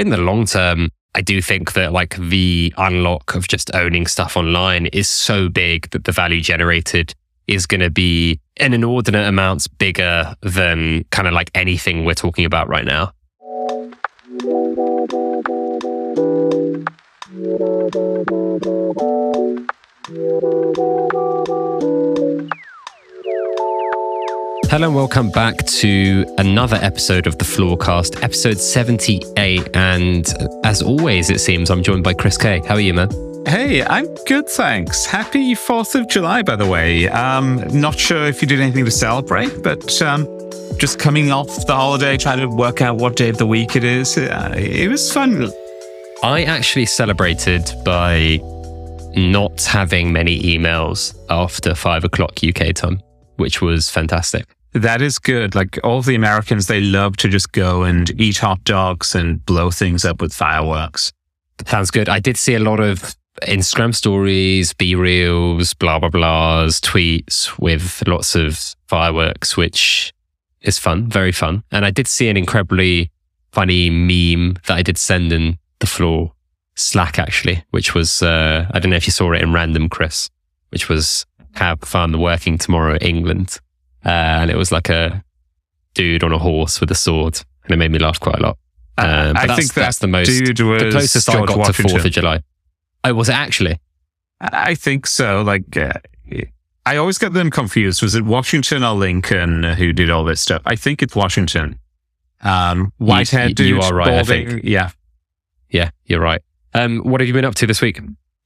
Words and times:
in 0.00 0.08
the 0.08 0.16
long 0.16 0.46
term, 0.46 0.88
I 1.14 1.20
do 1.20 1.42
think 1.42 1.74
that 1.74 1.92
like 1.92 2.16
the 2.16 2.72
unlock 2.78 3.34
of 3.34 3.46
just 3.46 3.72
owning 3.74 4.06
stuff 4.06 4.34
online 4.34 4.86
is 4.86 5.08
so 5.08 5.50
big 5.50 5.90
that 5.90 6.04
the 6.04 6.12
value 6.12 6.40
generated 6.40 7.14
is 7.46 7.66
going 7.66 7.82
to 7.82 7.90
be 7.90 8.40
an 8.56 8.72
inordinate 8.72 9.26
amounts 9.26 9.66
bigger 9.68 10.34
than 10.40 11.04
kind 11.10 11.28
of 11.28 11.34
like 11.34 11.50
anything 11.54 12.04
we're 12.06 12.14
talking 12.14 12.46
about 12.46 12.68
right 12.68 12.86
now. 12.86 13.12
Hello 24.70 24.86
and 24.86 24.94
welcome 24.94 25.30
back 25.32 25.66
to 25.66 26.24
another 26.38 26.78
episode 26.80 27.26
of 27.26 27.36
the 27.38 27.44
Floorcast, 27.44 28.22
episode 28.22 28.56
78. 28.56 29.68
And 29.74 30.32
as 30.62 30.80
always, 30.80 31.28
it 31.28 31.40
seems 31.40 31.70
I'm 31.70 31.82
joined 31.82 32.04
by 32.04 32.14
Chris 32.14 32.38
K. 32.38 32.62
How 32.64 32.74
are 32.74 32.80
you, 32.80 32.94
man? 32.94 33.10
Hey, 33.44 33.82
I'm 33.82 34.06
good, 34.26 34.48
thanks. 34.48 35.04
Happy 35.06 35.56
4th 35.56 36.00
of 36.00 36.06
July, 36.06 36.42
by 36.42 36.54
the 36.54 36.68
way. 36.68 37.08
Um, 37.08 37.56
not 37.72 37.98
sure 37.98 38.26
if 38.26 38.40
you 38.40 38.46
did 38.46 38.60
anything 38.60 38.84
to 38.84 38.92
celebrate, 38.92 39.60
but 39.64 40.00
um, 40.02 40.24
just 40.78 41.00
coming 41.00 41.32
off 41.32 41.66
the 41.66 41.74
holiday, 41.74 42.16
trying 42.16 42.38
to 42.38 42.46
work 42.46 42.80
out 42.80 42.98
what 42.98 43.16
day 43.16 43.28
of 43.28 43.38
the 43.38 43.46
week 43.48 43.74
it 43.74 43.82
is. 43.82 44.16
Uh, 44.16 44.54
it 44.56 44.88
was 44.88 45.12
fun. 45.12 45.50
I 46.22 46.44
actually 46.44 46.86
celebrated 46.86 47.72
by 47.84 48.38
not 49.16 49.64
having 49.64 50.12
many 50.12 50.40
emails 50.42 51.18
after 51.28 51.74
five 51.74 52.04
o'clock 52.04 52.38
UK 52.44 52.72
time, 52.72 53.02
which 53.34 53.60
was 53.60 53.90
fantastic. 53.90 54.46
That 54.72 55.02
is 55.02 55.18
good. 55.18 55.54
Like 55.54 55.78
all 55.82 56.02
the 56.02 56.14
Americans, 56.14 56.66
they 56.66 56.80
love 56.80 57.16
to 57.18 57.28
just 57.28 57.52
go 57.52 57.82
and 57.82 58.08
eat 58.20 58.38
hot 58.38 58.62
dogs 58.64 59.14
and 59.14 59.44
blow 59.44 59.70
things 59.70 60.04
up 60.04 60.20
with 60.20 60.32
fireworks. 60.32 61.12
Sounds 61.66 61.90
good. 61.90 62.08
I 62.08 62.20
did 62.20 62.36
see 62.36 62.54
a 62.54 62.60
lot 62.60 62.80
of 62.80 63.16
Instagram 63.42 63.94
stories, 63.94 64.72
BeReals, 64.74 65.76
blah, 65.78 65.98
blah, 65.98 66.10
blahs, 66.10 66.80
tweets 66.80 67.58
with 67.58 68.02
lots 68.06 68.34
of 68.34 68.76
fireworks, 68.86 69.56
which 69.56 70.12
is 70.62 70.78
fun, 70.78 71.08
very 71.08 71.32
fun. 71.32 71.62
And 71.72 71.84
I 71.84 71.90
did 71.90 72.06
see 72.06 72.28
an 72.28 72.36
incredibly 72.36 73.10
funny 73.52 73.90
meme 73.90 74.56
that 74.66 74.76
I 74.76 74.82
did 74.82 74.98
send 74.98 75.32
in 75.32 75.58
the 75.80 75.86
floor 75.86 76.32
Slack, 76.76 77.18
actually, 77.18 77.62
which 77.70 77.94
was, 77.94 78.22
uh, 78.22 78.66
I 78.72 78.78
don't 78.78 78.90
know 78.90 78.96
if 78.96 79.06
you 79.06 79.12
saw 79.12 79.32
it 79.32 79.42
in 79.42 79.52
random, 79.52 79.88
Chris, 79.88 80.30
which 80.70 80.88
was 80.88 81.26
have 81.54 81.80
fun 81.80 82.20
working 82.20 82.56
tomorrow 82.56 82.96
England. 83.00 83.58
Uh, 84.04 84.08
and 84.08 84.50
it 84.50 84.56
was 84.56 84.72
like 84.72 84.88
a 84.88 85.24
dude 85.94 86.24
on 86.24 86.32
a 86.32 86.38
horse 86.38 86.80
with 86.80 86.90
a 86.90 86.94
sword, 86.94 87.40
and 87.64 87.72
it 87.72 87.76
made 87.76 87.90
me 87.90 87.98
laugh 87.98 88.18
quite 88.20 88.38
a 88.38 88.42
lot. 88.42 88.58
Uh, 88.98 89.32
I 89.34 89.56
think 89.56 89.72
that's 89.72 89.98
the 89.98 90.06
most 90.06 90.26
dude 90.28 90.60
was 90.60 90.82
the 90.82 90.90
closest 90.90 91.26
George 91.26 91.36
I 91.36 91.46
got 91.46 91.58
Washington. 91.58 91.84
to 91.84 91.90
Fourth 91.90 92.04
of 92.04 92.12
July. 92.12 92.42
Oh, 93.04 93.14
was 93.14 93.28
it 93.28 93.34
actually? 93.34 93.78
I 94.40 94.74
think 94.74 95.06
so. 95.06 95.42
Like, 95.42 95.76
uh, 95.76 95.92
I 96.86 96.96
always 96.96 97.18
get 97.18 97.32
them 97.32 97.50
confused. 97.50 98.02
Was 98.02 98.14
it 98.14 98.24
Washington 98.24 98.82
or 98.82 98.94
Lincoln 98.94 99.62
who 99.62 99.92
did 99.92 100.10
all 100.10 100.24
this 100.24 100.40
stuff? 100.40 100.62
I 100.64 100.76
think 100.76 101.02
it's 101.02 101.14
Washington. 101.14 101.78
Um, 102.42 102.92
white 102.98 103.28
hair 103.30 103.48
you, 103.48 103.54
dude. 103.54 103.66
you 103.68 103.80
are 103.80 103.94
right. 103.94 104.14
I 104.14 104.22
think. 104.22 104.62
Yeah. 104.64 104.90
Yeah, 105.68 105.90
you're 106.04 106.20
right. 106.20 106.42
Um, 106.74 106.98
what 107.00 107.20
have 107.20 107.28
you 107.28 107.34
been 107.34 107.44
up 107.44 107.54
to 107.56 107.66
this 107.66 107.80
week? 107.80 108.00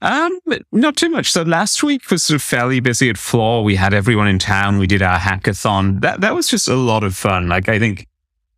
Um, 0.05 0.38
not 0.70 0.98
too 0.98 1.08
much. 1.08 1.33
So 1.33 1.42
last 1.44 1.83
week 1.83 2.10
was 2.10 2.22
sort 2.22 2.34
of 2.34 2.42
fairly 2.42 2.78
busy 2.78 3.08
at 3.08 3.16
Floor. 3.16 3.64
We 3.64 3.77
had 3.77 3.94
everyone 3.94 4.28
in 4.28 4.38
town. 4.38 4.78
We 4.78 4.86
did 4.86 5.00
our 5.00 5.19
hackathon. 5.19 6.02
That 6.02 6.20
that 6.20 6.34
was 6.34 6.46
just 6.46 6.69
a 6.69 6.74
lot 6.74 7.02
of 7.05 7.16
fun. 7.16 7.48
Like 7.48 7.70
I 7.70 7.78
think 7.78 8.06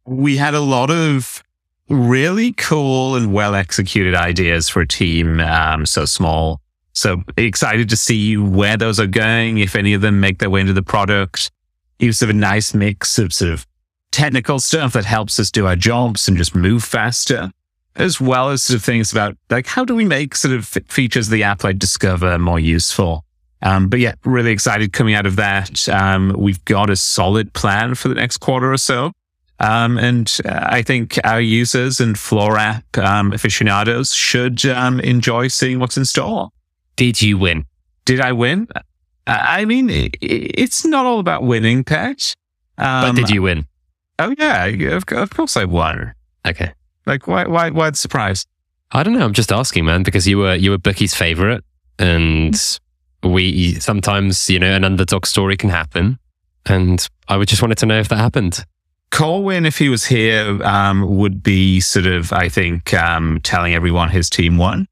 we 0.04 0.38
had 0.38 0.54
a 0.54 0.60
lot 0.60 0.90
of 0.90 1.44
really 1.88 2.52
cool 2.54 3.14
and 3.14 3.32
well 3.32 3.54
executed 3.54 4.16
ideas 4.16 4.68
for 4.68 4.80
a 4.80 4.88
team 4.88 5.38
um, 5.38 5.86
so 5.86 6.04
small. 6.04 6.60
So 6.94 7.22
excited 7.36 7.88
to 7.90 7.96
see 7.96 8.36
where 8.36 8.76
those 8.76 8.98
are 8.98 9.06
going. 9.06 9.58
If 9.58 9.76
any 9.76 9.94
of 9.94 10.00
them 10.00 10.18
make 10.18 10.40
their 10.40 10.50
way 10.50 10.62
into 10.62 10.72
the 10.72 10.82
product, 10.82 11.52
it 12.00 12.06
was 12.06 12.18
sort 12.18 12.30
of 12.30 12.36
a 12.36 12.40
nice 12.40 12.74
mix 12.74 13.20
of 13.20 13.32
sort 13.32 13.52
of 13.52 13.64
technical 14.10 14.58
stuff 14.58 14.94
that 14.94 15.04
helps 15.04 15.38
us 15.38 15.52
do 15.52 15.68
our 15.68 15.76
jobs 15.76 16.26
and 16.26 16.36
just 16.36 16.56
move 16.56 16.82
faster 16.82 17.52
as 17.96 18.20
well 18.20 18.50
as 18.50 18.62
sort 18.62 18.76
of 18.76 18.84
things 18.84 19.12
about 19.12 19.36
like 19.50 19.66
how 19.66 19.84
do 19.84 19.94
we 19.94 20.04
make 20.04 20.34
sort 20.34 20.54
of 20.54 20.66
features 20.88 21.26
of 21.26 21.32
the 21.32 21.42
app 21.42 21.64
like 21.64 21.78
Discover 21.78 22.38
more 22.38 22.60
useful. 22.60 23.24
Um, 23.62 23.88
but 23.88 24.00
yeah, 24.00 24.14
really 24.24 24.52
excited 24.52 24.92
coming 24.92 25.14
out 25.14 25.26
of 25.26 25.36
that. 25.36 25.88
Um, 25.88 26.34
we've 26.36 26.64
got 26.66 26.90
a 26.90 26.96
solid 26.96 27.52
plan 27.54 27.94
for 27.94 28.08
the 28.08 28.14
next 28.14 28.38
quarter 28.38 28.72
or 28.72 28.76
so. 28.76 29.12
Um, 29.58 29.96
and 29.96 30.38
uh, 30.44 30.66
I 30.70 30.82
think 30.82 31.18
our 31.24 31.40
users 31.40 31.98
and 31.98 32.18
Floor 32.18 32.58
app 32.58 32.98
um, 32.98 33.32
aficionados 33.32 34.12
should 34.12 34.64
um, 34.66 35.00
enjoy 35.00 35.48
seeing 35.48 35.78
what's 35.78 35.96
in 35.96 36.04
store. 36.04 36.50
Did 36.96 37.22
you 37.22 37.38
win? 37.38 37.64
Did 38.04 38.20
I 38.20 38.32
win? 38.32 38.68
Uh, 38.74 38.80
I 39.26 39.64
mean, 39.64 39.88
it's 40.20 40.84
not 40.84 41.06
all 41.06 41.18
about 41.18 41.42
winning, 41.42 41.84
Pet. 41.84 42.34
but 42.76 43.12
did 43.16 43.30
you 43.30 43.42
win? 43.42 43.66
Oh 44.18 44.34
yeah, 44.38 44.66
of 44.66 45.06
course 45.06 45.56
I 45.56 45.64
won. 45.64 46.14
Okay. 46.46 46.72
Like 47.06 47.26
why? 47.26 47.46
Why? 47.46 47.70
Why 47.70 47.90
the 47.90 47.96
surprise? 47.96 48.46
I 48.92 49.02
don't 49.02 49.14
know. 49.14 49.24
I'm 49.24 49.32
just 49.32 49.52
asking, 49.52 49.84
man, 49.84 50.02
because 50.02 50.26
you 50.26 50.38
were 50.38 50.54
you 50.54 50.70
were 50.70 50.78
Bookie's 50.78 51.14
favorite, 51.14 51.64
and 51.98 52.54
we 53.22 53.74
sometimes 53.74 54.50
you 54.50 54.58
know 54.58 54.72
an 54.72 54.84
underdog 54.84 55.26
story 55.26 55.56
can 55.56 55.70
happen, 55.70 56.18
and 56.66 57.06
I 57.28 57.36
would 57.36 57.48
just 57.48 57.62
wanted 57.62 57.78
to 57.78 57.86
know 57.86 57.98
if 57.98 58.08
that 58.08 58.18
happened. 58.18 58.64
Corwin, 59.10 59.66
if 59.66 59.78
he 59.78 59.88
was 59.88 60.06
here, 60.06 60.62
um, 60.64 61.16
would 61.16 61.42
be 61.42 61.80
sort 61.80 62.06
of, 62.06 62.32
I 62.32 62.48
think, 62.48 62.92
um, 62.92 63.40
telling 63.44 63.72
everyone 63.72 64.10
his 64.10 64.28
team 64.28 64.58
won. 64.58 64.88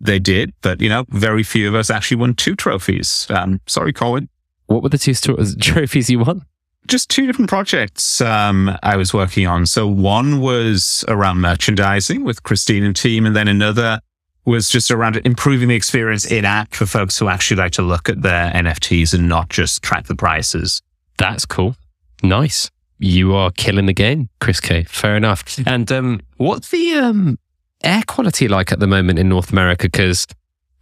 They 0.00 0.20
did, 0.20 0.54
but 0.62 0.80
you 0.80 0.88
know, 0.88 1.04
very 1.08 1.42
few 1.42 1.66
of 1.66 1.74
us 1.74 1.90
actually 1.90 2.18
won 2.18 2.34
two 2.34 2.54
trophies. 2.54 3.26
Um, 3.30 3.60
sorry, 3.66 3.92
Corwin. 3.92 4.28
What 4.66 4.82
were 4.82 4.88
the 4.88 4.98
two 4.98 5.12
sto- 5.12 5.36
trophies 5.60 6.08
you 6.08 6.20
won? 6.20 6.44
Just 6.88 7.08
two 7.08 7.26
different 7.26 7.48
projects 7.48 8.20
um, 8.20 8.76
I 8.82 8.96
was 8.96 9.14
working 9.14 9.46
on. 9.46 9.66
So 9.66 9.86
one 9.86 10.40
was 10.40 11.04
around 11.06 11.38
merchandising 11.40 12.24
with 12.24 12.42
Christine 12.42 12.82
and 12.82 12.96
team, 12.96 13.26
and 13.26 13.36
then 13.36 13.46
another 13.48 14.00
was 14.44 14.70
just 14.70 14.90
around 14.90 15.16
improving 15.24 15.68
the 15.68 15.74
experience 15.74 16.24
in 16.24 16.44
app 16.44 16.74
for 16.74 16.86
folks 16.86 17.18
who 17.18 17.28
actually 17.28 17.58
like 17.58 17.72
to 17.72 17.82
look 17.82 18.08
at 18.08 18.22
their 18.22 18.50
NFTs 18.52 19.12
and 19.12 19.28
not 19.28 19.50
just 19.50 19.82
track 19.82 20.06
the 20.06 20.16
prices. 20.16 20.80
That's 21.18 21.44
cool. 21.44 21.76
Nice. 22.22 22.70
You 22.98 23.34
are 23.34 23.50
killing 23.50 23.86
the 23.86 23.92
game, 23.92 24.30
Chris 24.40 24.58
K. 24.60 24.84
Fair 24.84 25.16
enough. 25.16 25.58
And 25.66 25.90
um, 25.92 26.20
what's 26.38 26.70
the 26.70 26.94
um, 26.94 27.38
air 27.84 28.02
quality 28.06 28.48
like 28.48 28.72
at 28.72 28.80
the 28.80 28.86
moment 28.86 29.18
in 29.18 29.28
North 29.28 29.52
America? 29.52 29.84
Because 29.84 30.26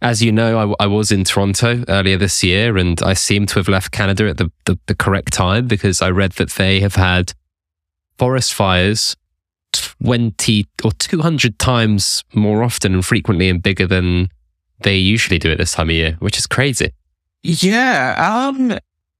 as 0.01 0.21
you 0.21 0.31
know, 0.31 0.75
I, 0.79 0.83
I, 0.83 0.87
was 0.87 1.11
in 1.11 1.23
Toronto 1.23 1.83
earlier 1.87 2.17
this 2.17 2.43
year 2.43 2.77
and 2.77 3.01
I 3.01 3.13
seem 3.13 3.45
to 3.47 3.55
have 3.55 3.67
left 3.67 3.91
Canada 3.91 4.29
at 4.29 4.37
the, 4.37 4.51
the, 4.65 4.77
the, 4.85 4.95
correct 4.95 5.33
time 5.33 5.67
because 5.67 6.01
I 6.01 6.09
read 6.09 6.33
that 6.33 6.51
they 6.51 6.79
have 6.81 6.95
had 6.95 7.33
forest 8.17 8.53
fires 8.53 9.15
20 9.73 10.67
or 10.83 10.91
200 10.91 11.57
times 11.57 12.23
more 12.33 12.63
often 12.63 12.93
and 12.93 13.05
frequently 13.05 13.49
and 13.49 13.61
bigger 13.61 13.87
than 13.87 14.29
they 14.81 14.95
usually 14.95 15.39
do 15.39 15.51
at 15.51 15.57
this 15.57 15.73
time 15.73 15.89
of 15.89 15.95
year, 15.95 16.15
which 16.19 16.37
is 16.37 16.45
crazy. 16.45 16.91
Yeah. 17.41 18.15
Um, 18.49 18.77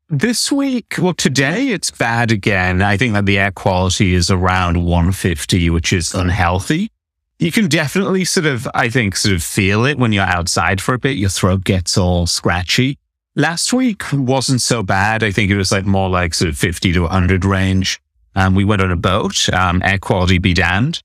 this 0.09 0.51
week, 0.51 0.95
well, 0.99 1.13
today 1.13 1.69
it's 1.69 1.89
bad 1.89 2.31
again. 2.31 2.81
I 2.83 2.97
think 2.97 3.13
that 3.13 3.25
the 3.25 3.39
air 3.39 3.51
quality 3.51 4.13
is 4.13 4.29
around 4.29 4.85
150, 4.85 5.71
which 5.71 5.91
is 5.91 6.13
unhealthy 6.13 6.91
you 7.39 7.51
can 7.51 7.67
definitely 7.67 8.25
sort 8.25 8.45
of, 8.45 8.67
I 8.73 8.89
think, 8.89 9.15
sort 9.15 9.35
of 9.35 9.43
feel 9.43 9.85
it 9.85 9.97
when 9.97 10.11
you're 10.11 10.23
outside 10.23 10.81
for 10.81 10.93
a 10.93 10.99
bit. 10.99 11.17
Your 11.17 11.29
throat 11.29 11.63
gets 11.63 11.97
all 11.97 12.25
scratchy. 12.25 12.97
Last 13.35 13.71
week 13.71 14.03
wasn't 14.11 14.61
so 14.61 14.81
bad. 14.81 15.23
I 15.23 15.31
think 15.31 15.51
it 15.51 15.57
was 15.57 15.71
like 15.71 15.85
more 15.85 16.09
like 16.09 16.33
sort 16.33 16.49
of 16.49 16.57
50 16.57 16.93
to 16.93 17.01
100 17.01 17.45
range. 17.45 18.01
Um, 18.35 18.55
we 18.55 18.65
went 18.65 18.81
on 18.81 18.91
a 18.91 18.95
boat, 18.95 19.51
um, 19.53 19.81
air 19.83 19.99
quality 19.99 20.39
be 20.39 20.53
damned. 20.53 21.01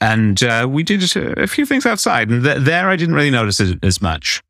And 0.00 0.42
uh, 0.42 0.66
we 0.68 0.82
did 0.82 1.16
a 1.16 1.46
few 1.46 1.64
things 1.64 1.86
outside. 1.86 2.30
And 2.30 2.42
th- 2.42 2.58
there 2.62 2.88
I 2.88 2.96
didn't 2.96 3.14
really 3.14 3.30
notice 3.30 3.60
it 3.60 3.78
as 3.82 4.02
much. 4.02 4.42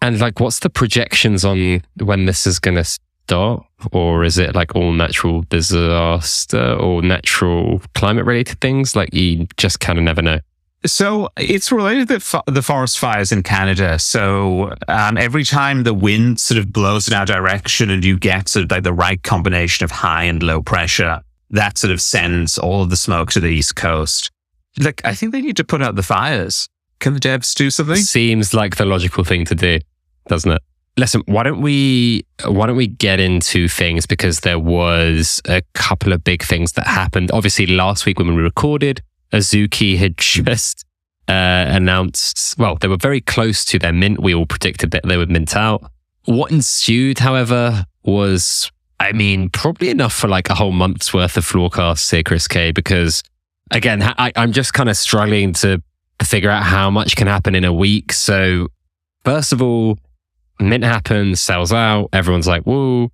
And 0.00 0.20
like, 0.20 0.38
what's 0.38 0.60
the 0.60 0.70
projections 0.70 1.44
on 1.44 1.82
when 1.98 2.26
this 2.26 2.46
is 2.46 2.58
going 2.60 2.76
to 2.76 2.84
start? 2.84 3.64
Or 3.92 4.22
is 4.22 4.38
it 4.38 4.54
like 4.54 4.76
all 4.76 4.92
natural 4.92 5.42
disaster 5.48 6.74
or 6.74 7.02
natural 7.02 7.82
climate 7.94 8.24
related 8.24 8.60
things? 8.60 8.94
Like, 8.94 9.12
you 9.12 9.48
just 9.56 9.80
kind 9.80 9.98
of 9.98 10.04
never 10.04 10.22
know. 10.22 10.40
So 10.86 11.30
it's 11.38 11.72
related 11.72 12.08
to 12.08 12.42
the 12.46 12.62
forest 12.62 12.98
fires 12.98 13.32
in 13.32 13.42
Canada. 13.42 13.98
So 13.98 14.74
um, 14.88 15.16
every 15.16 15.44
time 15.44 15.84
the 15.84 15.94
wind 15.94 16.38
sort 16.38 16.58
of 16.58 16.72
blows 16.72 17.08
in 17.08 17.14
our 17.14 17.24
direction 17.24 17.88
and 17.88 18.04
you 18.04 18.18
get 18.18 18.48
sort 18.48 18.66
of 18.66 18.70
like 18.70 18.82
the 18.82 18.92
right 18.92 19.22
combination 19.22 19.84
of 19.84 19.90
high 19.90 20.24
and 20.24 20.42
low 20.42 20.60
pressure, 20.60 21.22
that 21.50 21.78
sort 21.78 21.90
of 21.92 22.00
sends 22.00 22.58
all 22.58 22.82
of 22.82 22.90
the 22.90 22.96
smoke 22.96 23.30
to 23.32 23.40
the 23.40 23.48
east 23.48 23.76
coast. 23.76 24.30
Like 24.78 25.00
I 25.04 25.14
think 25.14 25.32
they 25.32 25.40
need 25.40 25.56
to 25.56 25.64
put 25.64 25.80
out 25.80 25.94
the 25.96 26.02
fires. 26.02 26.68
Can 26.98 27.14
the 27.14 27.20
devs 27.20 27.54
do 27.54 27.70
something? 27.70 27.96
Seems 27.96 28.52
like 28.52 28.76
the 28.76 28.84
logical 28.84 29.24
thing 29.24 29.44
to 29.46 29.54
do, 29.54 29.78
doesn't 30.28 30.50
it? 30.50 30.62
Listen, 30.96 31.22
why 31.26 31.42
don't 31.42 31.60
we 31.60 32.24
why 32.44 32.66
don't 32.66 32.76
we 32.76 32.86
get 32.86 33.20
into 33.20 33.68
things 33.68 34.06
because 34.06 34.40
there 34.40 34.58
was 34.58 35.40
a 35.46 35.62
couple 35.74 36.12
of 36.12 36.22
big 36.22 36.42
things 36.42 36.72
that 36.72 36.86
happened. 36.86 37.30
Obviously, 37.32 37.66
last 37.66 38.06
week 38.06 38.18
when 38.18 38.34
we 38.34 38.42
recorded, 38.42 39.02
Azuki 39.34 39.98
had 39.98 40.16
just 40.18 40.84
uh, 41.28 41.66
announced, 41.68 42.58
well, 42.58 42.76
they 42.76 42.88
were 42.88 42.96
very 42.96 43.20
close 43.20 43.64
to 43.66 43.78
their 43.78 43.92
mint. 43.92 44.20
We 44.20 44.34
all 44.34 44.46
predicted 44.46 44.90
that 44.92 45.06
they 45.06 45.16
would 45.16 45.30
mint 45.30 45.56
out. 45.56 45.90
What 46.26 46.50
ensued, 46.50 47.18
however, 47.18 47.84
was, 48.02 48.70
I 49.00 49.12
mean, 49.12 49.50
probably 49.50 49.90
enough 49.90 50.14
for 50.14 50.28
like 50.28 50.48
a 50.48 50.54
whole 50.54 50.72
month's 50.72 51.12
worth 51.12 51.36
of 51.36 51.44
Floorcasts 51.44 52.10
here, 52.10 52.22
Chris 52.22 52.48
K, 52.48 52.72
because 52.72 53.22
again, 53.70 54.02
I, 54.02 54.32
I'm 54.36 54.52
just 54.52 54.72
kind 54.72 54.88
of 54.88 54.96
struggling 54.96 55.52
to 55.54 55.82
figure 56.22 56.50
out 56.50 56.62
how 56.62 56.90
much 56.90 57.16
can 57.16 57.26
happen 57.26 57.54
in 57.54 57.64
a 57.64 57.72
week. 57.72 58.12
So, 58.12 58.68
first 59.24 59.52
of 59.52 59.60
all, 59.60 59.98
mint 60.60 60.84
happens, 60.84 61.40
sells 61.40 61.72
out, 61.72 62.08
everyone's 62.12 62.46
like, 62.46 62.66
woo. 62.66 63.10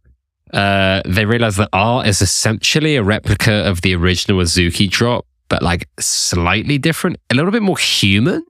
Uh, 0.52 1.00
they 1.04 1.24
realize 1.24 1.56
that 1.56 1.68
art 1.72 2.08
is 2.08 2.20
essentially 2.20 2.96
a 2.96 3.02
replica 3.02 3.52
of 3.52 3.82
the 3.82 3.94
original 3.94 4.40
Azuki 4.40 4.90
drop, 4.90 5.24
but 5.50 5.62
like 5.62 5.86
slightly 5.98 6.78
different, 6.78 7.18
a 7.28 7.34
little 7.34 7.50
bit 7.50 7.60
more 7.60 7.76
human. 7.76 8.42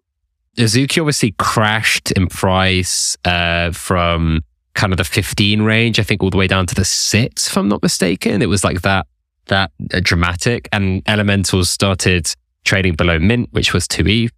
Azuki 0.57 1.01
obviously 1.01 1.33
crashed 1.33 2.13
in 2.13 2.29
price 2.29 3.17
uh, 3.25 3.73
from 3.73 4.43
kind 4.75 4.93
of 4.93 4.99
the 4.99 5.05
15 5.05 5.63
range, 5.63 5.99
I 5.99 6.05
think 6.05 6.23
all 6.23 6.31
the 6.31 6.37
way 6.37 6.47
down 6.47 6.67
to 6.67 6.75
the 6.75 6.85
six, 6.85 7.49
if 7.49 7.57
I'm 7.57 7.69
not 7.69 7.83
mistaken. 7.83 8.43
It 8.43 8.49
was 8.49 8.63
like 8.63 8.83
that, 8.83 9.07
that 9.47 9.73
uh, 9.93 10.01
dramatic. 10.03 10.69
And 10.73 11.03
elementals 11.07 11.71
started 11.71 12.33
trading 12.65 12.95
below 12.95 13.19
mint, 13.19 13.49
which 13.53 13.73
was 13.73 13.89
2E. 13.89 14.29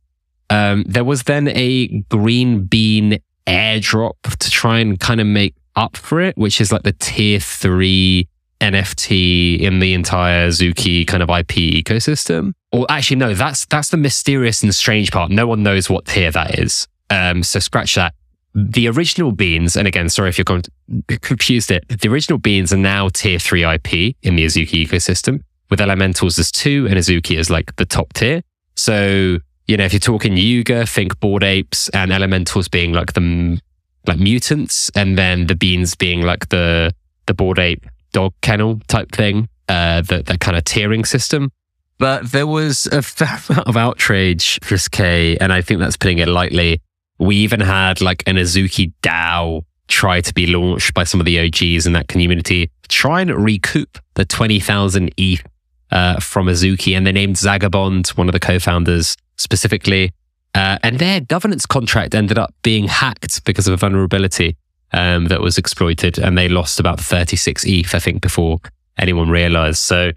Um, 0.48 0.84
there 0.86 1.04
was 1.04 1.24
then 1.24 1.48
a 1.48 1.88
green 2.08 2.64
bean 2.64 3.18
airdrop 3.46 4.36
to 4.38 4.50
try 4.50 4.78
and 4.78 5.00
kind 5.00 5.20
of 5.20 5.26
make 5.26 5.54
up 5.74 5.96
for 5.96 6.20
it, 6.20 6.36
which 6.36 6.60
is 6.60 6.72
like 6.72 6.82
the 6.82 6.92
tier 6.92 7.40
three 7.40 8.28
NFT 8.62 9.58
in 9.60 9.80
the 9.80 9.92
entire 9.92 10.48
Zuki 10.48 11.06
kind 11.06 11.22
of 11.22 11.28
IP 11.28 11.84
ecosystem. 11.84 12.52
Or 12.70 12.86
actually, 12.88 13.16
no, 13.16 13.34
that's 13.34 13.66
that's 13.66 13.90
the 13.90 13.96
mysterious 13.96 14.62
and 14.62 14.74
strange 14.74 15.10
part. 15.10 15.30
No 15.30 15.46
one 15.46 15.62
knows 15.62 15.90
what 15.90 16.06
tier 16.06 16.30
that 16.30 16.58
is. 16.58 16.86
Um, 17.10 17.42
so 17.42 17.58
scratch 17.58 17.96
that. 17.96 18.14
The 18.54 18.88
original 18.88 19.32
beans, 19.32 19.76
and 19.76 19.88
again, 19.88 20.08
sorry 20.08 20.28
if 20.28 20.38
you're 20.38 20.44
confused 21.20 21.70
it. 21.70 21.84
The 21.88 22.08
original 22.08 22.38
beans 22.38 22.72
are 22.72 22.78
now 22.78 23.08
tier 23.08 23.38
three 23.38 23.64
IP 23.64 24.16
in 24.22 24.36
the 24.36 24.44
Azuki 24.44 24.86
ecosystem, 24.86 25.40
with 25.70 25.80
elementals 25.80 26.38
as 26.38 26.50
two 26.50 26.86
and 26.88 26.96
Azuki 26.96 27.38
as 27.38 27.50
like 27.50 27.74
the 27.76 27.84
top 27.84 28.12
tier. 28.12 28.42
So 28.76 29.38
you 29.66 29.76
know, 29.76 29.84
if 29.84 29.92
you're 29.92 30.00
talking 30.00 30.36
Yuga, 30.36 30.86
think 30.86 31.18
Bored 31.18 31.42
Apes 31.42 31.88
and 31.90 32.12
elementals 32.12 32.68
being 32.68 32.92
like 32.92 33.14
the 33.14 33.60
like 34.06 34.18
mutants, 34.18 34.90
and 34.94 35.18
then 35.18 35.46
the 35.46 35.54
beans 35.54 35.94
being 35.94 36.22
like 36.22 36.48
the 36.48 36.94
the 37.26 37.34
bored 37.34 37.58
ape 37.58 37.84
dog 38.12 38.32
kennel 38.42 38.80
type 38.88 39.12
thing, 39.12 39.48
uh, 39.68 40.02
that 40.02 40.26
that 40.26 40.40
kind 40.40 40.56
of 40.56 40.64
tiering 40.64 41.06
system. 41.06 41.50
But 41.98 42.32
there 42.32 42.46
was 42.46 42.86
a 42.86 43.02
fair 43.02 43.38
amount 43.48 43.68
of 43.68 43.76
outrage 43.76 44.58
for 44.62 44.76
K, 44.90 45.36
and 45.38 45.52
I 45.52 45.62
think 45.62 45.80
that's 45.80 45.96
putting 45.96 46.18
it 46.18 46.28
lightly. 46.28 46.80
We 47.18 47.36
even 47.36 47.60
had 47.60 48.00
like 48.00 48.22
an 48.26 48.36
Azuki 48.36 48.92
DAO 49.02 49.62
try 49.88 50.20
to 50.20 50.34
be 50.34 50.46
launched 50.46 50.94
by 50.94 51.04
some 51.04 51.20
of 51.20 51.26
the 51.26 51.38
OGs 51.38 51.86
in 51.86 51.92
that 51.92 52.08
community, 52.08 52.70
try 52.88 53.20
and 53.20 53.30
recoup 53.30 53.98
the 54.14 54.24
20,000 54.24 55.12
ETH 55.16 55.44
uh, 55.90 56.18
from 56.18 56.46
Azuki. 56.46 56.96
And 56.96 57.06
they 57.06 57.12
named 57.12 57.36
Zagabond, 57.36 58.08
one 58.08 58.28
of 58.28 58.32
the 58.32 58.40
co 58.40 58.58
founders, 58.58 59.16
specifically. 59.36 60.10
Uh, 60.54 60.78
and 60.82 60.98
their 60.98 61.20
governance 61.20 61.66
contract 61.66 62.14
ended 62.14 62.38
up 62.38 62.54
being 62.62 62.88
hacked 62.88 63.44
because 63.44 63.66
of 63.66 63.74
a 63.74 63.76
vulnerability 63.76 64.56
um, 64.92 65.26
that 65.26 65.40
was 65.40 65.58
exploited. 65.58 66.18
And 66.18 66.36
they 66.36 66.48
lost 66.48 66.80
about 66.80 67.00
36 67.00 67.64
ETH, 67.66 67.94
I 67.94 67.98
think, 67.98 68.22
before 68.22 68.60
anyone 68.98 69.30
realized. 69.30 69.78
So, 69.78 70.12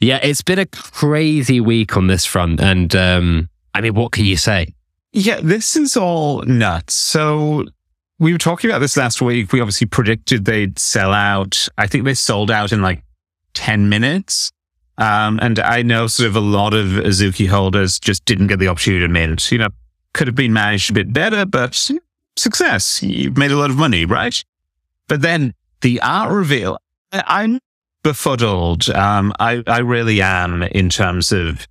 yeah, 0.00 0.18
it's 0.22 0.42
been 0.42 0.58
a 0.58 0.66
crazy 0.66 1.60
week 1.60 1.96
on 1.96 2.06
this 2.06 2.24
front. 2.24 2.60
And 2.60 2.94
um, 2.94 3.48
I 3.74 3.80
mean, 3.80 3.94
what 3.94 4.12
can 4.12 4.24
you 4.24 4.36
say? 4.36 4.74
Yeah, 5.12 5.40
this 5.42 5.76
is 5.76 5.96
all 5.96 6.42
nuts. 6.42 6.94
So, 6.94 7.66
we 8.18 8.32
were 8.32 8.38
talking 8.38 8.70
about 8.70 8.80
this 8.80 8.96
last 8.96 9.22
week. 9.22 9.50
We 9.50 9.60
obviously 9.60 9.86
predicted 9.86 10.44
they'd 10.44 10.78
sell 10.78 11.12
out. 11.12 11.68
I 11.78 11.86
think 11.86 12.04
they 12.04 12.14
sold 12.14 12.50
out 12.50 12.70
in 12.70 12.82
like 12.82 13.02
10 13.54 13.88
minutes. 13.88 14.52
Um, 14.98 15.38
and 15.40 15.58
I 15.58 15.80
know 15.80 16.06
sort 16.06 16.28
of 16.28 16.36
a 16.36 16.40
lot 16.40 16.74
of 16.74 16.88
Azuki 16.88 17.48
holders 17.48 17.98
just 17.98 18.26
didn't 18.26 18.48
get 18.48 18.58
the 18.58 18.68
opportunity 18.68 19.06
to 19.06 19.08
mint. 19.08 19.50
You 19.50 19.58
know, 19.58 19.68
could 20.12 20.26
have 20.26 20.36
been 20.36 20.52
managed 20.52 20.90
a 20.90 20.92
bit 20.92 21.12
better, 21.12 21.46
but 21.46 21.90
success. 22.36 23.02
You've 23.02 23.36
made 23.36 23.50
a 23.50 23.56
lot 23.56 23.70
of 23.70 23.76
money, 23.76 24.04
right? 24.04 24.42
But 25.08 25.22
then 25.22 25.54
the 25.80 26.00
art 26.00 26.32
reveal, 26.32 26.78
I'm 27.12 27.60
befuddled. 28.02 28.88
Um, 28.90 29.32
I, 29.38 29.62
I 29.66 29.78
really 29.78 30.22
am 30.22 30.62
in 30.62 30.88
terms 30.88 31.32
of 31.32 31.66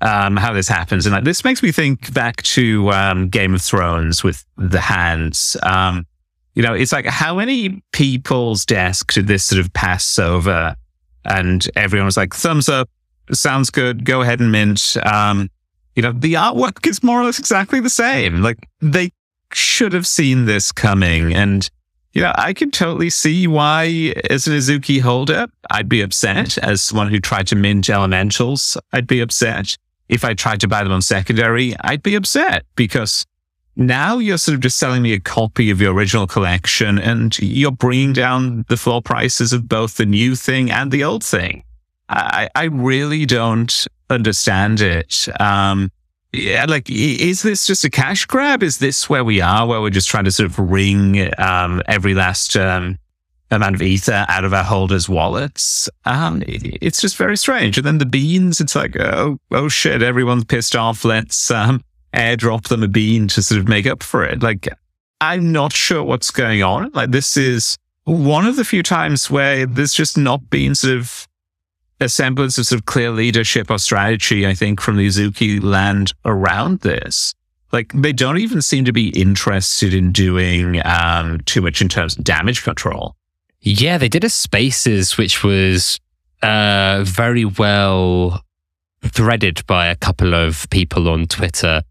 um, 0.00 0.36
how 0.36 0.52
this 0.52 0.68
happens. 0.68 1.06
And 1.06 1.14
like, 1.14 1.24
this 1.24 1.44
makes 1.44 1.62
me 1.62 1.72
think 1.72 2.12
back 2.12 2.42
to 2.42 2.90
um, 2.90 3.28
Game 3.28 3.54
of 3.54 3.62
Thrones 3.62 4.24
with 4.24 4.44
the 4.56 4.80
hands. 4.80 5.56
Um, 5.62 6.06
you 6.54 6.62
know, 6.62 6.74
it's 6.74 6.92
like 6.92 7.06
how 7.06 7.36
many 7.36 7.82
people's 7.92 8.66
desk 8.66 9.12
did 9.12 9.26
this 9.26 9.44
sort 9.44 9.60
of 9.60 9.72
pass 9.72 10.18
over 10.18 10.76
and 11.24 11.66
everyone 11.76 12.06
was 12.06 12.16
like, 12.16 12.34
thumbs 12.34 12.68
up, 12.68 12.90
sounds 13.32 13.70
good, 13.70 14.04
go 14.04 14.22
ahead 14.22 14.40
and 14.40 14.52
mint. 14.52 14.96
Um, 15.04 15.48
you 15.94 16.02
know, 16.02 16.12
the 16.12 16.34
artwork 16.34 16.86
is 16.86 17.02
more 17.02 17.20
or 17.20 17.24
less 17.24 17.38
exactly 17.38 17.80
the 17.80 17.90
same. 17.90 18.42
Like 18.42 18.68
they 18.80 19.12
should 19.54 19.92
have 19.92 20.06
seen 20.06 20.44
this 20.44 20.72
coming. 20.72 21.34
And, 21.34 21.68
you 22.12 22.22
know, 22.22 22.32
I 22.36 22.52
can 22.52 22.70
totally 22.70 23.10
see 23.10 23.46
why, 23.46 24.14
as 24.30 24.46
an 24.46 24.54
Azuki 24.54 25.00
holder, 25.00 25.46
I'd 25.70 25.88
be 25.88 26.00
upset. 26.00 26.58
As 26.58 26.82
someone 26.82 27.08
who 27.08 27.20
tried 27.20 27.46
to 27.48 27.56
mint 27.56 27.88
elementals, 27.88 28.76
I'd 28.92 29.06
be 29.06 29.20
upset. 29.20 29.76
If 30.08 30.24
I 30.24 30.34
tried 30.34 30.60
to 30.60 30.68
buy 30.68 30.82
them 30.82 30.92
on 30.92 31.02
secondary, 31.02 31.74
I'd 31.80 32.02
be 32.02 32.14
upset 32.14 32.64
because 32.76 33.24
now 33.76 34.18
you're 34.18 34.38
sort 34.38 34.54
of 34.54 34.60
just 34.60 34.78
selling 34.78 35.02
me 35.02 35.14
a 35.14 35.20
copy 35.20 35.70
of 35.70 35.80
your 35.80 35.94
original 35.94 36.26
collection 36.26 36.98
and 36.98 37.38
you're 37.38 37.72
bringing 37.72 38.12
down 38.12 38.64
the 38.68 38.76
floor 38.76 39.00
prices 39.00 39.52
of 39.52 39.68
both 39.68 39.96
the 39.96 40.04
new 40.04 40.36
thing 40.36 40.70
and 40.70 40.90
the 40.90 41.04
old 41.04 41.24
thing. 41.24 41.64
I, 42.08 42.50
I 42.54 42.64
really 42.64 43.24
don't 43.24 43.86
understand 44.10 44.82
it. 44.82 45.28
Um, 45.40 45.90
yeah, 46.32 46.64
like, 46.66 46.88
is 46.88 47.42
this 47.42 47.66
just 47.66 47.84
a 47.84 47.90
cash 47.90 48.24
grab? 48.24 48.62
Is 48.62 48.78
this 48.78 49.08
where 49.10 49.24
we 49.24 49.40
are, 49.40 49.66
where 49.66 49.80
we're 49.80 49.90
just 49.90 50.08
trying 50.08 50.24
to 50.24 50.30
sort 50.30 50.50
of 50.50 50.58
wring 50.58 51.30
um, 51.38 51.82
every 51.86 52.14
last 52.14 52.56
um, 52.56 52.98
amount 53.50 53.74
of 53.74 53.82
ether 53.82 54.24
out 54.28 54.44
of 54.44 54.54
our 54.54 54.64
holders' 54.64 55.08
wallets? 55.08 55.90
Um, 56.06 56.42
it's 56.46 57.02
just 57.02 57.18
very 57.18 57.36
strange. 57.36 57.76
And 57.76 57.86
then 57.86 57.98
the 57.98 58.06
beans, 58.06 58.60
it's 58.60 58.74
like, 58.74 58.98
oh, 58.98 59.38
oh 59.50 59.68
shit, 59.68 60.02
everyone's 60.02 60.44
pissed 60.44 60.74
off. 60.74 61.04
Let's 61.04 61.50
um, 61.50 61.84
airdrop 62.14 62.68
them 62.68 62.82
a 62.82 62.88
bean 62.88 63.28
to 63.28 63.42
sort 63.42 63.60
of 63.60 63.68
make 63.68 63.86
up 63.86 64.02
for 64.02 64.24
it. 64.24 64.42
Like, 64.42 64.68
I'm 65.20 65.52
not 65.52 65.74
sure 65.74 66.02
what's 66.02 66.30
going 66.30 66.62
on. 66.62 66.90
Like, 66.92 67.10
this 67.10 67.36
is 67.36 67.76
one 68.04 68.46
of 68.46 68.56
the 68.56 68.64
few 68.64 68.82
times 68.82 69.30
where 69.30 69.66
there's 69.66 69.92
just 69.94 70.16
not 70.16 70.48
been 70.48 70.74
sort 70.74 70.96
of 70.96 71.28
a 72.02 72.08
semblance 72.08 72.58
of 72.58 72.66
sort 72.66 72.80
of 72.80 72.86
clear 72.86 73.10
leadership 73.10 73.70
or 73.70 73.78
strategy, 73.78 74.46
I 74.46 74.54
think, 74.54 74.80
from 74.80 74.96
the 74.96 75.06
Azuki 75.06 75.62
land 75.62 76.12
around 76.24 76.80
this. 76.80 77.34
Like, 77.72 77.92
they 77.94 78.12
don't 78.12 78.38
even 78.38 78.60
seem 78.60 78.84
to 78.84 78.92
be 78.92 79.08
interested 79.08 79.94
in 79.94 80.12
doing 80.12 80.82
um, 80.84 81.40
too 81.46 81.62
much 81.62 81.80
in 81.80 81.88
terms 81.88 82.18
of 82.18 82.24
damage 82.24 82.62
control. 82.62 83.16
Yeah, 83.60 83.96
they 83.96 84.08
did 84.08 84.24
a 84.24 84.28
spaces 84.28 85.16
which 85.16 85.42
was 85.42 85.98
uh, 86.42 87.04
very 87.06 87.46
well 87.46 88.44
threaded 89.02 89.64
by 89.66 89.86
a 89.86 89.96
couple 89.96 90.34
of 90.34 90.68
people 90.70 91.08
on 91.08 91.26
Twitter 91.26 91.82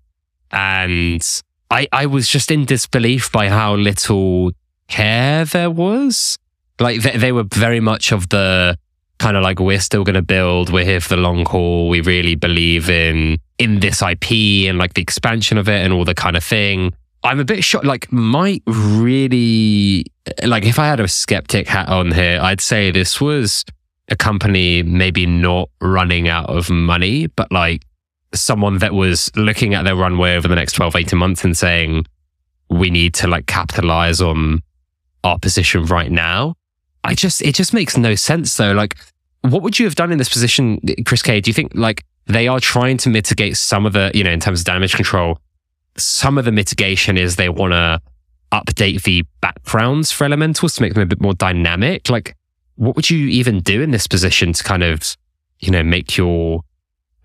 and 0.52 1.26
I, 1.70 1.88
I 1.92 2.06
was 2.06 2.28
just 2.28 2.52
in 2.52 2.66
disbelief 2.66 3.32
by 3.32 3.50
how 3.50 3.76
little 3.76 4.52
care 4.88 5.46
there 5.46 5.72
was. 5.72 6.38
Like 6.80 7.02
they, 7.02 7.18
they 7.18 7.32
were 7.32 7.44
very 7.44 7.80
much 7.80 8.12
of 8.12 8.30
the 8.30 8.78
kind 9.20 9.38
of 9.38 9.44
like 9.44 9.60
we're 9.60 9.80
still 9.80 10.04
going 10.04 10.16
to 10.16 10.22
build. 10.22 10.72
We're 10.72 10.86
here 10.86 11.00
for 11.00 11.10
the 11.10 11.22
long 11.22 11.46
haul. 11.46 11.90
We 11.90 12.02
really 12.02 12.36
believe 12.36 12.90
in 12.90 13.38
in 13.58 13.80
this 13.80 14.02
IP 14.02 14.32
and 14.68 14.78
like 14.78 14.96
the 14.96 15.02
expansion 15.02 15.58
of 15.58 15.70
it 15.70 15.84
and 15.84 15.94
all 15.94 16.06
the 16.06 16.16
kind 16.16 16.36
of 16.36 16.44
thing. 16.44 16.94
I'm 17.24 17.40
a 17.40 17.46
bit 17.46 17.64
shocked. 17.64 17.86
Like, 17.86 18.12
might 18.12 18.64
really 18.66 20.06
like 20.44 20.66
if 20.66 20.80
I 20.80 20.88
had 20.88 21.00
a 21.00 21.08
skeptic 21.08 21.68
hat 21.68 21.88
on 21.90 22.12
here, 22.12 22.40
I'd 22.42 22.62
say 22.62 22.90
this 22.92 23.22
was 23.22 23.64
a 24.10 24.16
company 24.16 24.84
maybe 24.84 25.26
not 25.26 25.70
running 25.80 26.28
out 26.28 26.50
of 26.50 26.70
money, 26.70 27.28
but 27.28 27.52
like 27.52 27.84
someone 28.34 28.80
that 28.80 28.94
was 28.94 29.32
looking 29.36 29.74
at 29.74 29.84
their 29.84 29.96
runway 29.96 30.36
over 30.36 30.48
the 30.48 30.56
next 30.56 30.74
12, 30.74 30.96
18 30.96 31.20
months 31.20 31.44
and 31.44 31.56
saying, 31.56 32.06
we 32.70 32.90
need 32.90 33.14
to 33.16 33.28
like 33.28 33.46
capitalize 33.46 34.22
on 34.22 34.62
our 35.24 35.38
position 35.38 35.86
right 35.86 36.12
now. 36.12 36.56
I 37.04 37.16
just, 37.16 37.42
it 37.42 37.56
just 37.56 37.74
makes 37.74 37.98
no 37.98 38.16
sense 38.16 38.56
though. 38.58 38.74
Like, 38.74 38.96
what 39.42 39.64
would 39.64 39.80
you 39.80 39.86
have 39.86 39.96
done 39.96 40.12
in 40.12 40.18
this 40.18 40.30
position, 40.30 40.80
Chris 41.06 41.22
K? 41.22 41.42
Do 41.42 41.50
you 41.50 41.54
think 41.54 41.72
like 41.74 42.06
they 42.28 42.48
are 42.48 42.60
trying 42.60 42.98
to 42.98 43.10
mitigate 43.10 43.58
some 43.58 43.86
of 43.86 43.94
the, 43.94 44.12
you 44.14 44.24
know, 44.24 44.32
in 44.32 44.40
terms 44.40 44.62
of 44.62 44.66
damage 44.66 44.94
control, 44.96 45.40
some 45.98 46.38
of 46.38 46.46
the 46.46 46.52
mitigation 46.52 47.18
is 47.18 47.36
they 47.36 47.50
want 47.50 47.74
to 47.74 48.02
update 48.52 49.04
the 49.04 49.24
backgrounds 49.42 50.12
for 50.12 50.26
elementals 50.26 50.76
to 50.76 50.82
make 50.82 50.94
them 50.94 51.04
a 51.04 51.06
bit 51.06 51.22
more 51.22 51.34
dynamic? 51.34 52.10
Like, 52.10 52.36
what 52.76 52.96
would 52.96 53.10
you 53.10 53.28
even 53.28 53.62
do 53.62 53.82
in 53.82 53.92
this 53.92 54.08
position 54.08 54.54
to 54.54 54.64
kind 54.64 54.84
of, 54.84 55.16
you 55.60 55.72
know, 55.72 55.84
make 55.84 56.18
your 56.18 56.62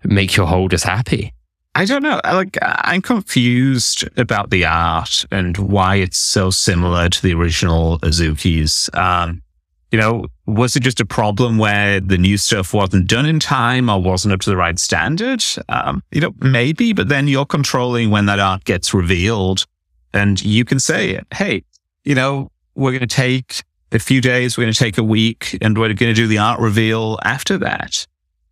make 0.03 0.35
your 0.35 0.47
holders 0.47 0.83
happy? 0.83 1.33
I 1.75 1.85
don't 1.85 2.01
know. 2.01 2.19
Like, 2.23 2.57
I'm 2.61 3.03
confused 3.03 4.07
about 4.17 4.49
the 4.49 4.65
art 4.65 5.25
and 5.31 5.55
why 5.57 5.97
it's 5.97 6.17
so 6.17 6.49
similar 6.49 7.07
to 7.07 7.21
the 7.21 7.35
original 7.35 7.99
Azuki's. 7.99 8.89
Um, 8.93 9.43
you 9.91 9.97
know, 9.97 10.25
was 10.45 10.75
it 10.75 10.81
just 10.81 10.99
a 10.99 11.05
problem 11.05 11.57
where 11.57 11.99
the 11.99 12.17
new 12.17 12.37
stuff 12.37 12.73
wasn't 12.73 13.07
done 13.07 13.25
in 13.25 13.39
time 13.39 13.89
or 13.89 14.01
wasn't 14.01 14.33
up 14.33 14.41
to 14.41 14.49
the 14.49 14.57
right 14.57 14.77
standard? 14.77 15.43
Um, 15.69 16.03
you 16.11 16.21
know, 16.21 16.33
maybe, 16.39 16.93
but 16.93 17.07
then 17.07 17.27
you're 17.27 17.45
controlling 17.45 18.09
when 18.09 18.25
that 18.25 18.39
art 18.39 18.65
gets 18.65 18.93
revealed 18.93 19.65
and 20.13 20.43
you 20.43 20.65
can 20.65 20.79
say, 20.79 21.21
Hey, 21.33 21.63
you 22.03 22.15
know, 22.15 22.51
we're 22.75 22.91
going 22.91 23.07
to 23.07 23.07
take 23.07 23.63
a 23.91 23.99
few 23.99 24.19
days, 24.19 24.57
we're 24.57 24.65
going 24.65 24.73
to 24.73 24.79
take 24.79 24.97
a 24.97 25.03
week 25.03 25.57
and 25.61 25.77
we're 25.77 25.87
going 25.93 25.97
to 25.97 26.13
do 26.13 26.27
the 26.27 26.37
art 26.37 26.59
reveal 26.59 27.17
after 27.23 27.57
that. 27.59 28.05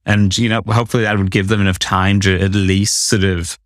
And, 0.05 0.37
you 0.37 0.47
know, 0.47 0.61
hopefully 0.67 1.03
that 1.03 1.17
would 1.17 1.31
give 1.31 1.47
them 1.47 1.61
enough 1.61 1.79
time 1.79 2.21
to 2.21 2.39
at 2.39 2.53
least 2.53 3.07
sort 3.07 3.23
of 3.23 3.57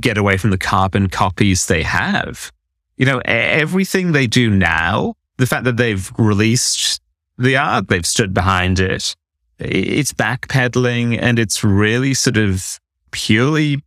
get 0.00 0.16
away 0.16 0.36
from 0.36 0.50
the 0.50 0.58
carbon 0.58 1.08
copies 1.08 1.66
they 1.66 1.82
have. 1.82 2.50
You 2.96 3.06
know, 3.06 3.20
everything 3.24 4.12
they 4.12 4.26
do 4.26 4.50
now, 4.50 5.14
the 5.36 5.46
fact 5.46 5.64
that 5.64 5.76
they've 5.76 6.10
released 6.16 7.00
the 7.38 7.56
art, 7.56 7.88
they've 7.88 8.06
stood 8.06 8.32
behind 8.34 8.80
it, 8.80 9.14
it's 9.58 10.12
backpedaling 10.12 11.18
and 11.20 11.38
it's 11.38 11.62
really 11.64 12.14
sort 12.14 12.36
of 12.36 12.80
purely 13.10 13.82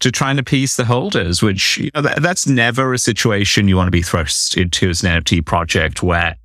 to 0.00 0.12
try 0.12 0.30
and 0.30 0.38
appease 0.38 0.76
the 0.76 0.84
holders, 0.84 1.42
which, 1.42 1.78
you 1.78 1.90
know, 1.94 2.02
that, 2.02 2.22
that's 2.22 2.46
never 2.46 2.92
a 2.92 2.98
situation 2.98 3.66
you 3.66 3.76
want 3.76 3.88
to 3.88 3.92
be 3.92 4.02
thrust 4.02 4.56
into 4.56 4.88
as 4.88 5.02
an 5.02 5.22
NFT 5.22 5.44
project 5.44 6.02
where 6.02 6.36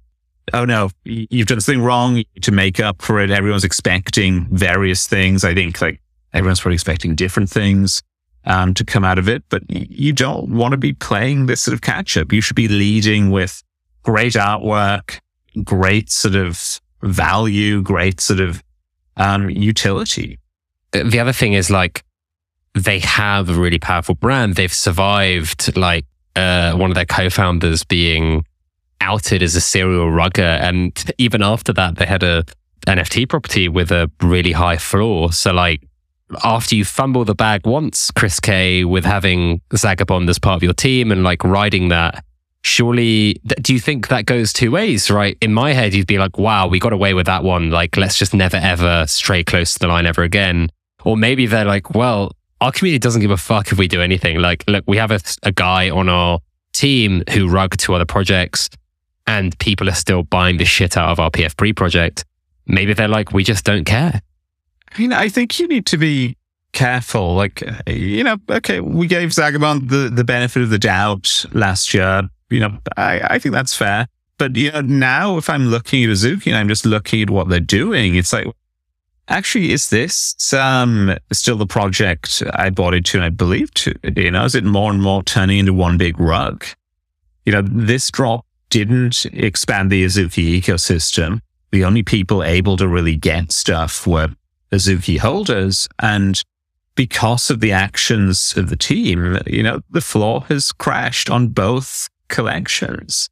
oh 0.52 0.66
no, 0.66 0.90
you've 1.06 1.48
done 1.48 1.62
something 1.62 1.84
wrong 1.84 2.24
to 2.42 2.52
make 2.52 2.80
up 2.80 3.02
for 3.02 3.20
it. 3.20 3.32
Everyone's 3.32 3.64
expecting 3.64 4.46
various 4.52 5.08
things. 5.08 5.46
I 5.46 5.54
think 5.54 5.80
like 5.82 6.02
everyone's 6.34 6.60
probably 6.60 6.76
expecting 6.76 7.16
different 7.16 7.50
things 7.50 8.02
um, 8.46 8.74
to 8.74 8.84
come 8.84 9.06
out 9.06 9.20
of 9.20 9.30
it, 9.30 9.44
but 9.50 9.64
you 9.70 10.12
don't 10.12 10.50
want 10.50 10.74
to 10.74 10.78
be 10.78 10.94
playing 10.94 11.46
this 11.46 11.62
sort 11.62 11.74
of 11.74 11.82
catch 11.82 12.18
up. 12.18 12.34
You 12.34 12.42
should 12.42 12.56
be 12.56 12.68
leading 12.68 13.32
with 13.32 13.64
great 14.04 14.34
artwork, 14.34 15.20
great 15.64 16.10
sort 16.10 16.36
of 16.36 16.82
value, 17.02 17.82
great 17.82 18.22
sort 18.22 18.40
of 18.40 18.64
um, 19.18 19.50
utility. 19.50 20.40
The 20.92 21.20
other 21.20 21.34
thing 21.34 21.54
is 21.54 21.70
like 21.70 22.04
they 22.74 23.00
have 23.00 23.50
a 23.50 23.54
really 23.54 23.80
powerful 23.80 24.16
brand. 24.16 24.56
They've 24.56 24.74
survived 24.74 25.76
like 25.78 26.06
uh, 26.36 26.74
one 26.74 26.92
of 26.92 26.96
their 26.96 27.06
co-founders 27.06 27.84
being 27.84 28.46
outed 29.02 29.44
as 29.44 29.56
a 29.56 29.62
serial 29.62 30.12
rugger. 30.12 30.42
And 30.42 30.94
even 31.18 31.44
after 31.44 31.74
that, 31.74 31.98
they 31.98 32.06
had 32.06 32.24
a 32.24 32.44
NFT 32.88 33.30
property 33.30 33.68
with 33.70 33.92
a 33.92 34.10
really 34.22 34.52
high 34.52 34.78
floor. 34.78 35.32
So 35.34 35.54
like 35.54 35.82
after 36.44 36.76
you 36.76 36.86
fumble 36.86 37.26
the 37.26 37.36
bag 37.36 37.66
once, 37.66 38.12
Chris 38.12 38.40
K, 38.40 38.84
with 38.84 39.06
having 39.06 39.62
Zagabond 39.76 40.30
as 40.30 40.40
part 40.40 40.58
of 40.58 40.64
your 40.64 40.74
team 40.74 41.12
and 41.12 41.24
like 41.24 41.44
riding 41.44 41.90
that, 41.90 42.24
surely 42.64 43.34
do 43.62 43.74
you 43.74 43.80
think 43.80 44.08
that 44.08 44.26
goes 44.26 44.54
two 44.54 44.72
ways, 44.72 45.12
right? 45.12 45.38
In 45.42 45.54
my 45.54 45.74
head, 45.74 45.94
you'd 45.94 46.08
be 46.08 46.18
like, 46.18 46.38
wow, 46.38 46.68
we 46.68 46.80
got 46.80 46.94
away 46.94 47.14
with 47.14 47.26
that 47.28 47.44
one. 47.44 47.70
Like, 47.70 47.98
let's 47.98 48.18
just 48.18 48.34
never 48.34 48.58
ever 48.58 49.06
stray 49.08 49.44
close 49.44 49.74
to 49.74 49.80
the 49.80 49.88
line 49.88 50.06
ever 50.06 50.24
again. 50.24 50.70
Or 51.04 51.18
maybe 51.18 51.46
they're 51.46 51.66
like, 51.66 51.94
well, 51.94 52.32
our 52.62 52.72
community 52.72 53.00
doesn't 53.00 53.22
give 53.22 53.32
a 53.32 53.38
fuck 53.38 53.72
if 53.72 53.78
we 53.78 53.88
do 53.88 54.02
anything. 54.02 54.40
Like, 54.40 54.64
look, 54.68 54.86
we 54.88 54.98
have 54.98 55.12
a, 55.12 55.20
a 55.44 55.52
guy 55.52 55.90
on 55.90 56.08
our 56.08 56.40
team 56.72 57.24
who 57.32 57.50
rug 57.50 57.78
to 57.78 57.94
other 57.94 58.06
projects 58.06 58.70
and 59.28 59.58
people 59.60 59.90
are 59.90 59.96
still 59.96 60.24
buying 60.24 60.58
the 60.58 60.66
shit 60.66 60.98
out 60.98 61.10
of 61.10 61.20
our 61.20 61.32
PF 61.32 61.76
project, 61.76 62.26
maybe 62.68 62.94
they're 62.94 63.08
like, 63.08 63.32
we 63.32 63.44
just 63.44 63.64
don't 63.64 63.86
care. 63.86 64.22
I 64.92 65.00
mean, 65.00 65.14
I 65.14 65.30
think 65.30 65.60
you 65.60 65.68
need 65.68 65.86
to 65.88 65.98
be 65.98 66.38
careful. 66.72 67.36
Like, 67.36 67.64
you 67.88 68.24
know, 68.24 68.38
okay, 68.50 68.80
we 68.80 69.08
gave 69.08 69.34
Zagabond 69.34 69.90
the, 69.90 70.10
the 70.10 70.24
benefit 70.24 70.62
of 70.62 70.70
the 70.70 70.80
doubt 70.80 71.46
last 71.54 71.94
year. 71.94 72.30
You 72.54 72.60
know, 72.60 72.78
I, 72.98 73.20
I 73.36 73.40
think 73.40 73.54
that's 73.54 73.76
fair. 73.76 74.08
But, 74.38 74.56
you 74.56 74.72
know, 74.72 74.82
now 74.82 75.38
if 75.38 75.50
I'm 75.50 75.68
looking 75.68 76.04
at 76.04 76.10
Azuki 76.10 76.48
and 76.48 76.56
I'm 76.56 76.68
just 76.68 76.86
looking 76.86 77.22
at 77.22 77.30
what 77.30 77.50
they're 77.50 77.60
doing, 77.60 78.16
it's 78.16 78.34
like, 78.34 78.48
actually, 79.28 79.72
is 79.72 79.90
this 79.90 80.36
um, 80.54 81.18
still 81.32 81.58
the 81.58 81.66
project 81.66 82.44
I 82.54 82.70
bought 82.70 82.94
into 82.94 83.18
and 83.18 83.26
I 83.26 83.30
believed 83.30 83.76
to? 83.78 83.94
You 84.16 84.32
know, 84.32 84.46
is 84.46 84.56
it 84.56 84.64
more 84.64 84.92
and 84.92 85.02
more 85.02 85.24
turning 85.24 85.60
into 85.60 85.74
one 85.74 85.98
big 85.98 86.20
rug? 86.20 86.66
You 87.46 87.54
know, 87.54 87.62
this 87.62 88.10
drop 88.12 88.46
didn't 88.70 89.26
expand 89.28 89.92
the 89.92 90.04
Azuki 90.06 90.62
ecosystem. 90.62 91.40
The 91.72 91.86
only 91.86 92.04
people 92.04 92.44
able 92.44 92.78
to 92.78 92.88
really 92.88 93.16
get 93.16 93.52
stuff 93.52 94.06
were 94.06 94.30
Azuki 94.72 95.20
holders. 95.20 95.88
And 96.00 96.42
because 96.96 97.50
of 97.50 97.60
the 97.60 97.72
actions 97.72 98.54
of 98.58 98.70
the 98.70 98.78
team, 98.78 99.38
you 99.48 99.64
know, 99.64 99.82
the 99.90 100.02
floor 100.02 100.42
has 100.50 100.72
crashed 100.72 101.30
on 101.30 101.48
both 101.50 102.10
collections. 102.34 103.30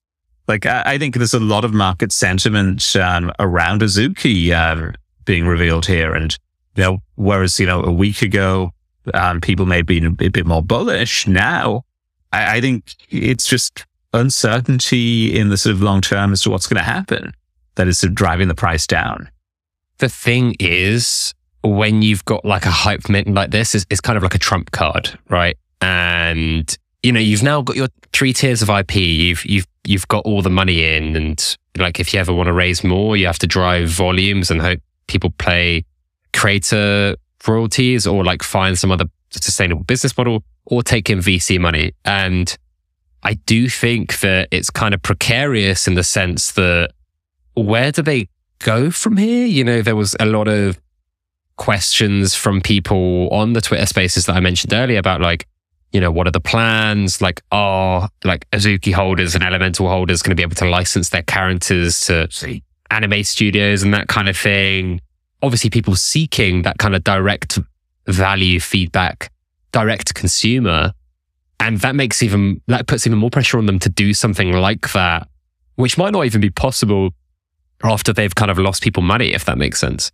Like, 0.48 0.66
I, 0.66 0.84
I 0.86 0.98
think 0.98 1.16
there's 1.16 1.34
a 1.34 1.40
lot 1.40 1.66
of 1.66 1.74
market 1.74 2.12
sentiment 2.12 2.96
um, 2.96 3.32
around 3.40 3.82
Azuki 3.82 4.52
um, 4.54 4.94
being 5.26 5.48
revealed 5.48 5.86
here. 5.86 6.14
And, 6.14 6.38
you 6.76 6.84
know, 6.84 6.98
whereas, 7.16 7.60
you 7.60 7.66
know, 7.66 7.84
a 7.84 7.92
week 7.92 8.22
ago, 8.22 8.72
um, 9.14 9.42
people 9.42 9.66
may 9.66 9.82
be 9.82 10.06
a 10.06 10.30
bit 10.30 10.46
more 10.46 10.62
bullish. 10.62 11.28
Now, 11.28 11.84
I, 12.32 12.58
I 12.58 12.62
think 12.62 12.96
it's 13.10 13.48
just 13.48 13.86
uncertainty 14.14 15.38
in 15.38 15.50
the 15.50 15.58
sort 15.58 15.76
of 15.76 15.82
long 15.82 16.02
term 16.02 16.32
as 16.34 16.44
to 16.44 16.50
what's 16.50 16.68
going 16.68 16.84
to 16.84 16.90
happen 16.90 17.34
that 17.76 17.88
is 17.88 18.00
sort 18.00 18.12
of 18.12 18.16
driving 18.16 18.48
the 18.48 18.56
price 18.56 18.86
down. 18.86 19.30
The 19.98 20.10
thing 20.10 20.56
is, 20.60 21.34
when 21.64 22.02
you've 22.02 22.26
got 22.26 22.44
like 22.44 22.66
a 22.66 22.72
hype 22.72 23.08
mint 23.10 23.34
like 23.34 23.52
this, 23.52 23.76
it's, 23.76 23.86
it's 23.90 24.02
kind 24.02 24.18
of 24.18 24.24
like 24.24 24.36
a 24.36 24.40
trump 24.40 24.72
card, 24.72 25.18
right? 25.30 25.58
And 25.80 26.78
you 27.04 27.12
know, 27.12 27.20
you've 27.20 27.44
now 27.44 27.62
got 27.62 27.76
your 27.76 27.88
three 28.14 28.34
tiers 28.34 28.62
of 28.62 28.70
IP. 28.70 28.96
You've 28.96 29.46
you've 29.46 29.68
you've 29.84 30.08
got 30.08 30.26
all 30.26 30.42
the 30.42 30.50
money 30.50 30.96
in, 30.96 31.16
and 31.16 31.58
like 31.78 32.00
if 32.00 32.14
you 32.14 32.20
ever 32.20 32.34
want 32.34 32.48
to 32.48 32.54
raise 32.54 32.84
more, 32.84 33.18
you 33.18 33.26
have 33.26 33.40
to 33.40 33.48
drive 33.48 33.90
volumes 33.90 34.52
and 34.52 34.62
hope 34.62 34.80
people 35.08 35.32
play 35.38 35.84
creator 36.34 37.16
royalties 37.48 38.06
or 38.06 38.24
like 38.24 38.44
find 38.44 38.78
some 38.78 38.92
other 38.92 39.06
sustainable 39.32 39.84
business 39.84 40.16
model 40.18 40.44
or 40.66 40.84
take 40.84 41.10
in 41.10 41.20
VC 41.20 41.60
money. 41.60 41.92
And 42.06 42.56
I 43.24 43.34
do 43.34 43.70
think 43.70 44.20
that 44.20 44.48
it's 44.52 44.70
kind 44.70 44.94
of 44.94 45.02
precarious 45.02 45.88
in 45.88 45.96
the 45.96 46.04
sense 46.04 46.52
that 46.54 46.92
where 47.56 47.92
do 47.92 48.02
they 48.02 48.30
go 48.60 48.92
from 48.92 49.18
here? 49.18 49.46
You 49.46 49.64
know, 49.64 49.82
there 49.82 49.96
was 49.96 50.16
a 50.20 50.26
lot 50.26 50.48
of 50.48 50.80
questions 51.58 52.34
from 52.34 52.62
people 52.62 53.28
on 53.30 53.54
the 53.54 53.62
Twitter 53.62 53.86
spaces 53.86 54.26
that 54.26 54.36
I 54.36 54.40
mentioned 54.40 54.74
earlier 54.74 55.00
about 55.00 55.22
like, 55.22 55.48
you 55.92 56.00
know, 56.00 56.12
what 56.12 56.28
are 56.28 56.32
the 56.32 56.42
plans? 56.42 57.22
Like, 57.22 57.42
are 57.52 58.10
like 58.24 58.50
Azuki 58.52 58.94
holders 58.94 59.36
and 59.36 59.44
Elemental 59.44 59.88
holders 59.88 60.22
going 60.22 60.32
to 60.32 60.36
be 60.36 60.44
able 60.44 60.56
to 60.56 60.70
license 60.70 61.10
their 61.10 61.24
characters 61.24 62.02
to 62.02 62.30
see 62.32 62.64
anime 62.90 63.24
studios 63.24 63.84
and 63.84 63.94
that 63.94 64.08
kind 64.08 64.30
of 64.30 64.38
thing? 64.38 65.02
Obviously, 65.42 65.70
people 65.70 65.96
seeking 65.96 66.62
that 66.62 66.78
kind 66.78 66.96
of 66.96 67.04
direct 67.04 67.60
value 68.08 68.60
feedback, 68.60 69.32
direct 69.72 70.14
consumer 70.14 70.94
and 71.62 71.80
that 71.82 71.96
makes 71.96 72.24
even, 72.24 72.60
that 72.68 72.88
puts 72.88 73.06
even 73.06 73.20
more 73.20 73.30
pressure 73.30 73.60
on 73.60 73.68
them 73.68 73.78
to 73.80 73.90
do 73.90 74.16
something 74.16 74.52
like 74.52 74.94
that, 74.94 75.28
which 75.76 75.96
might 75.96 76.12
not 76.12 76.26
even 76.26 76.42
be 76.42 76.50
possible 76.50 77.12
after 77.84 78.12
they've 78.12 78.34
kind 78.34 78.50
of 78.50 78.58
lost 78.58 78.82
people 78.82 79.04
money, 79.04 79.32
if 79.32 79.46
that 79.46 79.60
makes 79.60 79.80
sense. 79.80 80.12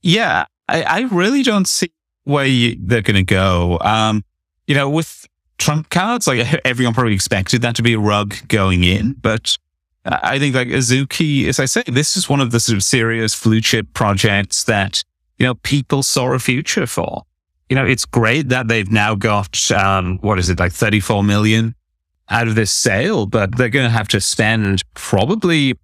Yeah, 0.00 0.46
I, 0.68 0.82
I 0.82 1.00
really 1.00 1.42
don't 1.42 1.68
see 1.68 1.92
where 2.24 2.46
you, 2.46 2.76
they're 2.80 3.02
going 3.02 3.16
to 3.16 3.22
go. 3.22 3.78
Um, 3.82 4.24
you 4.66 4.74
know, 4.74 4.88
with 4.88 5.26
trump 5.58 5.90
cards, 5.90 6.26
like 6.26 6.46
everyone 6.64 6.94
probably 6.94 7.14
expected 7.14 7.62
that 7.62 7.76
to 7.76 7.82
be 7.82 7.94
a 7.94 7.98
rug 7.98 8.34
going 8.48 8.84
in, 8.84 9.14
but 9.14 9.56
I 10.04 10.38
think 10.38 10.54
like 10.54 10.68
Azuki, 10.68 11.46
as 11.46 11.60
I 11.60 11.66
say, 11.66 11.82
this 11.86 12.16
is 12.16 12.28
one 12.28 12.40
of 12.40 12.52
the 12.52 12.60
sort 12.60 12.76
of 12.76 12.82
serious 12.82 13.40
blue 13.40 13.60
chip 13.60 13.92
projects 13.92 14.64
that, 14.64 15.04
you 15.38 15.46
know, 15.46 15.54
people 15.54 16.02
saw 16.02 16.32
a 16.32 16.38
future 16.38 16.86
for. 16.86 17.24
You 17.68 17.76
know, 17.76 17.84
it's 17.84 18.04
great 18.04 18.48
that 18.48 18.68
they've 18.68 18.90
now 18.90 19.14
got, 19.14 19.70
um, 19.70 20.18
what 20.18 20.38
is 20.38 20.48
it, 20.48 20.58
like 20.58 20.72
34 20.72 21.22
million 21.22 21.74
out 22.30 22.48
of 22.48 22.54
this 22.54 22.72
sale, 22.72 23.26
but 23.26 23.56
they're 23.56 23.68
going 23.68 23.86
to 23.86 23.90
have 23.90 24.08
to 24.08 24.20
spend 24.20 24.82
probably 24.94 25.74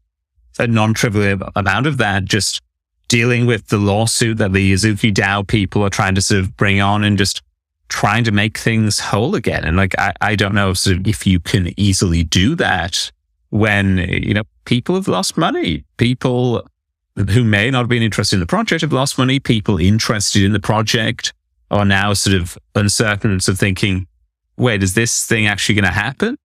a 0.58 0.66
non 0.66 0.94
trivial 0.94 1.50
amount 1.54 1.86
of 1.86 1.98
that 1.98 2.24
just 2.24 2.62
dealing 3.08 3.46
with 3.46 3.68
the 3.68 3.78
lawsuit 3.78 4.38
that 4.38 4.52
the 4.52 4.72
Azuki 4.72 5.12
DAO 5.12 5.46
people 5.46 5.82
are 5.84 5.90
trying 5.90 6.14
to 6.14 6.22
sort 6.22 6.40
of 6.40 6.56
bring 6.56 6.80
on 6.80 7.04
and 7.04 7.18
just 7.18 7.42
trying 7.88 8.24
to 8.24 8.32
make 8.32 8.58
things 8.58 8.98
whole 8.98 9.34
again. 9.34 9.64
And 9.64 9.76
like, 9.76 9.98
I, 9.98 10.12
I 10.20 10.36
don't 10.36 10.54
know 10.54 10.74
sort 10.74 10.98
of 10.98 11.06
if 11.06 11.26
you 11.26 11.40
can 11.40 11.72
easily 11.78 12.22
do 12.22 12.54
that 12.56 13.10
when, 13.50 13.98
you 13.98 14.34
know, 14.34 14.42
people 14.64 14.94
have 14.96 15.08
lost 15.08 15.36
money. 15.36 15.84
People 15.96 16.66
who 17.30 17.44
may 17.44 17.70
not 17.70 17.80
have 17.80 17.88
been 17.88 18.02
interested 18.02 18.36
in 18.36 18.40
the 18.40 18.46
project 18.46 18.82
have 18.82 18.92
lost 18.92 19.18
money. 19.18 19.40
People 19.40 19.78
interested 19.78 20.42
in 20.42 20.52
the 20.52 20.60
project 20.60 21.32
are 21.70 21.84
now 21.84 22.12
sort 22.12 22.36
of 22.36 22.58
uncertain 22.74 23.34
of 23.34 23.58
thinking, 23.58 24.06
wait, 24.56 24.82
is 24.82 24.94
this 24.94 25.24
thing 25.26 25.46
actually 25.46 25.74
going 25.74 25.84
to 25.84 25.90
happen? 25.90 26.36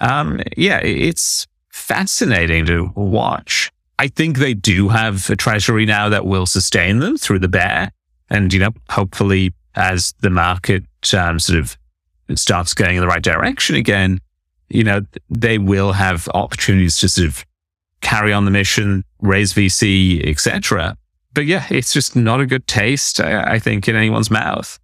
Um, 0.00 0.40
yeah, 0.56 0.78
it's 0.78 1.46
fascinating 1.70 2.66
to 2.66 2.92
watch. 2.94 3.70
I 3.98 4.08
think 4.08 4.38
they 4.38 4.54
do 4.54 4.88
have 4.88 5.28
a 5.30 5.36
treasury 5.36 5.86
now 5.86 6.08
that 6.08 6.24
will 6.24 6.46
sustain 6.46 7.00
them 7.00 7.16
through 7.16 7.40
the 7.40 7.48
bear. 7.48 7.90
And, 8.30 8.52
you 8.52 8.60
know, 8.60 8.70
hopefully 8.88 9.52
as 9.74 10.12
the 10.20 10.30
market 10.30 10.84
um, 11.16 11.38
sort 11.38 11.58
of 11.58 11.76
starts 12.34 12.74
going 12.74 12.96
in 12.96 13.00
the 13.00 13.06
right 13.06 13.22
direction 13.22 13.76
again, 13.76 14.20
you 14.68 14.84
know, 14.84 15.00
they 15.28 15.58
will 15.58 15.92
have 15.92 16.28
opportunities 16.34 16.98
to 16.98 17.08
sort 17.08 17.28
of 17.28 17.44
carry 18.00 18.32
on 18.32 18.44
the 18.44 18.50
mission, 18.50 19.04
raise 19.20 19.52
VC, 19.52 20.26
etc. 20.26 20.96
But 21.34 21.46
yeah, 21.46 21.66
it's 21.70 21.92
just 21.92 22.16
not 22.16 22.40
a 22.40 22.46
good 22.46 22.66
taste, 22.66 23.20
I, 23.20 23.54
I, 23.54 23.58
think, 23.58 23.88
in 23.88 23.96
anyone's 23.96 24.30
mouth. 24.30 24.78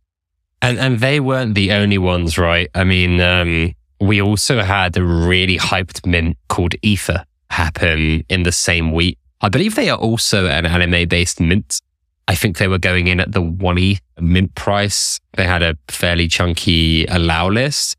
And 0.62 0.78
and 0.78 1.00
they 1.00 1.20
weren't 1.20 1.54
the 1.54 1.72
only 1.72 1.98
ones, 1.98 2.38
right? 2.38 2.68
I 2.74 2.84
mean, 2.84 3.20
um, 3.20 3.74
we 4.00 4.20
also 4.20 4.62
had 4.62 4.96
a 4.96 5.04
really 5.04 5.58
hyped 5.58 6.06
mint 6.06 6.36
called 6.48 6.74
Ether 6.82 7.24
happen 7.50 8.24
in 8.28 8.42
the 8.42 8.52
same 8.52 8.92
week. 8.92 9.18
I 9.40 9.48
believe 9.48 9.74
they 9.74 9.90
are 9.90 9.98
also 9.98 10.46
an 10.46 10.66
anime 10.66 11.08
based 11.08 11.40
mint. 11.40 11.80
I 12.28 12.34
think 12.34 12.58
they 12.58 12.68
were 12.68 12.78
going 12.78 13.06
in 13.06 13.20
at 13.20 13.32
the 13.32 13.42
one 13.42 13.78
ETH 13.78 14.00
mint 14.20 14.54
price. 14.54 15.20
They 15.34 15.44
had 15.44 15.62
a 15.62 15.76
fairly 15.88 16.28
chunky 16.28 17.06
allow 17.06 17.48
list, 17.48 17.96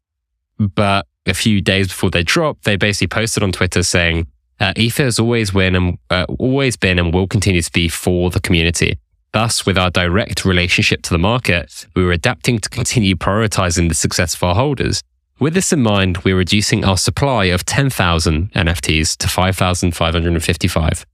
but 0.57 1.07
a 1.25 1.34
few 1.34 1.62
days 1.62 1.88
before 1.88 2.12
they 2.12 2.24
dropped, 2.24 2.63
they 2.63 2.75
basically 2.75 3.07
posted 3.07 3.43
on 3.43 3.51
Twitter 3.51 3.84
saying, 3.84 4.27
uh, 4.60 4.74
Ether 4.75 5.03
has 5.03 5.19
always 5.19 5.51
been 5.51 5.75
and 5.75 5.98
uh, 6.10 6.25
always 6.39 6.75
been 6.75 6.98
and 7.00 7.13
will 7.13 7.27
continue 7.27 7.62
to 7.62 7.72
be 7.72 7.88
for 7.88 8.29
the 8.29 8.39
community. 8.39 8.98
Thus, 9.34 9.65
with 9.65 9.77
our 9.77 9.91
direct 9.91 10.46
relationship 10.46 11.03
to 11.03 11.12
the 11.12 11.19
market, 11.19 11.86
we 11.96 12.03
were 12.03 12.13
adapting 12.13 12.60
to 12.60 12.69
continue 12.69 13.15
prioritizing 13.15 13.88
the 13.89 13.96
success 13.96 14.34
of 14.34 14.43
our 14.43 14.55
holders. 14.55 15.03
With 15.39 15.53
this 15.53 15.72
in 15.72 15.84
mind, 15.84 16.19
we're 16.19 16.38
reducing 16.38 16.84
our 16.84 16.98
supply 16.98 17.46
of 17.46 17.63
10,000 17.63 18.51
NFTs 18.53 19.17
to 19.17 19.27
5,555. 19.27 21.05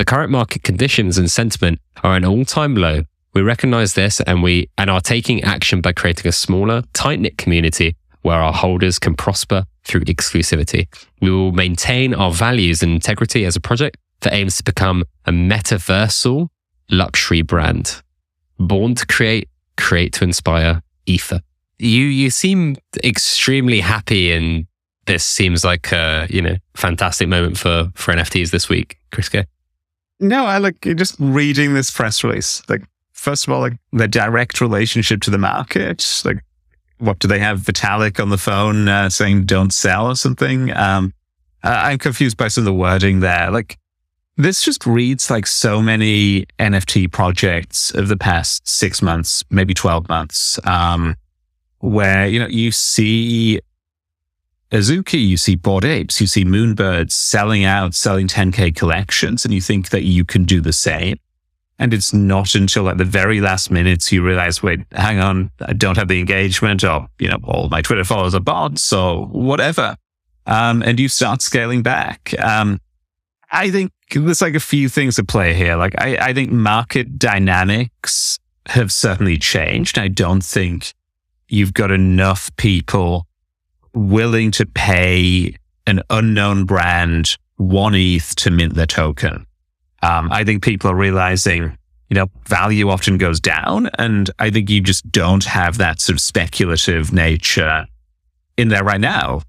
The 0.00 0.06
current 0.06 0.30
market 0.30 0.62
conditions 0.62 1.18
and 1.18 1.30
sentiment 1.30 1.78
are 2.02 2.16
an 2.16 2.24
all-time 2.24 2.74
low. 2.74 3.02
We 3.34 3.42
recognize 3.42 3.92
this 3.92 4.18
and 4.22 4.42
we 4.42 4.70
and 4.78 4.88
are 4.88 5.02
taking 5.02 5.44
action 5.44 5.82
by 5.82 5.92
creating 5.92 6.26
a 6.26 6.32
smaller, 6.32 6.84
tight-knit 6.94 7.36
community 7.36 7.96
where 8.22 8.38
our 8.38 8.54
holders 8.54 8.98
can 8.98 9.14
prosper 9.14 9.66
through 9.84 10.04
exclusivity. 10.04 10.86
We 11.20 11.30
will 11.30 11.52
maintain 11.52 12.14
our 12.14 12.30
values 12.30 12.82
and 12.82 12.92
integrity 12.92 13.44
as 13.44 13.56
a 13.56 13.60
project 13.60 13.98
that 14.20 14.32
aims 14.32 14.56
to 14.56 14.64
become 14.64 15.04
a 15.26 15.32
metaversal 15.32 16.48
luxury 16.90 17.42
brand. 17.42 18.00
Born 18.58 18.94
to 18.94 19.06
create, 19.06 19.50
create 19.76 20.14
to 20.14 20.24
inspire, 20.24 20.80
Ether. 21.04 21.42
You 21.78 22.04
you 22.04 22.30
seem 22.30 22.76
extremely 23.04 23.80
happy 23.80 24.32
and 24.32 24.66
this 25.04 25.26
seems 25.26 25.62
like 25.62 25.92
a, 25.92 26.26
you 26.30 26.40
know, 26.40 26.56
fantastic 26.72 27.28
moment 27.28 27.58
for 27.58 27.92
for 27.94 28.14
NFTs 28.14 28.50
this 28.50 28.70
week, 28.70 28.96
Chris. 29.12 29.28
No, 30.20 30.44
I 30.44 30.58
like 30.58 30.80
just 30.80 31.16
reading 31.18 31.74
this 31.74 31.90
press 31.90 32.22
release. 32.22 32.62
Like 32.68 32.82
first 33.12 33.46
of 33.46 33.52
all, 33.52 33.60
like 33.60 33.78
the 33.92 34.06
direct 34.06 34.60
relationship 34.60 35.22
to 35.22 35.30
the 35.30 35.38
market, 35.38 36.22
like 36.24 36.44
what 36.98 37.18
do 37.18 37.26
they 37.26 37.38
have 37.38 37.60
Vitalik 37.60 38.20
on 38.20 38.28
the 38.28 38.38
phone 38.38 38.86
uh, 38.86 39.08
saying 39.08 39.46
don't 39.46 39.72
sell 39.72 40.06
or 40.06 40.16
something? 40.16 40.74
Um, 40.76 41.14
I'm 41.62 41.98
confused 41.98 42.36
by 42.36 42.48
some 42.48 42.62
of 42.62 42.66
the 42.66 42.74
wording 42.74 43.20
there. 43.20 43.50
Like 43.50 43.78
this 44.36 44.62
just 44.62 44.86
reads 44.86 45.30
like 45.30 45.46
so 45.46 45.82
many 45.82 46.46
NFT 46.58 47.10
projects 47.10 47.90
of 47.94 48.08
the 48.08 48.16
past 48.16 48.66
six 48.68 49.02
months, 49.02 49.44
maybe 49.50 49.74
12 49.74 50.08
months, 50.08 50.58
um, 50.66 51.16
where, 51.78 52.26
you 52.26 52.38
know, 52.38 52.46
you 52.46 52.72
see 52.72 53.60
Azuki, 54.70 55.26
you 55.26 55.36
see 55.36 55.56
Bored 55.56 55.84
Apes, 55.84 56.20
you 56.20 56.26
see 56.26 56.44
Moonbirds 56.44 57.10
selling 57.10 57.64
out, 57.64 57.94
selling 57.94 58.28
10K 58.28 58.74
collections, 58.76 59.44
and 59.44 59.52
you 59.52 59.60
think 59.60 59.90
that 59.90 60.04
you 60.04 60.24
can 60.24 60.44
do 60.44 60.60
the 60.60 60.72
same. 60.72 61.18
And 61.78 61.92
it's 61.94 62.12
not 62.12 62.54
until 62.54 62.88
at 62.88 62.98
the 62.98 63.04
very 63.04 63.40
last 63.40 63.70
minutes 63.70 64.12
you 64.12 64.22
realize, 64.22 64.62
wait, 64.62 64.80
hang 64.92 65.18
on, 65.18 65.50
I 65.62 65.72
don't 65.72 65.96
have 65.96 66.08
the 66.08 66.20
engagement 66.20 66.84
or, 66.84 67.08
you 67.18 67.28
know, 67.28 67.38
all 67.44 67.68
my 67.68 67.80
Twitter 67.80 68.04
followers 68.04 68.34
are 68.34 68.40
bots 68.40 68.92
or 68.92 69.26
whatever. 69.26 69.96
Um, 70.46 70.82
and 70.82 71.00
you 71.00 71.08
start 71.08 71.42
scaling 71.42 71.82
back. 71.82 72.34
Um, 72.38 72.80
I 73.50 73.70
think 73.70 73.92
there's 74.14 74.42
like 74.42 74.54
a 74.54 74.60
few 74.60 74.88
things 74.88 75.18
at 75.18 75.26
play 75.26 75.54
here. 75.54 75.76
Like 75.76 75.94
I, 75.98 76.16
I 76.16 76.34
think 76.34 76.52
market 76.52 77.18
dynamics 77.18 78.38
have 78.66 78.92
certainly 78.92 79.38
changed. 79.38 79.98
I 79.98 80.08
don't 80.08 80.44
think 80.44 80.92
you've 81.48 81.72
got 81.72 81.90
enough 81.90 82.54
people 82.56 83.26
willing 83.94 84.50
to 84.52 84.66
pay 84.66 85.54
an 85.86 86.02
unknown 86.10 86.64
brand 86.64 87.36
one 87.56 87.94
ETH 87.94 88.34
to 88.36 88.50
mint 88.50 88.74
their 88.74 88.86
token. 88.86 89.46
Um, 90.02 90.32
I 90.32 90.44
think 90.44 90.62
people 90.62 90.90
are 90.90 90.96
realizing, 90.96 91.76
you 92.08 92.14
know, 92.14 92.26
value 92.46 92.88
often 92.88 93.18
goes 93.18 93.38
down. 93.38 93.90
And 93.98 94.30
I 94.38 94.50
think 94.50 94.70
you 94.70 94.80
just 94.80 95.10
don't 95.10 95.44
have 95.44 95.78
that 95.78 96.00
sort 96.00 96.16
of 96.16 96.20
speculative 96.20 97.12
nature 97.12 97.86
in 98.56 98.68
there 98.68 98.84
right 98.84 99.00
now. 99.00 99.42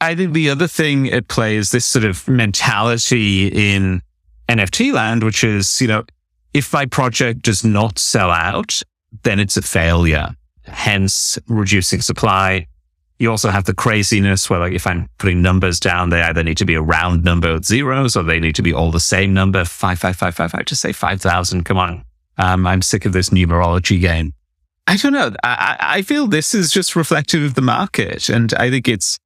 I 0.00 0.14
think 0.14 0.32
the 0.32 0.50
other 0.50 0.68
thing 0.68 1.10
at 1.10 1.26
play 1.26 1.56
is 1.56 1.72
this 1.72 1.84
sort 1.84 2.04
of 2.04 2.28
mentality 2.28 3.48
in 3.48 4.00
NFT 4.48 4.92
land, 4.92 5.24
which 5.24 5.42
is, 5.42 5.80
you 5.80 5.88
know, 5.88 6.04
if 6.54 6.72
my 6.72 6.86
project 6.86 7.42
does 7.42 7.64
not 7.64 7.98
sell 7.98 8.30
out, 8.30 8.80
then 9.24 9.40
it's 9.40 9.56
a 9.56 9.62
failure. 9.62 10.28
Hence 10.64 11.38
reducing 11.48 12.00
supply, 12.00 12.66
you 13.18 13.30
also 13.30 13.50
have 13.50 13.64
the 13.64 13.74
craziness 13.74 14.48
where 14.48 14.60
like 14.60 14.72
if 14.72 14.86
I'm 14.86 15.08
putting 15.18 15.42
numbers 15.42 15.80
down, 15.80 16.10
they 16.10 16.22
either 16.22 16.44
need 16.44 16.56
to 16.58 16.64
be 16.64 16.74
a 16.74 16.82
round 16.82 17.24
number 17.24 17.52
with 17.52 17.64
zeros 17.64 18.16
or 18.16 18.22
they 18.22 18.38
need 18.38 18.54
to 18.56 18.62
be 18.62 18.72
all 18.72 18.90
the 18.90 19.00
same 19.00 19.34
number. 19.34 19.64
Five, 19.64 19.98
five, 19.98 20.16
five, 20.16 20.34
five, 20.34 20.52
five. 20.52 20.64
Just 20.66 20.80
say 20.80 20.92
5,000. 20.92 21.64
Come 21.64 21.78
on. 21.78 22.04
Um, 22.38 22.66
I'm 22.66 22.82
sick 22.82 23.04
of 23.04 23.12
this 23.12 23.30
numerology 23.30 24.00
game. 24.00 24.34
I 24.86 24.96
don't 24.96 25.12
know. 25.12 25.32
I, 25.42 25.76
I 25.80 26.02
feel 26.02 26.28
this 26.28 26.54
is 26.54 26.70
just 26.70 26.94
reflective 26.94 27.42
of 27.42 27.54
the 27.54 27.60
market. 27.60 28.28
And 28.28 28.54
I 28.54 28.70
think 28.70 28.86
it's 28.86 29.18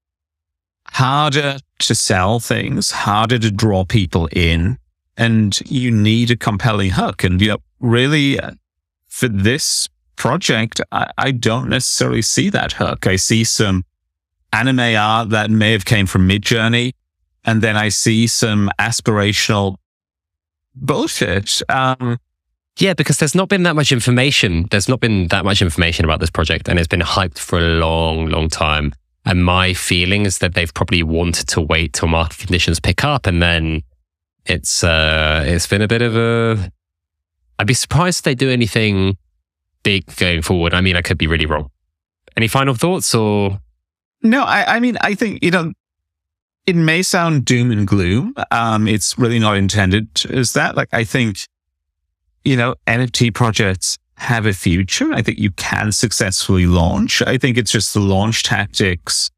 harder 0.88 1.58
to 1.80 1.94
sell 1.94 2.40
things, 2.40 2.90
harder 2.90 3.38
to 3.38 3.50
draw 3.50 3.84
people 3.84 4.28
in. 4.32 4.78
And 5.18 5.60
you 5.70 5.90
need 5.90 6.30
a 6.30 6.36
compelling 6.36 6.90
hook. 6.90 7.22
And, 7.22 7.40
you 7.40 7.48
know, 7.48 7.58
really 7.78 8.40
uh, 8.40 8.52
for 9.06 9.28
this 9.28 9.90
project, 10.22 10.80
I, 10.92 11.10
I 11.18 11.32
don't 11.32 11.68
necessarily 11.68 12.22
see 12.22 12.48
that 12.50 12.74
hook. 12.74 13.08
I 13.08 13.16
see 13.16 13.42
some 13.42 13.84
anime 14.52 14.94
art 14.96 15.30
that 15.30 15.50
may 15.50 15.72
have 15.72 15.84
came 15.84 16.06
from 16.06 16.28
Midjourney, 16.28 16.92
and 17.44 17.60
then 17.60 17.76
I 17.76 17.88
see 17.88 18.28
some 18.28 18.70
aspirational 18.78 19.78
bullshit. 20.76 21.60
Um, 21.68 22.20
yeah, 22.78 22.94
because 22.94 23.18
there's 23.18 23.34
not 23.34 23.48
been 23.48 23.64
that 23.64 23.74
much 23.74 23.90
information. 23.90 24.68
There's 24.70 24.88
not 24.88 25.00
been 25.00 25.26
that 25.28 25.44
much 25.44 25.60
information 25.60 26.04
about 26.04 26.20
this 26.20 26.30
project, 26.30 26.68
and 26.68 26.78
it's 26.78 26.86
been 26.86 27.00
hyped 27.00 27.40
for 27.40 27.58
a 27.58 27.74
long, 27.86 28.26
long 28.26 28.48
time. 28.48 28.92
And 29.24 29.44
my 29.44 29.74
feeling 29.74 30.24
is 30.24 30.38
that 30.38 30.54
they've 30.54 30.72
probably 30.72 31.02
wanted 31.02 31.48
to 31.48 31.60
wait 31.60 31.94
till 31.94 32.06
market 32.06 32.38
conditions 32.38 32.78
pick 32.78 33.02
up, 33.02 33.26
and 33.26 33.42
then 33.42 33.82
it's 34.46 34.84
uh, 34.84 35.42
it's 35.44 35.66
been 35.66 35.82
a 35.82 35.88
bit 35.88 36.00
of 36.00 36.16
a. 36.16 36.70
I'd 37.58 37.66
be 37.66 37.74
surprised 37.74 38.20
if 38.20 38.22
they 38.22 38.36
do 38.36 38.50
anything 38.50 39.16
big 39.82 40.04
going 40.16 40.42
forward. 40.42 40.74
I 40.74 40.80
mean, 40.80 40.96
I 40.96 41.02
could 41.02 41.18
be 41.18 41.26
really 41.26 41.46
wrong. 41.46 41.70
Any 42.36 42.48
final 42.48 42.74
thoughts 42.74 43.14
or? 43.14 43.60
No, 44.22 44.42
I, 44.42 44.76
I 44.76 44.80
mean, 44.80 44.96
I 45.00 45.14
think, 45.14 45.42
you 45.42 45.50
know, 45.50 45.72
it 46.66 46.76
may 46.76 47.02
sound 47.02 47.44
doom 47.44 47.70
and 47.70 47.86
gloom. 47.86 48.34
Um, 48.50 48.86
it's 48.86 49.18
really 49.18 49.38
not 49.38 49.56
intended 49.56 50.08
as 50.30 50.52
that. 50.52 50.76
Like, 50.76 50.88
I 50.92 51.04
think, 51.04 51.38
you 52.44 52.56
know, 52.56 52.76
NFT 52.86 53.34
projects 53.34 53.98
have 54.16 54.46
a 54.46 54.52
future. 54.52 55.12
I 55.12 55.22
think 55.22 55.38
you 55.38 55.50
can 55.50 55.90
successfully 55.90 56.66
launch. 56.66 57.22
I 57.22 57.36
think 57.38 57.58
it's 57.58 57.72
just 57.72 57.92
the 57.92 58.00
launch 58.00 58.44
tactics 58.44 59.30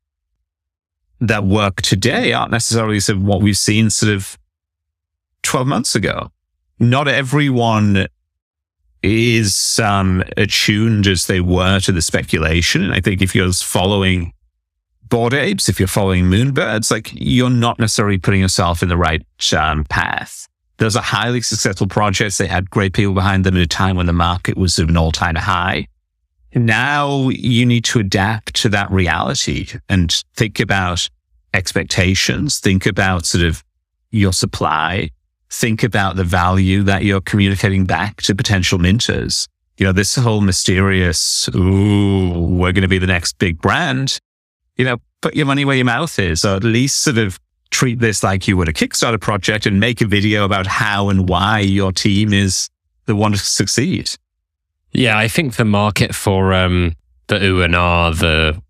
that 1.20 1.44
work 1.44 1.80
today 1.80 2.32
aren't 2.32 2.50
necessarily 2.50 3.00
sort 3.00 3.16
of 3.16 3.24
what 3.24 3.40
we've 3.40 3.56
seen 3.56 3.88
sort 3.88 4.12
of 4.12 4.38
12 5.42 5.66
months 5.66 5.94
ago. 5.94 6.30
Not 6.78 7.08
everyone 7.08 8.08
is 9.04 9.78
um, 9.78 10.24
attuned 10.36 11.06
as 11.06 11.26
they 11.26 11.40
were 11.40 11.78
to 11.80 11.92
the 11.92 12.00
speculation. 12.00 12.82
And 12.82 12.94
I 12.94 13.00
think 13.00 13.20
if 13.20 13.34
you're 13.34 13.52
following 13.52 14.32
Bored 15.08 15.34
Apes, 15.34 15.68
if 15.68 15.78
you're 15.78 15.86
following 15.86 16.24
moonbirds, 16.24 16.90
like 16.90 17.10
you're 17.12 17.50
not 17.50 17.78
necessarily 17.78 18.18
putting 18.18 18.40
yourself 18.40 18.82
in 18.82 18.88
the 18.88 18.96
right 18.96 19.22
um, 19.56 19.84
path. 19.84 20.48
Those 20.78 20.96
are 20.96 21.02
highly 21.02 21.42
successful 21.42 21.86
projects. 21.86 22.38
They 22.38 22.46
had 22.46 22.70
great 22.70 22.94
people 22.94 23.14
behind 23.14 23.44
them 23.44 23.56
at 23.56 23.62
a 23.62 23.66
time 23.66 23.96
when 23.96 24.06
the 24.06 24.12
market 24.12 24.56
was 24.56 24.78
at 24.78 24.88
an 24.88 24.96
all 24.96 25.12
time 25.12 25.36
high. 25.36 25.86
Now 26.54 27.28
you 27.28 27.66
need 27.66 27.84
to 27.86 27.98
adapt 27.98 28.54
to 28.62 28.68
that 28.70 28.90
reality 28.90 29.68
and 29.88 30.12
think 30.34 30.60
about 30.60 31.08
expectations, 31.52 32.58
think 32.58 32.86
about 32.86 33.26
sort 33.26 33.44
of 33.44 33.62
your 34.10 34.32
supply, 34.32 35.10
think 35.54 35.82
about 35.82 36.16
the 36.16 36.24
value 36.24 36.82
that 36.82 37.04
you're 37.04 37.20
communicating 37.20 37.84
back 37.84 38.22
to 38.22 38.34
potential 38.34 38.78
minters. 38.78 39.46
You 39.78 39.86
know, 39.86 39.92
this 39.92 40.14
whole 40.16 40.40
mysterious, 40.40 41.48
ooh, 41.54 42.30
we're 42.30 42.72
going 42.72 42.82
to 42.82 42.88
be 42.88 42.98
the 42.98 43.06
next 43.06 43.38
big 43.38 43.60
brand. 43.60 44.18
You 44.76 44.84
know, 44.84 44.96
put 45.20 45.34
your 45.34 45.46
money 45.46 45.64
where 45.64 45.76
your 45.76 45.84
mouth 45.84 46.18
is, 46.18 46.44
or 46.44 46.56
at 46.56 46.64
least 46.64 46.98
sort 46.98 47.18
of 47.18 47.38
treat 47.70 47.98
this 47.98 48.22
like 48.22 48.46
you 48.46 48.56
would 48.56 48.68
a 48.68 48.72
Kickstarter 48.72 49.20
project 49.20 49.66
and 49.66 49.80
make 49.80 50.00
a 50.00 50.06
video 50.06 50.44
about 50.44 50.66
how 50.66 51.08
and 51.08 51.28
why 51.28 51.60
your 51.60 51.92
team 51.92 52.32
is 52.32 52.68
the 53.06 53.16
one 53.16 53.32
to 53.32 53.38
succeed. 53.38 54.10
Yeah, 54.92 55.18
I 55.18 55.28
think 55.28 55.56
the 55.56 55.64
market 55.64 56.14
for 56.14 56.52
um, 56.52 56.94
the 57.26 57.42
ooh 57.44 57.62
and 57.62 57.74
ah, 57.74 58.10
the 58.10 58.60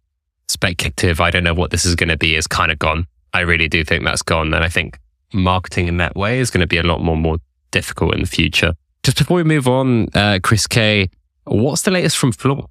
speculative, 0.48 1.20
I 1.20 1.30
don't 1.30 1.44
know 1.44 1.54
what 1.54 1.70
this 1.70 1.84
is 1.84 1.94
going 1.94 2.08
to 2.08 2.16
be, 2.16 2.34
is 2.34 2.46
kind 2.46 2.72
of 2.72 2.78
gone. 2.78 3.06
I 3.32 3.40
really 3.40 3.68
do 3.68 3.84
think 3.84 4.04
that's 4.04 4.22
gone. 4.22 4.54
And 4.54 4.64
I 4.64 4.68
think 4.68 4.98
marketing 5.32 5.88
in 5.88 5.96
that 5.98 6.16
way 6.16 6.38
is 6.38 6.50
going 6.50 6.60
to 6.60 6.66
be 6.66 6.78
a 6.78 6.82
lot 6.82 7.02
more, 7.02 7.16
more 7.16 7.38
difficult 7.70 8.14
in 8.14 8.20
the 8.20 8.26
future. 8.26 8.74
Just 9.02 9.18
before 9.18 9.36
we 9.36 9.44
move 9.44 9.68
on, 9.68 10.08
uh, 10.14 10.38
Chris 10.42 10.66
K, 10.66 11.10
what's 11.44 11.82
the 11.82 11.90
latest 11.90 12.16
from 12.16 12.32
Floor? 12.32 12.68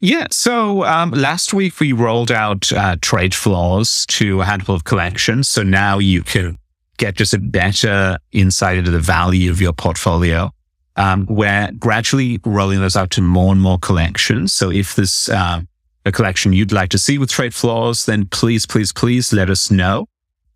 Yeah, 0.00 0.26
so 0.30 0.84
um, 0.84 1.10
last 1.12 1.54
week 1.54 1.80
we 1.80 1.92
rolled 1.92 2.30
out 2.30 2.70
uh, 2.72 2.96
trade 3.00 3.34
floors 3.34 4.04
to 4.06 4.42
a 4.42 4.44
handful 4.44 4.74
of 4.74 4.84
collections. 4.84 5.48
So 5.48 5.62
now 5.62 5.98
you 5.98 6.22
can 6.22 6.58
get 6.98 7.14
just 7.14 7.32
a 7.32 7.38
better 7.38 8.18
insight 8.32 8.76
into 8.76 8.90
the 8.90 8.98
value 8.98 9.50
of 9.50 9.60
your 9.60 9.72
portfolio. 9.72 10.50
Um, 10.96 11.26
we're 11.28 11.70
gradually 11.78 12.40
rolling 12.44 12.80
those 12.80 12.96
out 12.96 13.10
to 13.12 13.22
more 13.22 13.52
and 13.52 13.60
more 13.60 13.78
collections. 13.78 14.52
So 14.52 14.70
if 14.70 14.94
there's 14.94 15.28
uh, 15.28 15.62
a 16.04 16.12
collection 16.12 16.52
you'd 16.52 16.72
like 16.72 16.90
to 16.90 16.98
see 16.98 17.18
with 17.18 17.30
trade 17.30 17.54
floors, 17.54 18.06
then 18.06 18.26
please, 18.26 18.66
please, 18.66 18.92
please 18.92 19.32
let 19.32 19.50
us 19.50 19.70
know. 19.70 20.08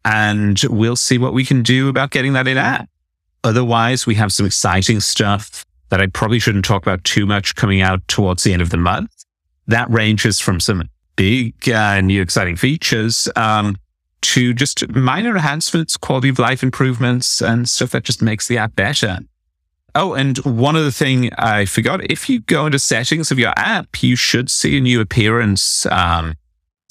And 0.05 0.61
we'll 0.69 0.97
see 0.97 1.19
what 1.19 1.35
we 1.35 1.45
can 1.45 1.63
do 1.63 1.89
about 1.89 2.11
getting 2.11 2.33
that 2.33 2.49
in 2.49 2.57
app. 2.57 2.89
Otherwise, 3.45 4.07
we 4.07 4.15
have 4.17 4.33
some 4.33 4.47
exciting 4.47 5.01
stuff 5.01 5.65
that 5.91 6.01
I 6.01 6.07
probably 6.07 6.39
shouldn't 6.39 6.65
talk 6.65 6.83
about 6.83 7.05
too 7.05 7.27
much 7.27 7.55
coming 7.55 7.81
out 7.81 8.07
towards 8.09 8.43
the 8.43 8.53
end 8.53 8.63
of 8.63 8.71
the 8.71 8.77
month. 8.77 9.25
That 9.67 9.91
ranges 9.91 10.41
from 10.41 10.61
some 10.61 10.89
big 11.17 11.69
uh, 11.69 12.01
new 12.01 12.23
exciting 12.23 12.57
features 12.57 13.29
um, 13.37 13.77
to 14.23 14.55
just 14.55 14.89
minor 14.91 15.37
enhancements, 15.37 15.97
quality 15.97 16.29
of 16.29 16.39
life 16.39 16.63
improvements, 16.63 17.41
and 17.43 17.69
stuff 17.69 17.91
that 17.91 18.05
just 18.05 18.23
makes 18.23 18.49
the 18.49 18.59
app 18.59 18.75
better. 18.77 19.19
Oh, 19.95 20.15
and 20.15 20.39
one 20.39 20.77
other 20.77 20.91
thing 20.91 21.31
I 21.35 21.65
forgot 21.65 22.09
if 22.11 22.29
you 22.29 22.41
go 22.41 22.67
into 22.67 22.79
settings 22.79 23.31
of 23.31 23.39
your 23.39 23.53
app, 23.57 24.03
you 24.03 24.15
should 24.17 24.51
see 24.51 24.79
a 24.79 24.81
new 24.81 25.01
appearance 25.01 25.85
um, 25.87 26.35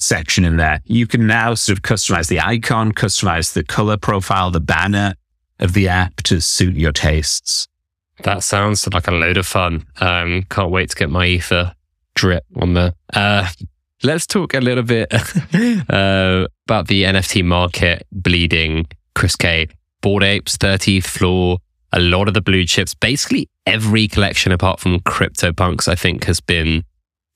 section 0.00 0.44
in 0.44 0.56
there. 0.56 0.80
You 0.84 1.06
can 1.06 1.26
now 1.26 1.54
sort 1.54 1.78
of 1.78 1.82
customize 1.82 2.28
the 2.28 2.40
icon, 2.40 2.92
customize 2.92 3.52
the 3.52 3.64
color 3.64 3.96
profile, 3.96 4.50
the 4.50 4.60
banner 4.60 5.14
of 5.58 5.72
the 5.74 5.88
app 5.88 6.16
to 6.24 6.40
suit 6.40 6.74
your 6.74 6.92
tastes. 6.92 7.68
That 8.22 8.42
sounds 8.42 8.86
like 8.92 9.08
a 9.08 9.12
load 9.12 9.36
of 9.36 9.46
fun. 9.46 9.86
Um, 10.00 10.44
can't 10.50 10.70
wait 10.70 10.90
to 10.90 10.96
get 10.96 11.10
my 11.10 11.26
ether 11.26 11.74
drip 12.14 12.44
on 12.56 12.74
there. 12.74 12.92
Uh, 13.12 13.48
let's 14.02 14.26
talk 14.26 14.54
a 14.54 14.60
little 14.60 14.82
bit 14.82 15.12
uh, 15.90 16.46
about 16.66 16.88
the 16.88 17.04
NFT 17.04 17.44
market 17.44 18.06
bleeding. 18.12 18.86
Chris 19.14 19.36
K, 19.36 19.68
Bored 20.00 20.22
Apes, 20.22 20.56
30th 20.56 21.04
floor, 21.04 21.58
a 21.92 22.00
lot 22.00 22.28
of 22.28 22.34
the 22.34 22.40
blue 22.40 22.64
chips, 22.64 22.94
basically 22.94 23.48
every 23.66 24.08
collection 24.08 24.52
apart 24.52 24.80
from 24.80 25.00
CryptoPunks, 25.00 25.88
I 25.88 25.94
think 25.94 26.24
has 26.24 26.40
been 26.40 26.84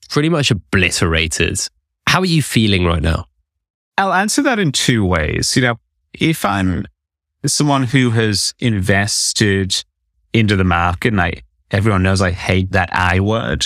pretty 0.09 0.29
much 0.29 0.51
obliterated. 0.51 1.59
How 2.07 2.21
are 2.21 2.25
you 2.25 2.41
feeling 2.41 2.85
right 2.85 3.01
now? 3.01 3.25
I'll 3.97 4.13
answer 4.13 4.41
that 4.43 4.59
in 4.59 4.71
two 4.71 5.05
ways. 5.05 5.55
You 5.55 5.61
know, 5.63 5.79
if 6.13 6.45
I'm 6.45 6.85
someone 7.45 7.83
who 7.83 8.11
has 8.11 8.53
invested 8.59 9.83
into 10.33 10.55
the 10.55 10.63
market 10.63 11.13
and 11.13 11.21
I, 11.21 11.41
everyone 11.71 12.03
knows 12.03 12.21
I 12.21 12.31
hate 12.31 12.71
that 12.71 12.89
I 12.93 13.19
word, 13.19 13.65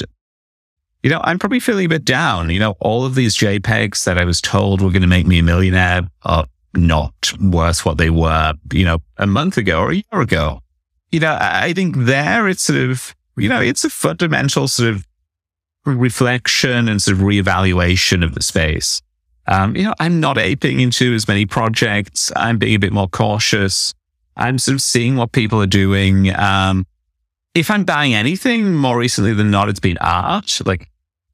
you 1.04 1.10
know, 1.10 1.22
I'm 1.24 1.40
probably 1.40 1.60
feeling 1.60 1.86
a 1.86 1.90
bit 1.90 2.06
down. 2.06 2.50
You 2.50 2.60
know, 2.60 2.76
all 2.80 3.06
of 3.06 3.16
these 3.16 3.38
JPEGs 3.38 4.04
that 4.04 4.18
I 4.18 4.26
was 4.26 4.42
told 4.42 4.82
were 4.82 4.92
going 4.92 5.02
to 5.02 5.08
make 5.08 5.26
me 5.26 5.40
a 5.40 5.44
millionaire 5.44 6.08
are 6.24 6.46
not 6.74 7.34
worth 7.40 7.86
what 7.86 7.98
they 7.98 8.10
were, 8.10 8.54
you 8.74 8.86
know, 8.86 9.00
a 9.18 9.26
month 9.26 9.58
ago 9.58 9.80
or 9.80 9.92
a 9.92 9.96
year 9.96 10.22
ago. 10.22 10.62
You 11.12 11.22
know, 11.22 11.38
I 11.40 11.74
think 11.74 11.96
there 11.98 12.48
it's 12.48 12.64
sort 12.64 12.80
of, 12.80 13.16
you 13.38 13.50
know, 13.50 13.62
it's 13.62 13.84
a 13.84 13.90
fundamental 13.90 14.68
sort 14.68 14.90
of 14.90 15.08
reflection 15.98 16.88
and 16.88 17.02
sort 17.02 17.18
of 17.18 17.24
reevaluation 17.24 18.24
of 18.24 18.36
the 18.36 18.42
space. 18.42 19.02
Um, 19.48 19.76
you 19.76 19.84
know, 19.84 19.96
I'm 20.00 20.20
not 20.20 20.38
aping 20.38 20.80
into 20.80 21.14
as 21.16 21.28
many 21.28 21.46
projects. 21.46 22.32
I'm 22.36 22.58
being 22.58 22.76
a 22.76 22.80
bit 22.80 22.94
more 22.94 23.08
cautious. 23.08 23.94
I'm 24.38 24.60
sort 24.60 24.76
of 24.76 24.82
seeing 24.82 25.16
what 25.16 25.32
people 25.32 25.62
are 25.62 25.68
doing. 25.68 26.34
Um, 26.36 26.86
if 27.56 27.72
I'm 27.72 27.84
buying 27.84 28.14
anything 28.14 28.76
more 28.76 28.98
recently 28.98 29.34
than 29.34 29.50
not, 29.50 29.68
it's 29.68 29.80
been 29.80 29.98
art. 30.00 30.62
Like 30.66 30.90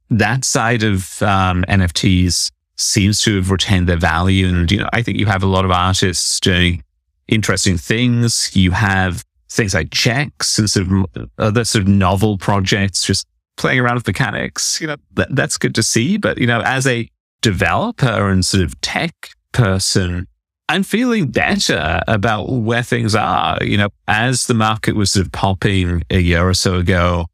that 0.09 0.45
side 0.45 0.83
of 0.83 1.21
um, 1.21 1.65
NFTs 1.67 2.51
seems 2.77 3.21
to 3.21 3.35
have 3.35 3.51
retained 3.51 3.87
their 3.87 3.97
value. 3.97 4.47
And, 4.47 4.71
you 4.71 4.79
know, 4.79 4.89
I 4.93 5.01
think 5.01 5.17
you 5.17 5.25
have 5.25 5.43
a 5.43 5.47
lot 5.47 5.65
of 5.65 5.71
artists 5.71 6.39
doing 6.39 6.83
interesting 7.27 7.77
things. 7.77 8.55
You 8.55 8.71
have 8.71 9.23
things 9.49 9.73
like 9.73 9.91
checks 9.91 10.57
and 10.57 10.69
sort 10.69 10.87
of 10.87 11.29
other 11.37 11.63
sort 11.63 11.83
of 11.83 11.87
novel 11.87 12.37
projects, 12.37 13.05
just 13.05 13.27
playing 13.57 13.79
around 13.79 13.95
with 13.95 14.07
mechanics. 14.07 14.79
You 14.81 14.87
know, 14.87 14.97
that, 15.13 15.35
that's 15.35 15.57
good 15.57 15.75
to 15.75 15.83
see. 15.83 16.17
But, 16.17 16.37
you 16.37 16.47
know, 16.47 16.61
as 16.61 16.87
a 16.87 17.09
developer 17.41 18.29
and 18.29 18.45
sort 18.45 18.63
of 18.63 18.79
tech 18.81 19.29
person, 19.51 20.27
I'm 20.67 20.83
feeling 20.83 21.27
better 21.27 22.01
about 22.07 22.49
where 22.49 22.83
things 22.83 23.15
are. 23.15 23.63
You 23.63 23.77
know, 23.77 23.89
as 24.07 24.47
the 24.47 24.53
market 24.53 24.95
was 24.95 25.11
sort 25.11 25.25
of 25.25 25.31
popping 25.31 26.03
a 26.09 26.19
year 26.19 26.47
or 26.47 26.53
so 26.53 26.75
ago, 26.75 27.27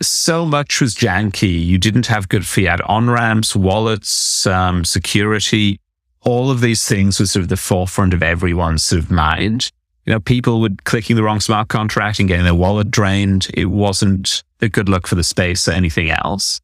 so 0.00 0.44
much 0.44 0.80
was 0.80 0.94
janky. 0.94 1.64
You 1.64 1.78
didn't 1.78 2.06
have 2.08 2.28
good 2.28 2.44
fiat 2.44 2.80
on 2.82 3.08
ramps, 3.08 3.54
wallets, 3.54 4.46
um, 4.46 4.84
security. 4.84 5.78
All 6.22 6.50
of 6.50 6.60
these 6.60 6.86
things 6.86 7.20
were 7.20 7.26
sort 7.26 7.44
of 7.44 7.48
the 7.48 7.56
forefront 7.56 8.14
of 8.14 8.22
everyone's 8.22 8.82
sort 8.82 9.02
of 9.02 9.10
mind. 9.10 9.70
You 10.04 10.12
know, 10.12 10.20
people 10.20 10.60
were 10.60 10.70
clicking 10.84 11.14
the 11.14 11.22
wrong 11.22 11.38
smart 11.38 11.68
contract 11.68 12.18
and 12.18 12.28
getting 12.28 12.44
their 12.44 12.54
wallet 12.54 12.90
drained. 12.90 13.48
It 13.54 13.66
wasn't 13.66 14.42
a 14.62 14.68
good 14.68 14.88
look 14.88 15.06
for 15.06 15.14
the 15.16 15.24
space 15.24 15.68
or 15.68 15.72
anything 15.72 16.10
else. 16.10 16.60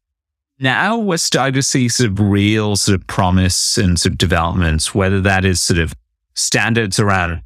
Now 0.59 0.97
we're 0.97 1.17
starting 1.17 1.53
to 1.53 1.63
see 1.63 1.87
sort 1.87 2.09
of 2.09 2.19
real 2.19 2.75
sort 2.75 2.99
of 2.99 3.07
promise 3.07 3.77
and 3.77 3.99
sort 3.99 4.13
of 4.13 4.17
developments, 4.17 4.93
whether 4.95 5.21
that 5.21 5.45
is 5.45 5.61
sort 5.61 5.79
of 5.79 5.93
standards 6.33 6.99
around 6.99 7.41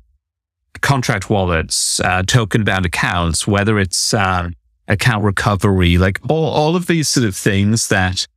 contract 0.82 1.30
wallets, 1.30 2.00
uh, 2.00 2.24
token 2.24 2.64
bound 2.64 2.86
accounts, 2.86 3.46
whether 3.48 3.78
it's 3.80 4.14
um, 4.14 4.54
account 4.88 5.24
recovery, 5.24 5.98
like 5.98 6.20
all, 6.30 6.46
all 6.46 6.76
of 6.76 6.88
these 6.88 7.08
sort 7.08 7.26
of 7.26 7.36
things 7.36 7.88
that 7.90 8.28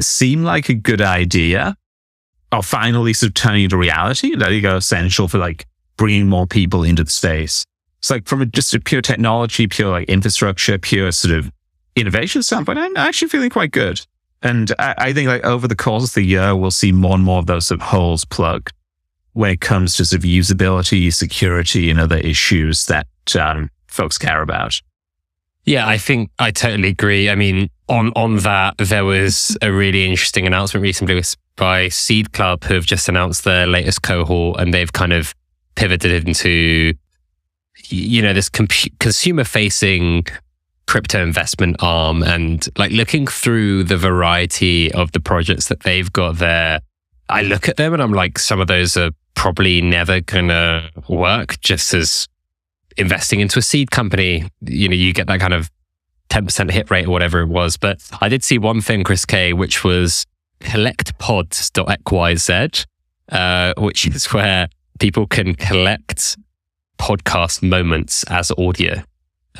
seem 0.00 0.42
like 0.42 0.68
a 0.68 0.74
good 0.74 1.00
idea 1.00 1.76
are 2.50 2.62
finally 2.62 3.12
sort 3.12 3.28
of 3.28 3.34
turning 3.34 3.64
into 3.64 3.76
reality. 3.76 4.34
That 4.34 4.52
are 4.52 4.76
essential 4.76 5.28
for 5.28 5.38
like 5.38 5.66
bringing 5.96 6.28
more 6.28 6.46
people 6.46 6.82
into 6.82 7.04
the 7.04 7.10
space. 7.10 7.64
It's 8.04 8.10
like 8.10 8.28
from 8.28 8.42
a, 8.42 8.44
just 8.44 8.74
a 8.74 8.80
pure 8.80 9.00
technology, 9.00 9.66
pure 9.66 9.90
like 9.90 10.10
infrastructure, 10.10 10.76
pure 10.76 11.10
sort 11.10 11.38
of 11.38 11.50
innovation 11.96 12.42
standpoint, 12.42 12.78
I'm 12.78 12.94
actually 12.98 13.28
feeling 13.28 13.48
quite 13.48 13.70
good. 13.70 13.98
And 14.42 14.70
I, 14.78 14.94
I 14.98 15.12
think 15.14 15.26
like 15.26 15.42
over 15.42 15.66
the 15.66 15.74
course 15.74 16.10
of 16.10 16.12
the 16.12 16.20
year, 16.20 16.54
we'll 16.54 16.70
see 16.70 16.92
more 16.92 17.14
and 17.14 17.24
more 17.24 17.38
of 17.38 17.46
those 17.46 17.64
sort 17.64 17.80
of 17.80 17.86
holes 17.86 18.26
plugged 18.26 18.74
when 19.32 19.52
it 19.52 19.62
comes 19.62 19.96
to 19.96 20.04
sort 20.04 20.18
of 20.18 20.28
usability, 20.28 21.10
security, 21.14 21.88
and 21.88 21.98
other 21.98 22.18
issues 22.18 22.84
that 22.84 23.06
um, 23.40 23.70
folks 23.86 24.18
care 24.18 24.42
about. 24.42 24.82
Yeah, 25.64 25.88
I 25.88 25.96
think 25.96 26.30
I 26.38 26.50
totally 26.50 26.88
agree. 26.88 27.30
I 27.30 27.36
mean, 27.36 27.70
on 27.88 28.12
on 28.16 28.36
that, 28.40 28.76
there 28.76 29.06
was 29.06 29.56
a 29.62 29.72
really 29.72 30.04
interesting 30.04 30.46
announcement 30.46 30.82
recently 30.82 31.22
by 31.56 31.88
Seed 31.88 32.34
Club, 32.34 32.64
who 32.64 32.74
have 32.74 32.84
just 32.84 33.08
announced 33.08 33.44
their 33.44 33.66
latest 33.66 34.02
cohort, 34.02 34.60
and 34.60 34.74
they've 34.74 34.92
kind 34.92 35.14
of 35.14 35.34
pivoted 35.74 36.28
into, 36.28 36.92
you 37.88 38.22
know, 38.22 38.32
this 38.32 38.48
comp- 38.48 38.98
consumer-facing 38.98 40.26
crypto 40.86 41.22
investment 41.22 41.76
arm, 41.80 42.22
and 42.22 42.68
like 42.76 42.92
looking 42.92 43.26
through 43.26 43.84
the 43.84 43.96
variety 43.96 44.92
of 44.92 45.12
the 45.12 45.20
projects 45.20 45.68
that 45.68 45.80
they've 45.80 46.12
got 46.12 46.38
there. 46.38 46.80
I 47.28 47.42
look 47.42 47.68
at 47.68 47.76
them 47.76 47.94
and 47.94 48.02
I'm 48.02 48.12
like, 48.12 48.38
some 48.38 48.60
of 48.60 48.66
those 48.66 48.96
are 48.96 49.10
probably 49.34 49.80
never 49.80 50.20
gonna 50.20 50.90
work, 51.08 51.60
just 51.60 51.94
as 51.94 52.28
investing 52.96 53.40
into 53.40 53.58
a 53.58 53.62
seed 53.62 53.90
company, 53.90 54.48
you 54.60 54.88
know, 54.88 54.94
you 54.94 55.12
get 55.12 55.26
that 55.26 55.40
kind 55.40 55.52
of 55.52 55.68
10% 56.30 56.70
hit 56.70 56.90
rate 56.90 57.06
or 57.06 57.10
whatever 57.10 57.40
it 57.40 57.48
was. 57.48 57.76
But 57.76 58.00
I 58.20 58.28
did 58.28 58.44
see 58.44 58.58
one 58.58 58.80
thing, 58.80 59.02
Chris 59.04 59.24
K, 59.24 59.52
which 59.52 59.84
was 59.84 60.26
collectpods.xyz, 60.60 62.86
uh, 63.30 63.74
which 63.78 64.06
is 64.06 64.26
where 64.26 64.68
people 65.00 65.26
can 65.26 65.54
collect 65.54 66.36
podcast 66.98 67.62
moments 67.62 68.24
as 68.24 68.50
audio 68.58 69.02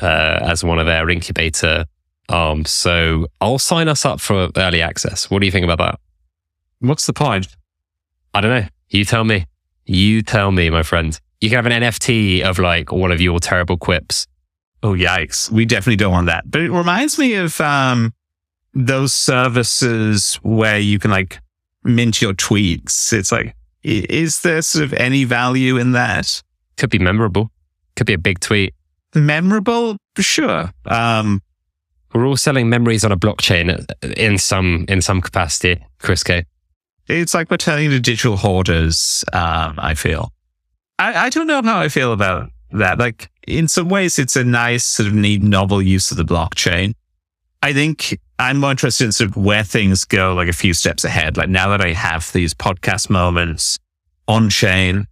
uh, 0.01 0.39
as 0.41 0.63
one 0.63 0.79
of 0.79 0.85
their 0.85 1.09
incubator 1.09 1.85
arms. 2.29 2.71
So 2.71 3.27
I'll 3.41 3.59
sign 3.59 3.87
us 3.87 4.05
up 4.05 4.19
for 4.19 4.49
early 4.55 4.81
access. 4.81 5.29
What 5.29 5.39
do 5.39 5.45
you 5.45 5.51
think 5.51 5.63
about 5.63 5.77
that? 5.79 5.99
What's 6.79 7.05
the 7.05 7.13
point? 7.13 7.47
I 8.33 8.41
don't 8.41 8.51
know. 8.51 8.67
You 8.89 9.05
tell 9.05 9.23
me. 9.23 9.45
You 9.85 10.21
tell 10.21 10.51
me, 10.51 10.69
my 10.69 10.83
friend. 10.83 11.19
You 11.41 11.49
can 11.49 11.57
have 11.57 11.65
an 11.65 11.83
NFT 11.83 12.41
of 12.41 12.59
like 12.59 12.91
all 12.91 13.11
of 13.11 13.21
your 13.21 13.39
terrible 13.39 13.77
quips. 13.77 14.27
Oh, 14.83 14.93
yikes. 14.93 15.49
We 15.49 15.65
definitely 15.65 15.97
don't 15.97 16.11
want 16.11 16.27
that. 16.27 16.49
But 16.49 16.61
it 16.61 16.71
reminds 16.71 17.17
me 17.17 17.35
of 17.35 17.59
um, 17.61 18.13
those 18.73 19.13
services 19.13 20.35
where 20.43 20.79
you 20.79 20.99
can 20.99 21.11
like 21.11 21.39
mint 21.83 22.21
your 22.21 22.33
tweets. 22.33 23.13
It's 23.13 23.31
like, 23.31 23.55
is 23.83 24.41
there 24.41 24.61
sort 24.61 24.85
of 24.85 24.93
any 24.93 25.23
value 25.23 25.77
in 25.77 25.93
that? 25.93 26.41
Could 26.77 26.89
be 26.89 26.99
memorable. 26.99 27.51
Could 27.95 28.07
be 28.07 28.13
a 28.13 28.17
big 28.17 28.39
tweet. 28.39 28.73
Memorable? 29.13 29.97
Sure. 30.17 30.71
Um, 30.85 31.41
we're 32.13 32.25
all 32.25 32.37
selling 32.37 32.69
memories 32.69 33.03
on 33.03 33.11
a 33.11 33.17
blockchain 33.17 33.85
in 34.17 34.37
some 34.37 34.85
in 34.87 35.01
some 35.01 35.21
capacity. 35.21 35.85
Chris 35.99 36.23
K. 36.23 36.45
It's 37.07 37.33
like 37.33 37.51
we're 37.51 37.57
telling 37.57 37.89
the 37.89 37.99
digital 37.99 38.37
hoarders. 38.37 39.23
Um, 39.31 39.75
I 39.77 39.93
feel. 39.93 40.31
I, 40.97 41.25
I 41.25 41.29
don't 41.29 41.47
know 41.47 41.61
how 41.61 41.79
I 41.79 41.89
feel 41.89 42.13
about 42.13 42.49
that. 42.71 42.99
Like 42.99 43.29
in 43.47 43.67
some 43.67 43.89
ways, 43.89 44.17
it's 44.17 44.35
a 44.35 44.43
nice 44.43 44.83
sort 44.83 45.07
of 45.07 45.13
neat, 45.13 45.43
novel 45.43 45.81
use 45.81 46.11
of 46.11 46.17
the 46.17 46.25
blockchain. 46.25 46.93
I 47.61 47.73
think 47.73 48.19
I'm 48.39 48.59
more 48.59 48.71
interested 48.71 49.05
in 49.05 49.11
sort 49.11 49.31
of 49.31 49.37
where 49.37 49.63
things 49.63 50.05
go, 50.05 50.33
like 50.33 50.47
a 50.47 50.53
few 50.53 50.73
steps 50.73 51.03
ahead. 51.03 51.37
Like 51.37 51.49
now 51.49 51.69
that 51.69 51.81
I 51.81 51.93
have 51.93 52.31
these 52.31 52.53
podcast 52.53 53.09
moments 53.09 53.77
on 54.27 54.49
chain, 54.49 55.07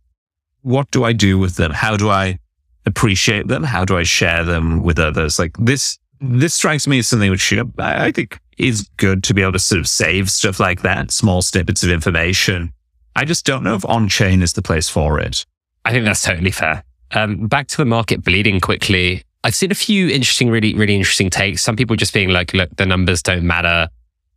what 0.64 0.90
do 0.92 1.04
I 1.04 1.14
do 1.14 1.38
with 1.38 1.56
them? 1.56 1.72
How 1.72 1.96
do 1.96 2.10
I 2.10 2.40
appreciate 2.86 3.48
them? 3.48 3.64
How 3.64 3.86
do 3.86 3.98
I 3.98 4.04
share 4.04 4.44
them 4.44 4.82
with 4.82 4.98
others? 4.98 5.38
Like 5.38 5.56
this, 5.60 6.00
this 6.20 6.56
strikes 6.56 6.88
me 6.88 7.00
as 7.00 7.08
something 7.08 7.30
which 7.30 7.52
you 7.52 7.64
know, 7.64 7.72
I 7.78 8.12
think 8.12 8.40
is 8.58 8.90
good 8.98 9.24
to 9.24 9.34
be 9.34 9.42
able 9.42 9.54
to 9.54 9.60
sort 9.60 9.80
of 9.80 9.88
save 9.88 10.30
stuff 10.30 10.60
like 10.60 10.82
that, 10.82 11.12
small 11.12 11.42
snippets 11.42 11.84
of 11.84 11.90
information. 11.90 12.74
I 13.16 13.26
just 13.26 13.46
don't 13.46 13.64
know 13.64 13.76
if 13.76 13.86
on 13.86 14.10
chain 14.10 14.42
is 14.42 14.54
the 14.54 14.62
place 14.62 14.90
for 14.90 15.20
it. 15.20 15.46
I 15.86 15.92
think 15.92 16.06
that's 16.06 16.24
totally 16.24 16.52
fair. 16.52 16.84
Um, 17.12 17.48
back 17.48 17.68
to 17.68 17.78
the 17.78 17.86
market 17.86 18.24
bleeding 18.24 18.60
quickly. 18.60 19.24
I've 19.44 19.56
seen 19.56 19.72
a 19.72 19.76
few 19.76 20.08
interesting, 20.08 20.50
really, 20.50 20.74
really 20.74 20.96
interesting 20.96 21.30
takes. 21.30 21.62
Some 21.62 21.76
people 21.76 21.96
just 21.96 22.14
being 22.14 22.30
like, 22.30 22.54
look, 22.54 22.76
the 22.78 22.86
numbers 22.86 23.22
don't 23.22 23.44
matter. 23.44 23.90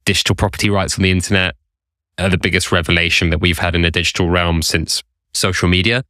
Digital 0.05 0.35
property 0.35 0.69
rights 0.69 0.99
on 0.99 1.03
the 1.03 1.11
internet 1.11 1.55
are 2.19 2.29
the 2.29 2.39
biggest 2.39 2.73
revelation 2.73 3.31
that 3.31 3.41
we've 3.41 3.59
had 3.59 3.75
in 3.75 3.83
the 3.83 3.91
digital 3.91 4.29
realm 4.29 4.63
since 4.63 5.03
social 5.33 5.69
media. 5.69 6.03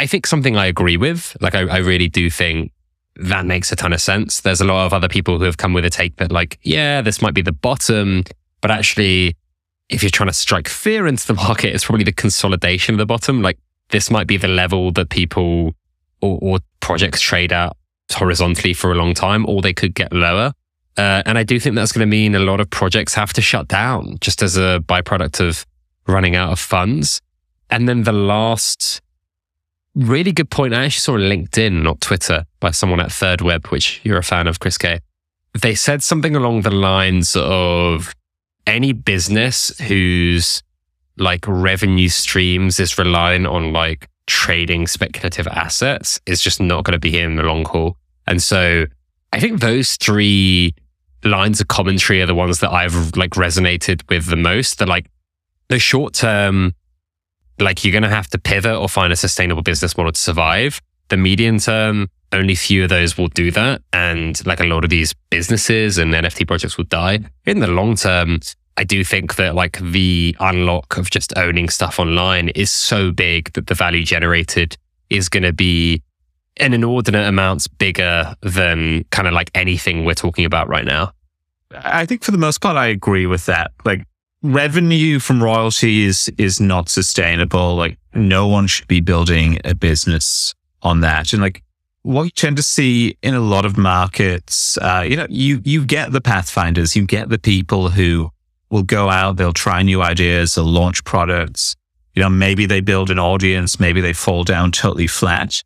I 0.00 0.06
think 0.06 0.26
something 0.26 0.56
I 0.56 0.64
agree 0.64 0.96
with. 0.96 1.36
Like, 1.42 1.54
I, 1.54 1.60
I 1.60 1.76
really 1.76 2.08
do 2.08 2.30
think 2.30 2.72
that 3.16 3.44
makes 3.44 3.70
a 3.70 3.76
ton 3.76 3.92
of 3.92 4.00
sense. 4.00 4.40
There's 4.40 4.62
a 4.62 4.64
lot 4.64 4.86
of 4.86 4.94
other 4.94 5.08
people 5.08 5.38
who 5.38 5.44
have 5.44 5.58
come 5.58 5.74
with 5.74 5.84
a 5.84 5.90
take 5.90 6.16
that, 6.16 6.32
like, 6.32 6.58
yeah, 6.62 7.02
this 7.02 7.20
might 7.20 7.34
be 7.34 7.42
the 7.42 7.52
bottom, 7.52 8.24
but 8.62 8.70
actually, 8.70 9.36
if 9.90 10.02
you're 10.02 10.08
trying 10.08 10.30
to 10.30 10.32
strike 10.32 10.68
fear 10.68 11.06
into 11.06 11.26
the 11.26 11.34
market, 11.46 11.74
it's 11.74 11.84
probably 11.84 12.04
the 12.04 12.12
consolidation 12.12 12.94
of 12.94 12.98
the 12.98 13.04
bottom. 13.04 13.42
Like, 13.42 13.58
this 13.90 14.10
might 14.10 14.26
be 14.26 14.38
the 14.38 14.48
level 14.48 14.90
that 14.92 15.10
people 15.10 15.74
or, 16.22 16.38
or 16.40 16.58
projects 16.80 17.20
trade 17.20 17.52
at 17.52 17.76
horizontally 18.10 18.72
for 18.72 18.92
a 18.92 18.94
long 18.94 19.12
time, 19.12 19.44
or 19.46 19.60
they 19.60 19.74
could 19.74 19.94
get 19.94 20.14
lower. 20.14 20.54
Uh, 20.96 21.22
and 21.26 21.36
I 21.36 21.42
do 21.42 21.60
think 21.60 21.74
that's 21.74 21.92
going 21.92 22.08
to 22.08 22.10
mean 22.10 22.34
a 22.34 22.38
lot 22.38 22.58
of 22.58 22.70
projects 22.70 23.12
have 23.14 23.34
to 23.34 23.42
shut 23.42 23.68
down 23.68 24.16
just 24.22 24.40
as 24.40 24.56
a 24.56 24.82
byproduct 24.86 25.46
of 25.46 25.66
running 26.06 26.36
out 26.36 26.52
of 26.52 26.58
funds. 26.58 27.20
And 27.68 27.86
then 27.86 28.04
the 28.04 28.12
last 28.12 29.02
really 29.94 30.32
good 30.32 30.50
point 30.50 30.74
I 30.74 30.84
actually 30.84 31.00
saw 31.00 31.14
on 31.14 31.20
LinkedIn, 31.20 31.82
not 31.82 32.00
Twitter, 32.00 32.46
by 32.60 32.70
someone 32.70 33.00
at 33.00 33.08
thirdweb, 33.08 33.70
which 33.70 34.00
you're 34.04 34.18
a 34.18 34.22
fan 34.22 34.46
of, 34.46 34.60
Chris 34.60 34.78
K. 34.78 35.00
They 35.60 35.74
said 35.74 36.02
something 36.02 36.36
along 36.36 36.62
the 36.62 36.70
lines 36.70 37.34
of 37.36 38.14
any 38.66 38.92
business 38.92 39.76
whose 39.80 40.62
like 41.16 41.44
revenue 41.46 42.08
streams 42.08 42.80
is 42.80 42.98
relying 42.98 43.46
on 43.46 43.72
like 43.72 44.08
trading 44.26 44.86
speculative 44.86 45.48
assets 45.48 46.20
is 46.24 46.40
just 46.40 46.60
not 46.60 46.84
going 46.84 46.92
to 46.92 47.00
be 47.00 47.10
here 47.10 47.26
in 47.26 47.36
the 47.36 47.42
long 47.42 47.64
haul. 47.64 47.96
And 48.26 48.40
so 48.40 48.86
I 49.32 49.40
think 49.40 49.60
those 49.60 49.96
three 49.96 50.74
lines 51.24 51.60
of 51.60 51.68
commentary 51.68 52.22
are 52.22 52.26
the 52.26 52.34
ones 52.34 52.60
that 52.60 52.70
I've 52.70 53.16
like 53.16 53.32
resonated 53.32 54.08
with 54.08 54.26
the 54.26 54.36
most. 54.36 54.78
They're 54.78 54.86
like 54.86 55.10
the 55.68 55.78
short 55.78 56.14
term, 56.14 56.74
like 57.60 57.84
you're 57.84 57.92
going 57.92 58.02
to 58.02 58.08
have 58.08 58.28
to 58.28 58.38
pivot 58.38 58.76
or 58.76 58.88
find 58.88 59.12
a 59.12 59.16
sustainable 59.16 59.62
business 59.62 59.96
model 59.96 60.12
to 60.12 60.20
survive. 60.20 60.80
The 61.08 61.16
medium 61.16 61.58
term, 61.58 62.08
only 62.32 62.54
few 62.54 62.84
of 62.84 62.88
those 62.88 63.18
will 63.18 63.28
do 63.28 63.50
that. 63.52 63.82
And 63.92 64.44
like 64.46 64.60
a 64.60 64.64
lot 64.64 64.84
of 64.84 64.90
these 64.90 65.14
businesses 65.30 65.98
and 65.98 66.12
NFT 66.12 66.46
projects 66.46 66.76
will 66.76 66.84
die. 66.84 67.20
In 67.46 67.60
the 67.60 67.66
long 67.66 67.96
term, 67.96 68.40
I 68.76 68.84
do 68.84 69.04
think 69.04 69.36
that 69.36 69.54
like 69.54 69.78
the 69.78 70.36
unlock 70.40 70.96
of 70.96 71.10
just 71.10 71.36
owning 71.36 71.68
stuff 71.68 71.98
online 71.98 72.48
is 72.50 72.70
so 72.70 73.10
big 73.10 73.52
that 73.52 73.66
the 73.66 73.74
value 73.74 74.04
generated 74.04 74.76
is 75.10 75.28
going 75.28 75.42
to 75.42 75.52
be 75.52 76.02
an 76.56 76.72
inordinate 76.72 77.26
amounts 77.26 77.66
bigger 77.66 78.34
than 78.42 79.04
kind 79.10 79.26
of 79.26 79.34
like 79.34 79.50
anything 79.54 80.04
we're 80.04 80.14
talking 80.14 80.44
about 80.44 80.68
right 80.68 80.84
now. 80.84 81.12
I 81.72 82.06
think 82.06 82.24
for 82.24 82.30
the 82.30 82.38
most 82.38 82.60
part, 82.60 82.76
I 82.76 82.86
agree 82.86 83.26
with 83.26 83.46
that. 83.46 83.72
Like 83.84 84.04
revenue 84.42 85.18
from 85.18 85.42
royalties 85.42 86.28
is 86.38 86.60
not 86.60 86.88
sustainable. 86.88 87.76
Like 87.76 87.98
no 88.14 88.46
one 88.46 88.66
should 88.66 88.88
be 88.88 89.00
building 89.00 89.58
a 89.64 89.74
business 89.74 90.54
on 90.82 91.00
that. 91.00 91.32
And 91.32 91.42
like 91.42 91.62
what 92.02 92.22
you 92.24 92.30
tend 92.30 92.56
to 92.56 92.62
see 92.62 93.16
in 93.22 93.34
a 93.34 93.40
lot 93.40 93.64
of 93.64 93.76
markets, 93.76 94.78
uh, 94.78 95.04
you 95.06 95.16
know, 95.16 95.26
you, 95.28 95.60
you 95.64 95.84
get 95.84 96.12
the 96.12 96.20
pathfinders, 96.20 96.96
you 96.96 97.04
get 97.04 97.28
the 97.28 97.38
people 97.38 97.90
who 97.90 98.30
will 98.70 98.82
go 98.82 99.10
out, 99.10 99.36
they'll 99.36 99.52
try 99.52 99.82
new 99.82 100.00
ideas, 100.00 100.54
they'll 100.54 100.64
launch 100.64 101.04
products. 101.04 101.76
You 102.14 102.22
know, 102.22 102.30
maybe 102.30 102.66
they 102.66 102.80
build 102.80 103.10
an 103.10 103.18
audience, 103.18 103.78
maybe 103.78 104.00
they 104.00 104.12
fall 104.12 104.44
down 104.44 104.72
totally 104.72 105.06
flat. 105.06 105.62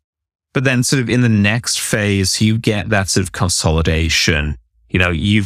But 0.53 0.63
then 0.63 0.83
sort 0.83 1.01
of 1.01 1.09
in 1.09 1.21
the 1.21 1.29
next 1.29 1.79
phase, 1.79 2.39
you 2.41 2.57
get 2.57 2.89
that 2.89 3.09
sort 3.09 3.25
of 3.25 3.31
consolidation. 3.31 4.57
You 4.89 4.99
know, 4.99 5.09
you 5.09 5.45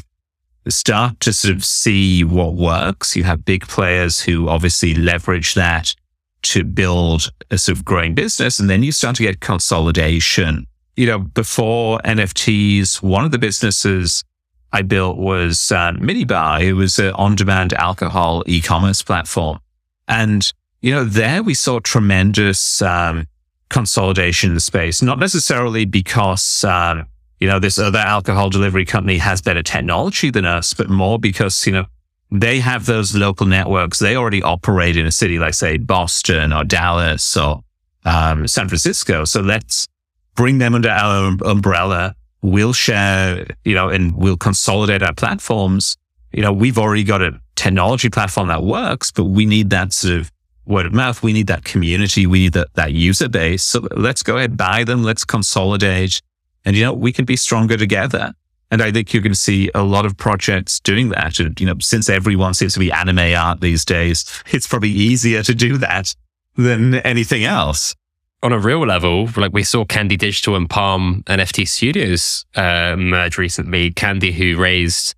start 0.68 1.20
to 1.22 1.34
sort 1.34 1.56
of 1.56 1.64
see 1.64 2.24
what 2.24 2.54
works. 2.54 3.16
You 3.16 3.24
have 3.24 3.46
big 3.46 3.68
players 3.68 4.22
who 4.22 4.50
obviously 4.50 4.94
leverage 4.94 5.54
that 5.54 5.96
to 6.42 6.64
build 6.64 7.32
a 7.52 7.58
sort 7.58 7.78
of 7.78 7.86
growing 7.86 8.14
business. 8.14 8.60
And 8.60 8.70
then 8.70 8.84
you 8.84 8.92
start 8.92 9.16
to 9.18 9.24
get 9.24 9.40
consolidation. 9.40 10.68
You 10.96 11.08
know, 11.08 11.20
before 11.20 12.00
NFTs, 12.00 13.02
one 13.02 13.26
of 13.26 13.32
the 13.32 13.40
businesses 13.40 14.24
I 14.72 14.82
built 14.82 15.18
was 15.18 15.72
uh, 15.72 15.94
Minibar. 15.94 16.62
It 16.62 16.74
was 16.74 17.00
an 17.00 17.12
on-demand 17.12 17.74
alcohol 17.74 18.44
e-commerce 18.46 19.02
platform. 19.02 19.60
And, 20.08 20.52
you 20.82 20.92
know, 20.92 21.04
there 21.04 21.42
we 21.42 21.54
saw 21.54 21.80
tremendous 21.80 22.82
um, 22.82 23.28
consolidation 23.70 24.50
in 24.50 24.56
the 24.56 24.62
space, 24.62 25.02
not 25.02 25.20
necessarily 25.20 25.86
because, 25.86 26.64
um, 26.64 27.08
you 27.40 27.48
know, 27.48 27.60
this 27.60 27.80
other 27.80 28.00
alcohol 28.00 28.50
delivery 28.50 28.86
company 28.86 29.18
has 29.18 29.42
better 29.42 29.64
technology 29.64 30.30
than 30.30 30.46
us, 30.46 30.74
but 30.74 30.90
more 30.90 31.20
because, 31.20 31.66
you 31.66 31.74
know, 31.74 31.86
they 32.32 32.60
have 32.60 32.86
those 32.86 33.16
local 33.16 33.46
networks. 33.46 34.00
They 34.00 34.16
already 34.16 34.44
operate 34.44 34.98
in 34.98 35.06
a 35.06 35.12
city 35.12 35.40
like, 35.40 35.54
say, 35.54 35.78
Boston 35.78 36.54
or 36.54 36.64
Dallas 36.64 37.36
or 37.36 37.64
um, 38.06 38.48
San 38.48 38.68
Francisco. 38.68 39.26
So 39.26 39.42
let's 39.42 39.88
bring 40.36 40.60
them 40.60 40.76
under 40.76 40.90
our 40.90 41.36
umbrella 41.44 42.16
we'll 42.42 42.74
share, 42.74 43.46
you 43.64 43.76
know, 43.76 43.90
and 43.90 44.16
we'll 44.16 44.38
consolidate 44.38 45.04
our 45.04 45.14
platforms. 45.14 45.98
You 46.32 46.42
know, 46.42 46.54
we've 46.54 46.78
already 46.78 47.04
got 47.04 47.22
a 47.22 47.40
technology 47.56 48.10
platform 48.10 48.48
that 48.48 48.64
works, 48.64 49.12
but 49.12 49.26
we 49.26 49.46
need 49.46 49.70
that 49.72 49.94
sort 49.94 50.20
of 50.20 50.32
word 50.66 50.86
of 50.86 50.94
mouth. 50.94 51.22
We 51.24 51.34
need 51.34 51.48
that 51.48 51.64
community. 51.64 52.26
We 52.28 52.40
need 52.40 52.54
that, 52.54 52.74
that 52.76 52.94
user 52.94 53.28
base. 53.28 53.64
So 53.64 53.88
let's 53.96 54.24
go 54.24 54.38
ahead, 54.38 54.56
buy 54.56 54.84
them. 54.84 55.04
Let's 55.04 55.26
consolidate. 55.26 56.22
And, 56.66 56.76
you 56.76 56.84
know, 56.84 56.94
we 56.94 57.12
can 57.12 57.26
be 57.26 57.36
stronger 57.36 57.78
together. 57.78 58.34
And 58.72 58.82
I 58.84 58.92
think 58.92 59.14
you're 59.14 59.24
going 59.24 59.34
to 59.34 59.40
see 59.40 59.72
a 59.74 59.84
lot 59.84 60.06
of 60.06 60.16
projects 60.16 60.80
doing 60.80 61.10
that. 61.10 61.40
And, 61.40 61.60
you 61.60 61.66
know, 61.66 61.76
since 61.80 62.10
everyone 62.10 62.54
seems 62.54 62.74
to 62.74 62.80
be 62.80 62.92
anime 62.92 63.34
art 63.36 63.62
these 63.62 63.84
days, 63.84 64.26
it's 64.52 64.68
probably 64.68 64.92
easier 64.92 65.42
to 65.44 65.56
do 65.56 65.78
that 65.78 66.14
than 66.56 66.96
anything 66.96 67.44
else 67.44 67.96
on 68.42 68.54
a 68.54 68.60
real 68.60 68.86
level, 68.86 69.30
like 69.36 69.54
we 69.54 69.64
saw 69.64 69.84
Candy 69.86 70.16
Digital 70.16 70.56
and 70.56 70.70
Palm 70.70 71.24
NFT 71.28 71.68
Studios 71.68 72.46
uh, 72.56 72.96
merge 72.98 73.38
recently. 73.38 73.92
Candy, 73.92 74.32
who 74.32 74.58
raised 74.58 75.16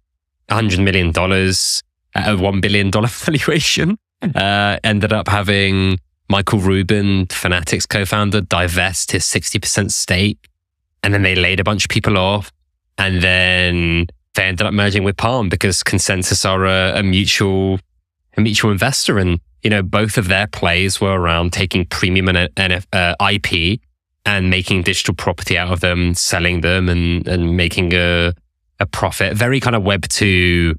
$100 0.49 0.83
million 0.83 1.09
at 1.09 2.33
a 2.33 2.37
$1 2.37 2.61
billion 2.61 2.91
valuation, 3.07 3.97
uh, 4.35 4.79
ended 4.83 5.13
up 5.13 5.27
having 5.27 5.99
Michael 6.29 6.59
Rubin, 6.59 7.27
Fanatics 7.27 7.85
co 7.85 8.05
founder, 8.05 8.41
divest 8.41 9.11
his 9.11 9.23
60% 9.25 9.91
stake. 9.91 10.47
And 11.03 11.13
then 11.13 11.23
they 11.23 11.35
laid 11.35 11.59
a 11.59 11.63
bunch 11.63 11.85
of 11.85 11.89
people 11.89 12.17
off. 12.17 12.51
And 12.97 13.21
then 13.21 14.07
they 14.35 14.43
ended 14.43 14.65
up 14.65 14.73
merging 14.73 15.03
with 15.03 15.17
Palm 15.17 15.49
because 15.49 15.83
ConsenSys 15.83 16.47
are 16.47 16.65
a, 16.65 16.99
a 16.99 17.03
mutual, 17.03 17.79
a 18.37 18.41
mutual 18.41 18.71
investor. 18.71 19.17
And 19.17 19.39
you 19.63 19.69
know, 19.69 19.83
both 19.83 20.17
of 20.17 20.27
their 20.27 20.47
plays 20.47 20.99
were 20.99 21.19
around 21.19 21.53
taking 21.53 21.85
premium 21.85 22.29
and, 22.29 22.85
uh, 22.93 23.15
IP 23.31 23.79
and 24.25 24.49
making 24.49 24.83
digital 24.83 25.13
property 25.13 25.57
out 25.57 25.71
of 25.71 25.79
them, 25.79 26.13
selling 26.13 26.61
them 26.61 26.89
and, 26.89 27.27
and 27.27 27.57
making 27.57 27.93
a, 27.93 28.33
a 28.79 28.85
profit. 28.85 29.35
Very 29.35 29.59
kind 29.59 29.75
of 29.75 29.83
web 29.83 30.07
two 30.07 30.75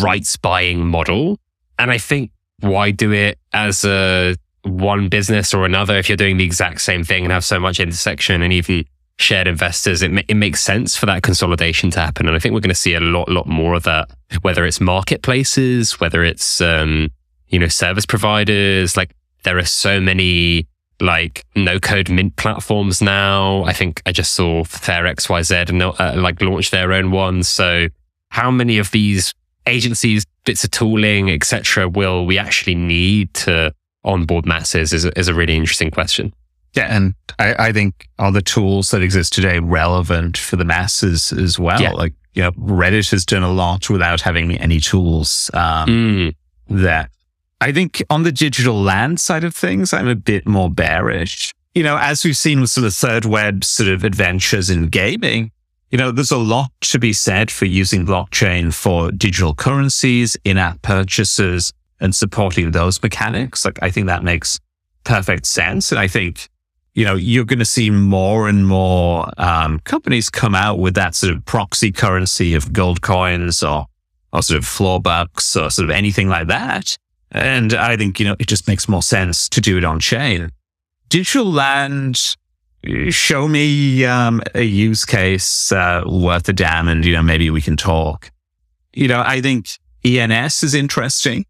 rights 0.00 0.36
buying 0.36 0.86
model. 0.86 1.38
And 1.78 1.90
I 1.90 1.98
think 1.98 2.30
why 2.60 2.90
do 2.90 3.12
it 3.12 3.38
as 3.52 3.84
a 3.84 4.36
one 4.62 5.08
business 5.08 5.54
or 5.54 5.64
another 5.64 5.96
if 5.96 6.08
you're 6.08 6.16
doing 6.16 6.36
the 6.36 6.44
exact 6.44 6.82
same 6.82 7.02
thing 7.02 7.24
and 7.24 7.32
have 7.32 7.44
so 7.44 7.58
much 7.58 7.80
intersection 7.80 8.42
and 8.42 8.52
even 8.52 8.84
shared 9.20 9.46
investors, 9.46 10.02
it, 10.02 10.10
it 10.28 10.34
makes 10.34 10.62
sense 10.62 10.96
for 10.96 11.06
that 11.06 11.22
consolidation 11.22 11.90
to 11.90 12.00
happen. 12.00 12.26
And 12.26 12.36
I 12.36 12.38
think 12.38 12.54
we're 12.54 12.60
going 12.60 12.70
to 12.70 12.74
see 12.74 12.94
a 12.94 13.00
lot, 13.00 13.28
lot 13.28 13.46
more 13.46 13.74
of 13.74 13.84
that, 13.84 14.10
whether 14.42 14.64
it's 14.64 14.80
marketplaces, 14.80 16.00
whether 16.00 16.24
it's, 16.24 16.60
um, 16.60 17.10
you 17.48 17.58
know, 17.58 17.68
service 17.68 18.06
providers. 18.06 18.96
Like 18.96 19.14
there 19.42 19.58
are 19.58 19.64
so 19.64 20.00
many 20.00 20.66
like 21.00 21.44
no 21.56 21.78
code 21.78 22.10
mint 22.10 22.36
platforms 22.36 23.00
now. 23.00 23.64
I 23.64 23.72
think 23.72 24.02
I 24.06 24.12
just 24.12 24.32
saw 24.32 24.64
Fair 24.64 25.04
XYZ 25.04 25.70
and 25.70 25.82
uh, 25.82 26.20
like 26.20 26.40
launch 26.42 26.70
their 26.70 26.92
own 26.92 27.10
ones. 27.10 27.48
So 27.48 27.88
how 28.28 28.50
many 28.50 28.78
of 28.78 28.90
these 28.90 29.34
agencies, 29.66 30.24
bits 30.44 30.64
of 30.64 30.70
tooling, 30.70 31.30
etc., 31.30 31.88
will 31.88 32.26
we 32.26 32.38
actually 32.38 32.74
need 32.74 33.32
to 33.34 33.72
onboard 34.04 34.46
masses 34.46 34.92
is, 34.92 35.04
is 35.04 35.28
a 35.28 35.34
really 35.34 35.56
interesting 35.56 35.90
question. 35.90 36.32
Yeah, 36.74 36.94
and 36.94 37.14
I, 37.38 37.68
I, 37.68 37.72
think 37.72 38.08
are 38.18 38.30
the 38.30 38.42
tools 38.42 38.92
that 38.92 39.02
exist 39.02 39.32
today 39.32 39.58
relevant 39.58 40.38
for 40.38 40.54
the 40.56 40.64
masses 40.64 41.32
as 41.32 41.58
well? 41.58 41.80
Yeah. 41.80 41.92
Like, 41.92 42.14
you 42.34 42.42
know, 42.42 42.52
Reddit 42.52 43.10
has 43.10 43.24
done 43.24 43.42
a 43.42 43.50
lot 43.50 43.90
without 43.90 44.20
having 44.20 44.56
any 44.56 44.78
tools 44.78 45.50
um, 45.52 45.88
mm. 45.88 46.34
that 46.68 47.10
I 47.60 47.72
think 47.72 48.02
on 48.08 48.22
the 48.22 48.32
digital 48.32 48.80
land 48.80 49.20
side 49.20 49.44
of 49.44 49.54
things, 49.54 49.92
I'm 49.92 50.08
a 50.08 50.14
bit 50.14 50.46
more 50.46 50.70
bearish. 50.70 51.52
You 51.74 51.82
know, 51.82 51.98
as 52.00 52.24
we've 52.24 52.36
seen 52.36 52.60
with 52.60 52.70
sort 52.70 52.86
of 52.86 52.92
thirdweb 52.92 53.64
sort 53.64 53.88
of 53.88 54.04
adventures 54.04 54.70
in 54.70 54.86
gaming, 54.86 55.50
you 55.90 55.98
know, 55.98 56.10
there's 56.10 56.30
a 56.30 56.38
lot 56.38 56.70
to 56.82 56.98
be 56.98 57.12
said 57.12 57.50
for 57.50 57.64
using 57.64 58.06
blockchain 58.06 58.72
for 58.72 59.10
digital 59.10 59.54
currencies, 59.54 60.36
in-app 60.44 60.82
purchases, 60.82 61.72
and 62.00 62.14
supporting 62.14 62.70
those 62.70 63.02
mechanics. 63.02 63.64
Like, 63.64 63.78
I 63.82 63.90
think 63.90 64.06
that 64.06 64.22
makes 64.22 64.58
perfect 65.04 65.46
sense. 65.46 65.90
And 65.90 65.98
I 65.98 66.06
think, 66.06 66.48
you 67.00 67.06
know, 67.06 67.14
you're 67.14 67.46
going 67.46 67.60
to 67.60 67.64
see 67.64 67.88
more 67.88 68.46
and 68.46 68.66
more 68.66 69.26
um, 69.38 69.78
companies 69.84 70.28
come 70.28 70.54
out 70.54 70.78
with 70.78 70.94
that 70.96 71.14
sort 71.14 71.32
of 71.32 71.42
proxy 71.46 71.90
currency 71.90 72.52
of 72.52 72.74
gold 72.74 73.00
coins 73.00 73.62
or, 73.62 73.86
or 74.34 74.42
sort 74.42 74.58
of 74.58 74.66
floor 74.66 75.00
bucks 75.00 75.56
or 75.56 75.70
sort 75.70 75.88
of 75.88 75.90
anything 75.90 76.28
like 76.28 76.48
that. 76.48 76.98
And 77.32 77.72
I 77.72 77.96
think, 77.96 78.20
you 78.20 78.26
know, 78.26 78.36
it 78.38 78.48
just 78.48 78.68
makes 78.68 78.86
more 78.86 79.02
sense 79.02 79.48
to 79.48 79.62
do 79.62 79.78
it 79.78 79.84
on 79.84 79.98
chain. 79.98 80.50
Digital 81.08 81.50
land 81.50 82.36
show 83.08 83.48
me 83.48 84.04
um, 84.04 84.42
a 84.54 84.64
use 84.64 85.06
case 85.06 85.72
uh, 85.72 86.02
worth 86.04 86.50
a 86.50 86.52
damn 86.52 86.86
and, 86.86 87.02
you 87.02 87.14
know, 87.14 87.22
maybe 87.22 87.48
we 87.48 87.62
can 87.62 87.78
talk. 87.78 88.30
You 88.92 89.08
know, 89.08 89.22
I 89.24 89.40
think 89.40 89.68
ENS 90.04 90.62
is 90.64 90.74
interesting. 90.74 91.46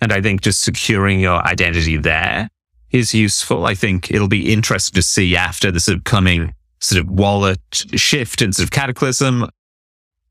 And 0.00 0.12
I 0.12 0.20
think 0.20 0.42
just 0.42 0.60
securing 0.60 1.18
your 1.18 1.44
identity 1.44 1.96
there 1.96 2.50
is 2.92 3.14
useful. 3.14 3.66
I 3.66 3.74
think 3.74 4.10
it'll 4.10 4.28
be 4.28 4.52
interesting 4.52 4.94
to 4.94 5.02
see 5.02 5.36
after 5.36 5.70
the 5.70 5.80
sort 5.80 5.98
of 5.98 6.04
coming 6.04 6.54
sort 6.80 7.00
of 7.00 7.10
wallet 7.10 7.60
shift 7.94 8.42
and 8.42 8.54
sort 8.54 8.64
of 8.64 8.70
cataclysm, 8.70 9.48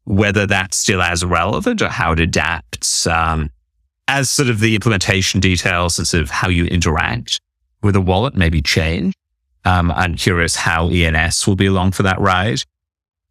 whether 0.05 0.45
that's 0.45 0.77
still 0.77 1.01
as 1.01 1.23
relevant 1.25 1.81
or 1.81 1.89
how 1.89 2.11
it 2.11 2.19
adapts 2.19 3.07
um, 3.07 3.49
as 4.07 4.29
sort 4.29 4.49
of 4.49 4.59
the 4.59 4.75
implementation 4.75 5.39
details 5.39 5.97
and 5.97 6.07
sort 6.07 6.23
of 6.23 6.29
how 6.29 6.49
you 6.49 6.65
interact 6.65 7.39
with 7.81 7.95
a 7.95 8.01
wallet 8.01 8.35
maybe 8.35 8.61
change. 8.61 9.13
Um, 9.63 9.91
I'm 9.91 10.15
curious 10.15 10.55
how 10.55 10.89
ENS 10.89 11.47
will 11.47 11.55
be 11.55 11.67
along 11.67 11.91
for 11.91 12.03
that 12.03 12.19
ride. 12.19 12.63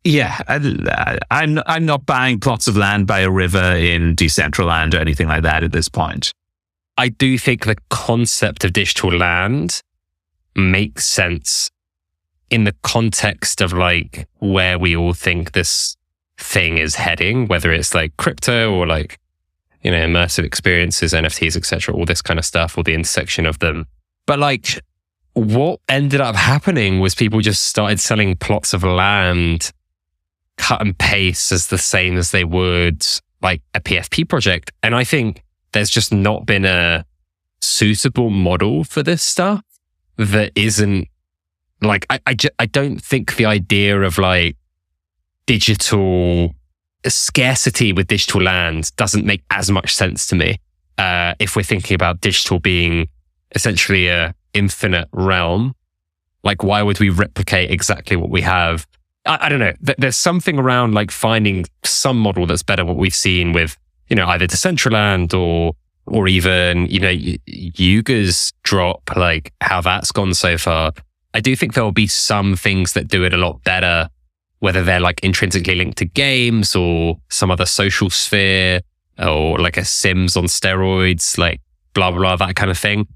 Yeah, 0.04 0.40
I, 0.48 1.18
I'm 1.30 1.60
I'm 1.66 1.84
not 1.84 2.06
buying 2.06 2.40
plots 2.40 2.68
of 2.68 2.76
land 2.76 3.06
by 3.06 3.20
a 3.20 3.30
river 3.30 3.76
in 3.76 4.16
Decentraland 4.16 4.94
or 4.94 4.98
anything 4.98 5.28
like 5.28 5.42
that 5.42 5.62
at 5.62 5.72
this 5.72 5.90
point. 5.90 6.32
I 7.00 7.08
do 7.08 7.38
think 7.38 7.64
the 7.64 7.78
concept 7.88 8.62
of 8.62 8.74
digital 8.74 9.10
land 9.10 9.80
makes 10.54 11.06
sense 11.06 11.70
in 12.50 12.64
the 12.64 12.74
context 12.82 13.62
of 13.62 13.72
like 13.72 14.28
where 14.40 14.78
we 14.78 14.94
all 14.94 15.14
think 15.14 15.52
this 15.52 15.96
thing 16.36 16.76
is 16.76 16.96
heading, 16.96 17.46
whether 17.46 17.72
it's 17.72 17.94
like 17.94 18.14
crypto 18.18 18.74
or 18.74 18.86
like 18.86 19.18
you 19.82 19.90
know 19.90 19.96
immersive 19.96 20.44
experiences, 20.44 21.14
NFTs, 21.14 21.56
etc., 21.56 21.94
all 21.94 22.04
this 22.04 22.20
kind 22.20 22.38
of 22.38 22.44
stuff, 22.44 22.76
or 22.76 22.84
the 22.84 22.92
intersection 22.92 23.46
of 23.46 23.60
them. 23.60 23.86
But 24.26 24.38
like 24.38 24.82
what 25.32 25.80
ended 25.88 26.20
up 26.20 26.36
happening 26.36 27.00
was 27.00 27.14
people 27.14 27.40
just 27.40 27.62
started 27.62 27.98
selling 27.98 28.36
plots 28.36 28.74
of 28.74 28.84
land 28.84 29.72
cut 30.58 30.82
and 30.82 30.98
paste 30.98 31.50
as 31.50 31.68
the 31.68 31.78
same 31.78 32.18
as 32.18 32.30
they 32.30 32.44
would 32.44 33.06
like 33.40 33.62
a 33.74 33.80
PFP 33.80 34.28
project. 34.28 34.70
And 34.82 34.94
I 34.94 35.04
think 35.04 35.42
there's 35.72 35.90
just 35.90 36.12
not 36.12 36.46
been 36.46 36.64
a 36.64 37.04
suitable 37.60 38.30
model 38.30 38.84
for 38.84 39.02
this 39.02 39.22
stuff 39.22 39.64
that 40.16 40.52
isn't 40.54 41.08
like, 41.82 42.06
I, 42.10 42.20
I, 42.26 42.34
ju- 42.34 42.48
I 42.58 42.66
don't 42.66 42.98
think 42.98 43.36
the 43.36 43.46
idea 43.46 44.00
of 44.00 44.18
like 44.18 44.56
digital 45.46 46.54
scarcity 47.06 47.92
with 47.92 48.06
digital 48.06 48.42
land 48.42 48.94
doesn't 48.96 49.24
make 49.24 49.42
as 49.50 49.70
much 49.70 49.94
sense 49.94 50.26
to 50.28 50.36
me. 50.36 50.58
Uh, 50.98 51.34
if 51.38 51.56
we're 51.56 51.62
thinking 51.62 51.94
about 51.94 52.20
digital 52.20 52.58
being 52.58 53.08
essentially 53.54 54.08
a 54.08 54.34
infinite 54.52 55.08
realm, 55.12 55.74
like 56.44 56.62
why 56.62 56.82
would 56.82 57.00
we 57.00 57.08
replicate 57.08 57.70
exactly 57.70 58.16
what 58.16 58.30
we 58.30 58.42
have? 58.42 58.86
I, 59.24 59.46
I 59.46 59.48
don't 59.48 59.60
know. 59.60 59.72
There's 59.80 60.16
something 60.16 60.58
around 60.58 60.92
like 60.92 61.10
finding 61.10 61.64
some 61.84 62.18
model 62.18 62.46
that's 62.46 62.62
better 62.62 62.84
what 62.84 62.96
we've 62.96 63.14
seen 63.14 63.52
with, 63.52 63.76
you 64.10 64.16
know, 64.16 64.26
either 64.26 64.46
Decentraland 64.46 65.32
or 65.32 65.74
or 66.06 66.26
even, 66.26 66.86
you 66.86 66.98
know, 66.98 67.14
Yuga's 67.46 68.52
drop, 68.64 69.10
like 69.16 69.52
how 69.60 69.80
that's 69.80 70.10
gone 70.10 70.34
so 70.34 70.58
far. 70.58 70.92
I 71.34 71.40
do 71.40 71.54
think 71.54 71.74
there 71.74 71.84
will 71.84 71.92
be 71.92 72.08
some 72.08 72.56
things 72.56 72.94
that 72.94 73.06
do 73.06 73.24
it 73.24 73.32
a 73.32 73.36
lot 73.36 73.62
better, 73.62 74.08
whether 74.58 74.82
they're 74.82 74.98
like 74.98 75.20
intrinsically 75.22 75.76
linked 75.76 75.98
to 75.98 76.04
games 76.04 76.74
or 76.74 77.18
some 77.28 77.50
other 77.50 77.66
social 77.66 78.10
sphere 78.10 78.80
or 79.18 79.58
like 79.58 79.76
a 79.76 79.84
Sims 79.84 80.36
on 80.36 80.44
steroids, 80.44 81.38
like 81.38 81.60
blah, 81.94 82.10
blah, 82.10 82.20
blah 82.20 82.46
that 82.46 82.56
kind 82.56 82.70
of 82.70 82.78
thing. 82.78 83.06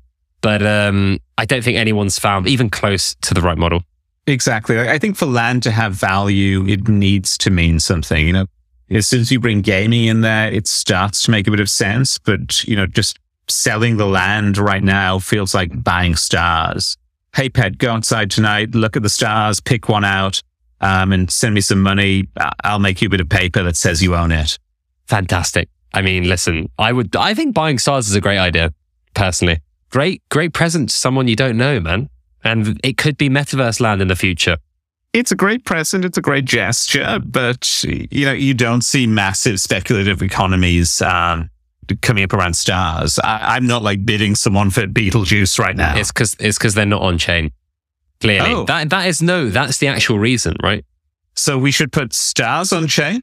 But 0.40 0.64
um, 0.64 1.18
I 1.36 1.46
don't 1.46 1.64
think 1.64 1.78
anyone's 1.78 2.18
found 2.18 2.46
even 2.46 2.70
close 2.70 3.16
to 3.22 3.34
the 3.34 3.40
right 3.40 3.58
model. 3.58 3.82
Exactly. 4.26 4.78
I 4.78 4.98
think 4.98 5.16
for 5.16 5.26
land 5.26 5.62
to 5.64 5.70
have 5.70 5.94
value, 5.94 6.66
it 6.66 6.86
needs 6.86 7.36
to 7.38 7.50
mean 7.50 7.80
something. 7.80 8.26
You 8.26 8.32
know, 8.34 8.46
as 8.90 9.06
soon 9.06 9.20
as 9.20 9.32
you 9.32 9.40
bring 9.40 9.60
gaming 9.60 10.04
in 10.04 10.20
there, 10.20 10.52
it 10.52 10.66
starts 10.66 11.24
to 11.24 11.30
make 11.30 11.46
a 11.46 11.50
bit 11.50 11.60
of 11.60 11.70
sense. 11.70 12.18
But, 12.18 12.64
you 12.64 12.76
know, 12.76 12.86
just 12.86 13.18
selling 13.48 13.96
the 13.96 14.06
land 14.06 14.58
right 14.58 14.82
now 14.82 15.18
feels 15.18 15.54
like 15.54 15.82
buying 15.82 16.16
stars. 16.16 16.96
Hey, 17.34 17.48
Pet, 17.48 17.78
go 17.78 17.92
outside 17.92 18.30
tonight, 18.30 18.74
look 18.74 18.96
at 18.96 19.02
the 19.02 19.08
stars, 19.08 19.60
pick 19.60 19.88
one 19.88 20.04
out, 20.04 20.40
um, 20.80 21.12
and 21.12 21.30
send 21.30 21.54
me 21.54 21.60
some 21.60 21.82
money. 21.82 22.28
I'll 22.62 22.78
make 22.78 23.02
you 23.02 23.06
a 23.06 23.10
bit 23.10 23.20
of 23.20 23.28
paper 23.28 23.62
that 23.62 23.76
says 23.76 24.02
you 24.02 24.14
own 24.14 24.32
it. 24.32 24.58
Fantastic. 25.06 25.68
I 25.92 26.02
mean, 26.02 26.28
listen, 26.28 26.70
I 26.78 26.92
would, 26.92 27.14
I 27.16 27.34
think 27.34 27.54
buying 27.54 27.78
stars 27.78 28.08
is 28.08 28.14
a 28.14 28.20
great 28.20 28.38
idea, 28.38 28.72
personally 29.14 29.60
great, 29.94 30.28
great 30.28 30.52
present 30.52 30.88
to 30.88 30.96
someone 30.96 31.28
you 31.28 31.36
don't 31.36 31.56
know, 31.56 31.78
man. 31.78 32.10
And 32.42 32.80
it 32.82 32.96
could 32.96 33.16
be 33.16 33.28
metaverse 33.30 33.78
land 33.78 34.02
in 34.02 34.08
the 34.08 34.16
future. 34.16 34.56
It's 35.14 35.30
a 35.30 35.36
great 35.36 35.64
present. 35.64 36.04
It's 36.04 36.18
a 36.18 36.20
great 36.20 36.44
gesture, 36.44 37.20
but 37.24 37.84
you 37.84 38.26
know, 38.26 38.32
you 38.32 38.52
don't 38.52 38.82
see 38.82 39.06
massive 39.06 39.60
speculative 39.60 40.22
economies 40.22 41.00
um, 41.00 41.50
coming 42.02 42.24
up 42.24 42.32
around 42.32 42.54
stars. 42.54 43.20
I, 43.20 43.56
am 43.56 43.68
not 43.68 43.84
like 43.84 44.04
bidding 44.04 44.34
someone 44.34 44.70
for 44.70 44.88
Betelgeuse 44.88 45.56
right 45.56 45.76
now. 45.76 45.96
It's 45.96 46.10
because 46.10 46.34
it's 46.40 46.58
because 46.58 46.74
they're 46.74 46.84
not 46.84 47.00
on 47.00 47.16
chain. 47.18 47.52
Clearly, 48.20 48.50
oh. 48.54 48.64
that 48.64 48.90
that 48.90 49.06
is 49.06 49.22
no. 49.22 49.50
That's 49.50 49.78
the 49.78 49.86
actual 49.86 50.18
reason, 50.18 50.56
right? 50.64 50.84
So 51.36 51.58
we 51.58 51.70
should 51.70 51.92
put 51.92 52.12
stars 52.12 52.72
on 52.72 52.88
chain. 52.88 53.20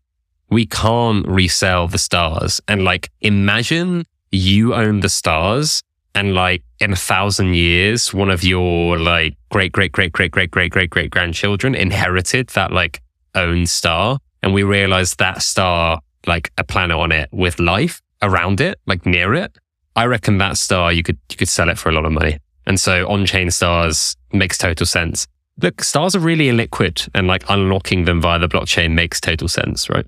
We 0.49 0.65
can't 0.65 1.27
resell 1.27 1.89
the 1.89 1.97
stars, 1.97 2.61
and 2.69 2.85
like 2.85 3.09
imagine 3.19 4.05
you 4.31 4.73
own 4.73 5.01
the 5.01 5.09
stars 5.09 5.83
and 6.15 6.33
like 6.33 6.63
in 6.79 6.93
a 6.93 6.97
thousand 6.97 7.55
years, 7.55 8.13
one 8.13 8.29
of 8.29 8.43
your 8.43 8.97
like 8.97 9.35
great, 9.49 9.71
great, 9.71 9.91
great, 9.91 10.11
great, 10.11 10.31
great, 10.31 10.51
great, 10.51 10.71
great, 10.71 10.89
great 10.89 11.11
grandchildren 11.11 11.75
inherited 11.75 12.47
that 12.49 12.71
like 12.71 13.01
own 13.35 13.65
star. 13.65 14.19
And 14.43 14.53
we 14.53 14.63
realized 14.63 15.19
that 15.19 15.41
star, 15.41 15.99
like 16.27 16.51
a 16.57 16.63
planet 16.63 16.97
on 16.97 17.11
it 17.11 17.29
with 17.31 17.59
life 17.59 18.01
around 18.21 18.59
it, 18.59 18.79
like 18.87 19.05
near 19.05 19.33
it. 19.33 19.55
I 19.95 20.05
reckon 20.05 20.37
that 20.39 20.57
star, 20.57 20.91
you 20.91 21.03
could, 21.03 21.17
you 21.29 21.37
could 21.37 21.49
sell 21.49 21.69
it 21.69 21.77
for 21.77 21.89
a 21.89 21.91
lot 21.91 22.05
of 22.05 22.11
money. 22.11 22.37
And 22.65 22.79
so 22.79 23.07
on 23.07 23.25
chain 23.25 23.51
stars 23.51 24.15
makes 24.31 24.57
total 24.57 24.85
sense. 24.85 25.27
Look, 25.61 25.83
stars 25.83 26.15
are 26.15 26.19
really 26.19 26.45
illiquid 26.45 27.09
and 27.13 27.27
like 27.27 27.43
unlocking 27.49 28.05
them 28.05 28.21
via 28.21 28.39
the 28.39 28.47
blockchain 28.47 28.93
makes 28.93 29.19
total 29.19 29.47
sense, 29.47 29.89
right? 29.89 30.05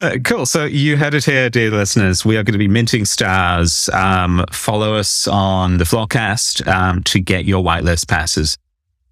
Uh, 0.00 0.18
cool. 0.24 0.44
So 0.44 0.64
you 0.64 0.96
heard 0.96 1.14
it 1.14 1.24
here, 1.24 1.48
dear 1.48 1.70
listeners. 1.70 2.24
We 2.24 2.36
are 2.36 2.42
going 2.42 2.52
to 2.52 2.58
be 2.58 2.68
minting 2.68 3.04
stars. 3.04 3.88
Um, 3.92 4.44
follow 4.50 4.96
us 4.96 5.26
on 5.28 5.78
the 5.78 5.84
Floorcast 5.84 6.66
um, 6.66 7.02
to 7.04 7.20
get 7.20 7.44
your 7.44 7.62
whitelist 7.62 8.08
passes. 8.08 8.58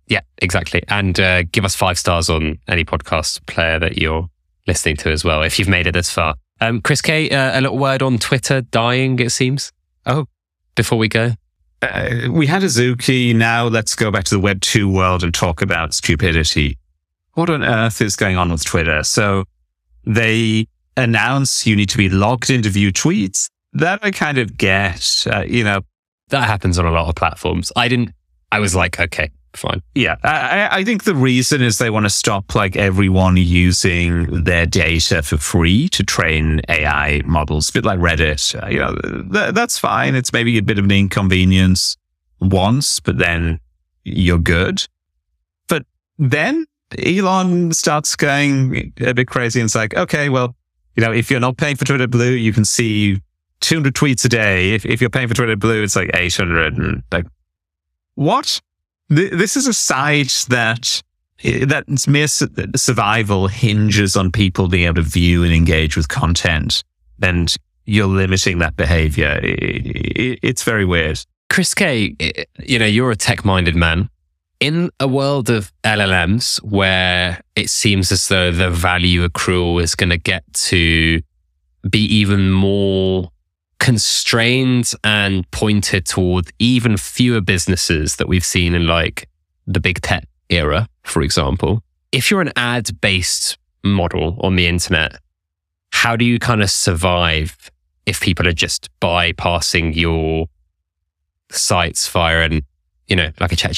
Yeah, 0.09 0.21
exactly. 0.39 0.83
And 0.89 1.19
uh, 1.19 1.45
give 1.45 1.65
us 1.65 1.75
five 1.75 1.99
stars 1.99 2.29
on 2.29 2.59
any 2.69 2.85
podcast 2.85 3.47
player 3.47 3.79
that 3.79 3.99
you're 3.99 4.29
listening 4.67 4.97
to 4.99 5.11
as 5.11 5.25
well, 5.25 5.43
if 5.43 5.59
you've 5.59 5.69
made 5.69 5.87
it 5.87 5.93
this 5.93 6.11
far. 6.11 6.35
Um, 6.61 6.81
Chris 6.83 7.01
K, 7.01 7.31
uh, 7.31 7.59
a 7.59 7.61
little 7.61 7.79
word 7.79 8.03
on 8.03 8.19
Twitter 8.19 8.61
dying, 8.61 9.19
it 9.19 9.31
seems. 9.31 9.73
Oh, 10.05 10.27
before 10.75 10.99
we 10.99 11.09
go. 11.09 11.33
Uh, 11.81 12.29
we 12.31 12.47
had 12.47 12.63
Azuki. 12.63 13.35
Now 13.35 13.67
let's 13.67 13.97
go 13.97 14.11
back 14.11 14.25
to 14.25 14.35
the 14.35 14.41
Web 14.41 14.61
2 14.61 14.89
world 14.89 15.25
and 15.25 15.33
talk 15.33 15.63
about 15.63 15.95
stupidity. 15.95 16.79
What 17.35 17.51
on 17.51 17.65
earth 17.65 18.01
is 18.01 18.15
going 18.15 18.37
on 18.37 18.53
with 18.53 18.65
Twitter? 18.65 19.03
So 19.03 19.45
they 20.05 20.69
announce 20.97 21.67
you 21.67 21.77
need 21.77 21.89
to 21.91 21.99
be 21.99 22.09
logged 22.09 22.51
in 22.51 22.63
to 22.63 22.69
view 22.69 22.93
tweets. 22.93 23.49
That 23.73 24.01
I 24.03 24.11
kind 24.11 24.39
of 24.39 24.57
get, 24.57 25.27
uh, 25.31 25.45
you 25.47 25.65
know. 25.65 25.83
That 26.29 26.45
happens 26.45 26.79
on 26.79 26.87
a 26.87 26.91
lot 26.91 27.09
of 27.09 27.15
platforms. 27.15 27.71
I 27.77 27.89
didn't, 27.89 28.13
I 28.51 28.59
was 28.59 28.75
like, 28.75 28.99
okay, 28.99 29.31
fine. 29.57 29.83
Yeah, 29.95 30.17
I, 30.23 30.69
I 30.71 30.85
think 30.85 31.05
the 31.05 31.15
reason 31.15 31.63
is 31.63 31.79
they 31.79 31.91
want 31.91 32.07
to 32.07 32.11
stop 32.11 32.55
like 32.55 32.77
everyone 32.77 33.37
using 33.37 34.45
their 34.45 34.67
data 34.67 35.23
for 35.23 35.37
free 35.37 35.89
to 35.91 36.03
train 36.03 36.61
AI 36.69 37.23
models, 37.27 37.69
a 37.69 37.73
bit 37.73 37.85
like 37.85 37.99
Reddit. 37.99 38.63
Uh, 38.63 38.67
you 38.69 38.79
know, 38.79 38.95
th- 39.33 39.55
that's 39.55 39.79
fine. 39.79 40.15
It's 40.15 40.33
maybe 40.33 40.57
a 40.59 40.63
bit 40.63 40.79
of 40.79 40.85
an 40.85 40.91
inconvenience 40.91 41.97
once, 42.41 43.01
but 43.01 43.19
then 43.19 43.61
you're 44.05 44.39
good. 44.39 44.87
But 45.69 45.85
then 46.19 46.67
Elon 46.99 47.73
starts 47.73 48.17
going 48.17 48.93
a 49.01 49.15
bit 49.15 49.29
crazy 49.29 49.61
and 49.61 49.67
it's 49.67 49.75
like, 49.75 49.95
okay, 49.95 50.29
well, 50.29 50.57
you 50.97 51.03
know, 51.03 51.13
if 51.13 51.31
you're 51.31 51.41
not 51.41 51.57
paying 51.57 51.77
for 51.77 51.85
Twitter 51.85 52.07
Blue, 52.07 52.33
you 52.33 52.53
can 52.53 52.65
see 52.65 53.21
200 53.61 53.95
tweets 53.95 54.25
a 54.25 54.29
day. 54.29 54.75
If, 54.75 54.85
if 54.85 55.01
you're 55.01 55.11
paying 55.11 55.29
for 55.29 55.35
Twitter 55.35 55.57
Blue, 55.57 55.83
it's 55.83 55.97
like 55.97 56.11
800. 56.15 56.77
And 56.77 57.03
like, 57.11 57.27
what? 58.15 58.61
this 59.13 59.57
is 59.57 59.67
a 59.67 59.73
site 59.73 60.47
that 60.49 61.03
eh, 61.45 61.65
that 61.67 61.85
mere 62.07 62.29
survival 62.29 63.49
hinges 63.49 64.17
on 64.17 64.33
people 64.33 64.69
being 64.69 64.87
able 64.87 64.97
to 64.97 65.03
view 65.03 65.45
and 65.45 65.53
engage 65.53 65.97
with 65.97 66.09
content, 66.09 66.83
and 67.23 67.55
you're 67.85 68.07
limiting 68.07 68.59
that 68.59 68.77
behavior. 68.77 69.39
it's 69.43 70.63
very 70.63 70.85
weird. 70.85 71.21
Chris 71.51 71.75
K, 71.75 72.15
eh, 72.21 72.45
you 72.61 72.79
know, 72.79 72.87
you're 72.87 73.11
a 73.11 73.17
tech 73.17 73.45
minded 73.45 73.77
man. 73.77 74.09
In 74.63 74.91
a 75.01 75.09
world 75.09 75.51
of 75.51 75.73
LLMs 75.83 76.63
where 76.63 77.41
it 77.57 77.69
seems 77.69 78.13
as 78.13 78.29
though 78.29 78.53
the 78.53 78.71
value 78.71 79.27
accrual 79.27 79.83
is 79.83 79.97
going 79.97 80.11
to 80.11 80.17
get 80.17 80.45
to 80.53 81.21
be 81.91 82.05
even 82.05 82.53
more 82.53 83.33
constrained 83.81 84.93
and 85.03 85.51
pointed 85.51 86.07
toward 86.07 86.53
even 86.61 86.97
fewer 86.97 87.41
businesses 87.41 88.15
that 88.15 88.29
we've 88.29 88.45
seen 88.45 88.77
in 88.77 88.87
like 88.87 89.29
the 89.67 89.81
big 89.81 90.01
tech 90.01 90.29
era, 90.49 90.89
for 91.03 91.23
example. 91.23 91.83
If 92.13 92.31
you're 92.31 92.41
an 92.41 92.53
ad 92.55 93.01
based 93.01 93.59
model 93.83 94.39
on 94.43 94.55
the 94.55 94.69
internet, 94.69 95.17
how 95.91 96.15
do 96.15 96.25
you 96.25 96.39
kind 96.39 96.63
of 96.63 96.71
survive 96.71 97.69
if 98.07 98.21
people 98.21 98.47
are 98.47 98.53
just 98.53 98.91
bypassing 99.01 99.97
your 99.97 100.47
sites 101.51 102.07
via 102.07 102.43
an, 102.43 102.63
you 103.09 103.17
know, 103.17 103.33
like 103.41 103.51
a 103.51 103.57
chat 103.57 103.75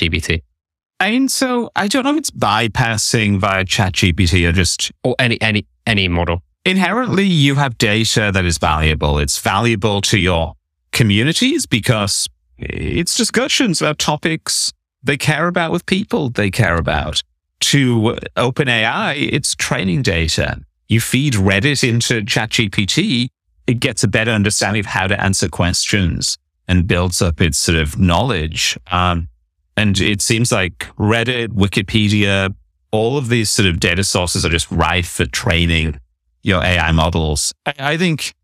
GPT? 1.05 1.17
And 1.17 1.31
so 1.31 1.71
I 1.77 1.89
don't 1.89 2.05
know 2.05 2.13
if 2.13 2.19
it's 2.19 2.31
bypassing 2.31 3.39
via 3.39 3.65
ChatGPT 3.65 4.49
or 4.49 4.53
just 4.53 4.93
or 5.03 5.15
any 5.19 5.41
any 5.41 5.67
any 5.87 6.09
model 6.09 6.43
inherently 6.65 7.25
you 7.25 7.57
have 7.57 7.79
data 7.79 8.31
that 8.33 8.45
is 8.45 8.59
valuable. 8.59 9.19
It's 9.19 9.39
valuable 9.39 10.01
to 10.03 10.19
your 10.19 10.55
communities 10.93 11.67
because 11.67 12.29
it's 12.59 13.17
discussions 13.17 13.81
about 13.81 13.99
topics 13.99 14.73
they 15.03 15.17
care 15.17 15.49
about 15.49 15.73
with 15.73 15.87
people 15.87 16.31
they 16.31 16.51
care 16.51 16.77
about. 16.77 17.23
To 17.61 18.17
OpenAI, 18.37 19.29
it's 19.33 19.55
training 19.55 20.03
data. 20.03 20.61
You 20.89 21.01
feed 21.01 21.35
Reddit 21.35 21.87
into 21.87 22.23
ChatGPT, 22.23 23.29
it 23.67 23.81
gets 23.81 24.05
a 24.05 24.09
better 24.09 24.31
understanding 24.31 24.81
of 24.81 24.87
how 24.87 25.07
to 25.07 25.21
answer 25.21 25.49
questions 25.49 26.37
and 26.69 26.87
builds 26.87 27.23
up 27.23 27.41
its 27.41 27.59
sort 27.59 27.79
of 27.79 27.99
knowledge. 27.99 28.79
Um, 28.91 29.29
and 29.77 30.01
it 30.01 30.21
seems 30.21 30.53
like 30.53 30.79
Reddit, 30.97 31.49
Wikipedia, 31.49 32.55
all 32.93 33.19
of 33.19 33.29
these 33.29 33.51
sort 33.51 33.69
of 33.69 33.81
data 33.81 34.05
sources 34.05 34.45
are 34.45 34.51
just 34.51 34.71
rife 34.71 35.09
for 35.09 35.27
training 35.27 35.99
your 36.43 36.63
AI 36.63 36.93
models. 36.93 37.53
I, 37.67 37.75
I 37.79 37.97
think 37.97 38.35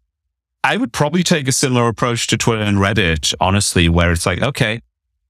I 0.64 0.76
would 0.76 0.92
probably 0.92 1.22
take 1.22 1.46
a 1.46 1.52
similar 1.52 1.88
approach 1.88 2.26
to 2.28 2.36
Twitter 2.36 2.62
and 2.62 2.78
Reddit, 2.78 3.32
honestly, 3.40 3.88
where 3.88 4.10
it's 4.10 4.26
like, 4.26 4.42
okay, 4.42 4.82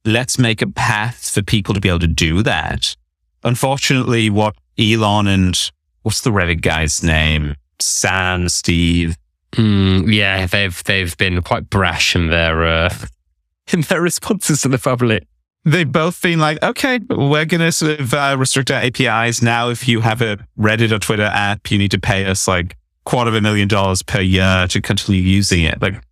let's 0.05 0.38
make 0.38 0.62
a 0.62 0.66
path 0.66 1.30
for 1.30 1.42
people 1.42 1.74
to 1.74 1.80
be 1.80 1.88
able 1.88 1.98
to 2.01 2.07
do 2.07 2.42
that. 2.42 2.96
Unfortunately, 3.44 4.30
what 4.30 4.55
Elon 4.78 5.26
and 5.26 5.70
what's 6.03 6.22
the 6.22 6.30
Reddit 6.30 6.62
guy's 6.62 7.03
name? 7.03 7.57
Sam, 7.78 8.48
Steve. 8.48 9.16
Mm, 9.53 10.12
yeah, 10.12 10.46
they've 10.46 10.82
they've 10.84 11.16
been 11.16 11.42
quite 11.42 11.68
brash 11.68 12.14
in 12.14 12.28
their 12.28 12.64
uh, 12.64 12.94
in 13.72 13.82
their 13.82 14.01
responses 14.01 14.62
to 14.62 14.68
the 14.68 14.78
public 14.78 15.26
they've 15.64 15.90
both 15.90 16.20
been 16.22 16.38
like, 16.38 16.62
okay, 16.62 16.98
we're 17.08 17.44
going 17.44 17.61
to 17.61 17.72
sort 17.72 18.00
of 18.00 18.14
uh, 18.14 18.36
restrict 18.38 18.70
our 18.70 18.80
APIs. 18.80 19.42
Now, 19.42 19.68
if 19.68 19.86
you 19.86 20.00
have 20.00 20.22
a 20.22 20.38
Reddit 20.58 20.92
or 20.92 20.98
Twitter 20.98 21.24
app, 21.24 21.70
you 21.70 21.78
need 21.78 21.90
to 21.90 22.00
pay 22.00 22.24
us 22.24 22.48
like 22.48 22.76
quarter 23.04 23.28
of 23.28 23.34
a 23.34 23.40
million 23.40 23.68
dollars 23.68 24.02
per 24.02 24.20
year 24.20 24.66
to 24.68 24.80
continue 24.80 25.20
using 25.20 25.64
it. 25.64 25.80
Like, 25.80 26.02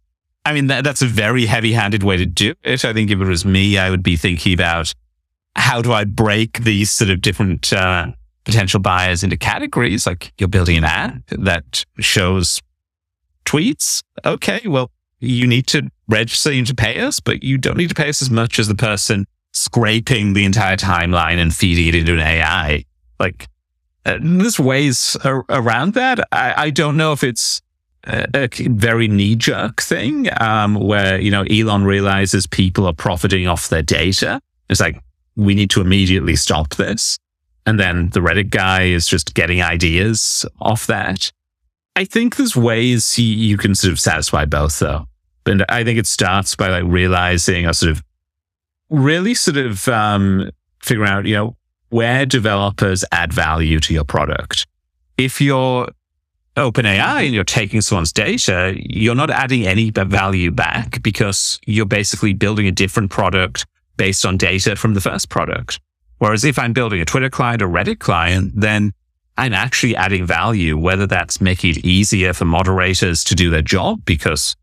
I 0.45 0.53
mean, 0.53 0.67
that, 0.69 0.85
that's 0.85 1.03
a 1.03 1.07
very 1.07 1.47
heavy 1.47 1.73
handed 1.73 2.03
way 2.03 2.17
to 2.17 2.27
do 2.27 2.55
it. 2.63 2.85
I 2.85 2.93
think 2.93 3.11
if 3.11 3.21
it 3.21 3.25
was 3.25 3.45
me, 3.45 3.79
I 3.79 3.91
would 3.91 4.03
be 4.03 4.17
thinking 4.17 4.55
about 4.55 4.93
how 5.57 5.83
do 5.83 5.93
I 5.93 6.05
break 6.05 6.61
these 6.61 6.91
sort 6.91 7.11
of 7.11 7.21
different 7.21 7.73
uh, 7.73 8.13
potential 8.45 8.81
buyers 8.81 9.23
into 9.23 9.37
categories? 9.37 10.07
Like 10.07 10.33
you're 10.39 10.49
building 10.49 10.79
an 10.79 10.85
app 10.85 11.27
that 11.29 11.85
shows 11.99 12.61
tweets. 13.45 14.03
Okay, 14.25 14.61
well, 14.67 14.91
you 15.21 15.47
need 15.47 15.67
to 15.69 15.91
register, 16.07 16.53
you 16.53 16.61
need 16.61 16.69
to 16.69 16.75
pay 16.75 17.01
us, 17.01 17.19
but 17.19 17.43
you 17.43 17.59
don't 17.59 17.77
need 17.77 17.89
to 17.89 17.95
pay 17.95 18.09
us 18.09 18.23
as 18.23 18.31
much 18.31 18.59
as 18.59 18.69
the 18.69 18.75
person 18.75 19.27
scraping 19.53 20.33
the 20.33 20.45
entire 20.45 20.77
timeline 20.77 21.39
and 21.39 21.55
feeding 21.55 21.89
it 21.89 21.95
into 21.95 22.15
an 22.15 22.21
AI. 22.21 22.85
Like, 23.19 23.49
uh, 24.05 24.19
there's 24.21 24.59
ways 24.59 25.17
ar- 25.25 25.45
around 25.49 25.95
that. 25.95 26.21
I, 26.33 26.55
I, 26.65 26.71
don't 26.71 26.97
know 26.97 27.13
if 27.13 27.25
it's 27.25 27.61
a, 28.05 28.49
very 28.49 29.09
knee 29.09 29.35
jerk 29.35 29.83
thing 29.83 30.29
um, 30.41 30.75
where, 30.75 31.21
you 31.21 31.31
know, 31.31 31.43
Elon 31.43 31.85
realizes 31.85 32.47
people 32.47 32.87
are 32.87 32.95
profiting 32.95 33.47
off 33.49 33.69
their 33.69 33.83
data. 33.83 34.41
It's 34.71 34.81
like, 34.81 35.03
we 35.37 35.55
need 35.55 35.71
to 35.71 35.81
immediately 35.81 36.37
stop 36.37 36.77
this. 36.77 37.19
And 37.67 37.79
then 37.79 38.11
the 38.11 38.21
Reddit 38.21 38.51
guy 38.51 38.85
is 38.85 39.07
just 39.07 39.35
getting 39.35 39.63
ideas 39.63 40.47
off 40.61 40.87
that. 40.87 41.31
I 41.97 42.05
think 42.05 42.37
there's 42.37 42.57
ways 42.57 43.19
you 43.19 43.57
can 43.57 43.75
sort 43.75 43.93
of 43.93 44.01
satisfy 44.01 44.45
both 44.45 44.79
though. 44.79 45.07
And 45.47 45.65
I 45.69 45.85
think 45.85 45.99
it 45.99 46.07
starts 46.07 46.55
by 46.55 46.69
like 46.69 46.85
realizing 46.87 47.67
or 47.67 47.73
sort 47.73 47.93
of 47.93 48.03
really 48.91 49.35
sort 49.35 49.57
of 49.57 49.89
um, 49.89 50.51
figure 50.83 51.05
out, 51.05 51.27
you 51.27 51.35
know, 51.35 51.57
where 51.91 52.27
developers 52.27 53.05
add 53.13 53.33
value 53.33 53.81
to 53.81 53.95
your 53.95 54.05
product. 54.05 54.67
If 55.17 55.41
you're 55.41 55.89
OpenAI 56.57 57.25
and 57.25 57.35
you're 57.35 57.45
taking 57.45 57.81
someone's 57.81 58.13
data, 58.13 58.75
you're 58.77 59.15
not 59.15 59.31
adding 59.31 59.67
any 59.67 59.91
value 59.91 60.51
back 60.51 61.03
because 61.03 61.59
you're 61.67 61.87
basically 61.87 62.35
building 62.35 62.67
a 62.67 62.73
different 62.73 63.11
product 63.11 63.65
based 63.97 64.27
on 64.27 64.37
data 64.37 64.77
from 64.77 64.95
the 64.95 65.01
first 65.01 65.29
product. 65.29 65.81
Whereas 66.19 66.45
if 66.45 66.59
I'm 66.59 66.73
building 66.73 67.01
a 67.01 67.05
Twitter 67.05 67.31
client 67.31 67.63
or 67.63 67.69
Reddit 67.69 68.01
client, 68.01 68.53
then 68.55 68.93
I'm 69.37 69.55
actually 69.55 69.95
adding 69.95 70.27
value, 70.27 70.77
whether 70.77 71.07
that's 71.07 71.41
making 71.41 71.71
it 71.71 71.85
easier 71.85 72.33
for 72.33 72.45
moderators 72.45 73.23
to 73.25 73.37
do 73.37 73.51
their 73.51 73.63
job 73.63 74.05
because 74.05 74.57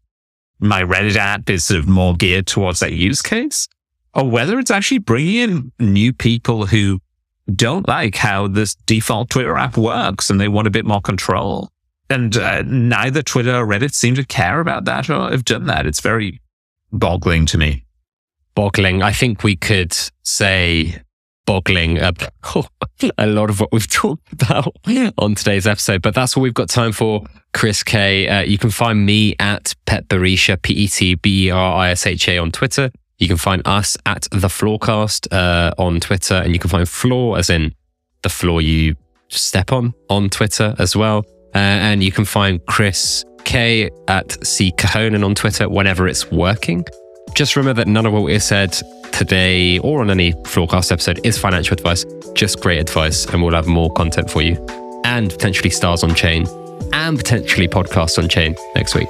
my 0.60 0.84
Reddit 0.84 1.16
app 1.16 1.50
is 1.50 1.64
sort 1.66 1.80
of 1.80 1.88
more 1.88 2.14
geared 2.14 2.46
towards 2.46 2.82
that 2.82 2.92
use 2.92 3.22
case, 3.22 3.70
or 4.16 4.30
whether 4.30 4.58
it's 4.58 4.72
actually 4.72 5.00
bringing 5.00 5.36
in 5.36 5.72
new 5.80 6.14
people 6.14 6.66
who 6.66 7.00
don't 7.54 7.88
like 7.88 8.16
how 8.16 8.48
this 8.48 8.76
default 8.86 9.30
Twitter 9.30 9.58
app 9.58 9.78
works 9.78 10.30
and 10.30 10.40
they 10.40 10.48
want 10.48 10.68
a 10.68 10.72
bit 10.72 10.86
more 10.86 11.02
control. 11.02 11.70
And 12.10 12.36
uh, 12.38 12.64
neither 12.64 13.22
Twitter 13.22 13.56
or 13.56 13.68
Reddit 13.68 13.94
seem 13.94 14.16
to 14.16 14.26
care 14.26 14.60
about 14.60 14.86
that 14.86 15.10
or 15.10 15.30
have 15.30 15.46
done 15.46 15.66
that. 15.66 15.86
It's 15.86 16.00
very 16.00 16.42
boggling 16.92 17.46
to 17.48 17.58
me. 17.58 17.86
Boggling. 18.56 19.02
I 19.02 19.12
think 19.12 19.44
we 19.44 19.56
could 19.56 19.96
say 20.24 21.02
boggling 21.46 21.98
a, 22.00 22.14
a 23.18 23.28
lot 23.28 23.50
of 23.50 23.60
what 23.60 23.72
we've 23.72 23.88
talked 23.92 24.32
about 24.32 24.76
on 25.18 25.36
today's 25.36 25.68
episode, 25.68 26.02
but 26.02 26.16
that's 26.16 26.38
all 26.38 26.44
we've 26.44 26.54
got 26.54 26.70
time 26.70 26.92
for. 26.92 27.24
Chris 27.54 27.84
K. 27.84 28.28
Uh, 28.28 28.42
you 28.42 28.58
can 28.58 28.70
find 28.70 29.06
me 29.06 29.36
at 29.40 29.74
Pet 29.86 30.08
Berisha, 30.10 30.62
P 30.62 30.74
E 30.74 30.88
T 30.88 31.16
B 31.16 31.48
E 31.48 31.52
R 31.52 31.76
I 31.78 31.90
S 31.92 32.06
H 32.06 32.28
A 32.28 32.38
on 32.38 32.52
Twitter. 32.52 32.92
You 33.18 33.28
can 33.28 33.38
find 33.38 33.62
us 33.66 33.98
at 34.06 34.24
the 34.32 34.48
Floorcast 34.48 35.32
uh, 35.32 35.74
on 35.78 36.00
Twitter, 36.00 36.36
and 36.36 36.54
you 36.54 36.60
can 36.60 36.70
find 36.70 36.88
Floor 36.88 37.38
as 37.38 37.50
in 37.50 37.74
the 38.22 38.30
floor 38.30 38.60
you 38.62 38.96
step 39.30 39.72
on 39.72 39.94
on 40.10 40.30
Twitter 40.30 40.76
as 40.80 40.96
well. 40.96 41.20
Uh, 41.54 41.60
and 41.60 42.04
you 42.04 42.12
can 42.12 42.26
find 42.26 42.60
Chris 42.66 43.24
K 43.46 43.90
at 44.08 44.46
C 44.46 44.72
Cahonan 44.72 45.24
on 45.24 45.36
Twitter 45.36 45.70
whenever 45.70 46.08
it's 46.08 46.30
working. 46.32 46.84
Just 47.36 47.56
remember 47.56 47.84
that 47.84 47.88
none 47.88 48.06
of 48.06 48.14
what 48.14 48.24
we 48.24 48.38
said 48.40 48.74
today 49.12 49.80
or 49.80 50.02
on 50.02 50.10
any 50.10 50.34
Floorcast 50.34 50.92
episode 50.92 51.20
is 51.24 51.38
financial 51.38 51.74
advice, 51.74 52.06
just 52.34 52.62
great 52.62 52.80
advice, 52.80 53.26
and 53.28 53.42
we'll 53.42 53.54
have 53.54 53.68
more 53.68 53.92
content 53.94 54.30
for 54.30 54.42
you 54.42 54.56
and 55.06 55.30
potentially 55.30 55.70
stars 55.70 56.04
on 56.04 56.16
chain 56.16 56.46
and 56.94 57.18
potentially 57.18 57.68
podcasts 57.68 58.18
on 58.22 58.28
chain 58.28 58.56
next 58.76 58.96
week. 58.96 59.08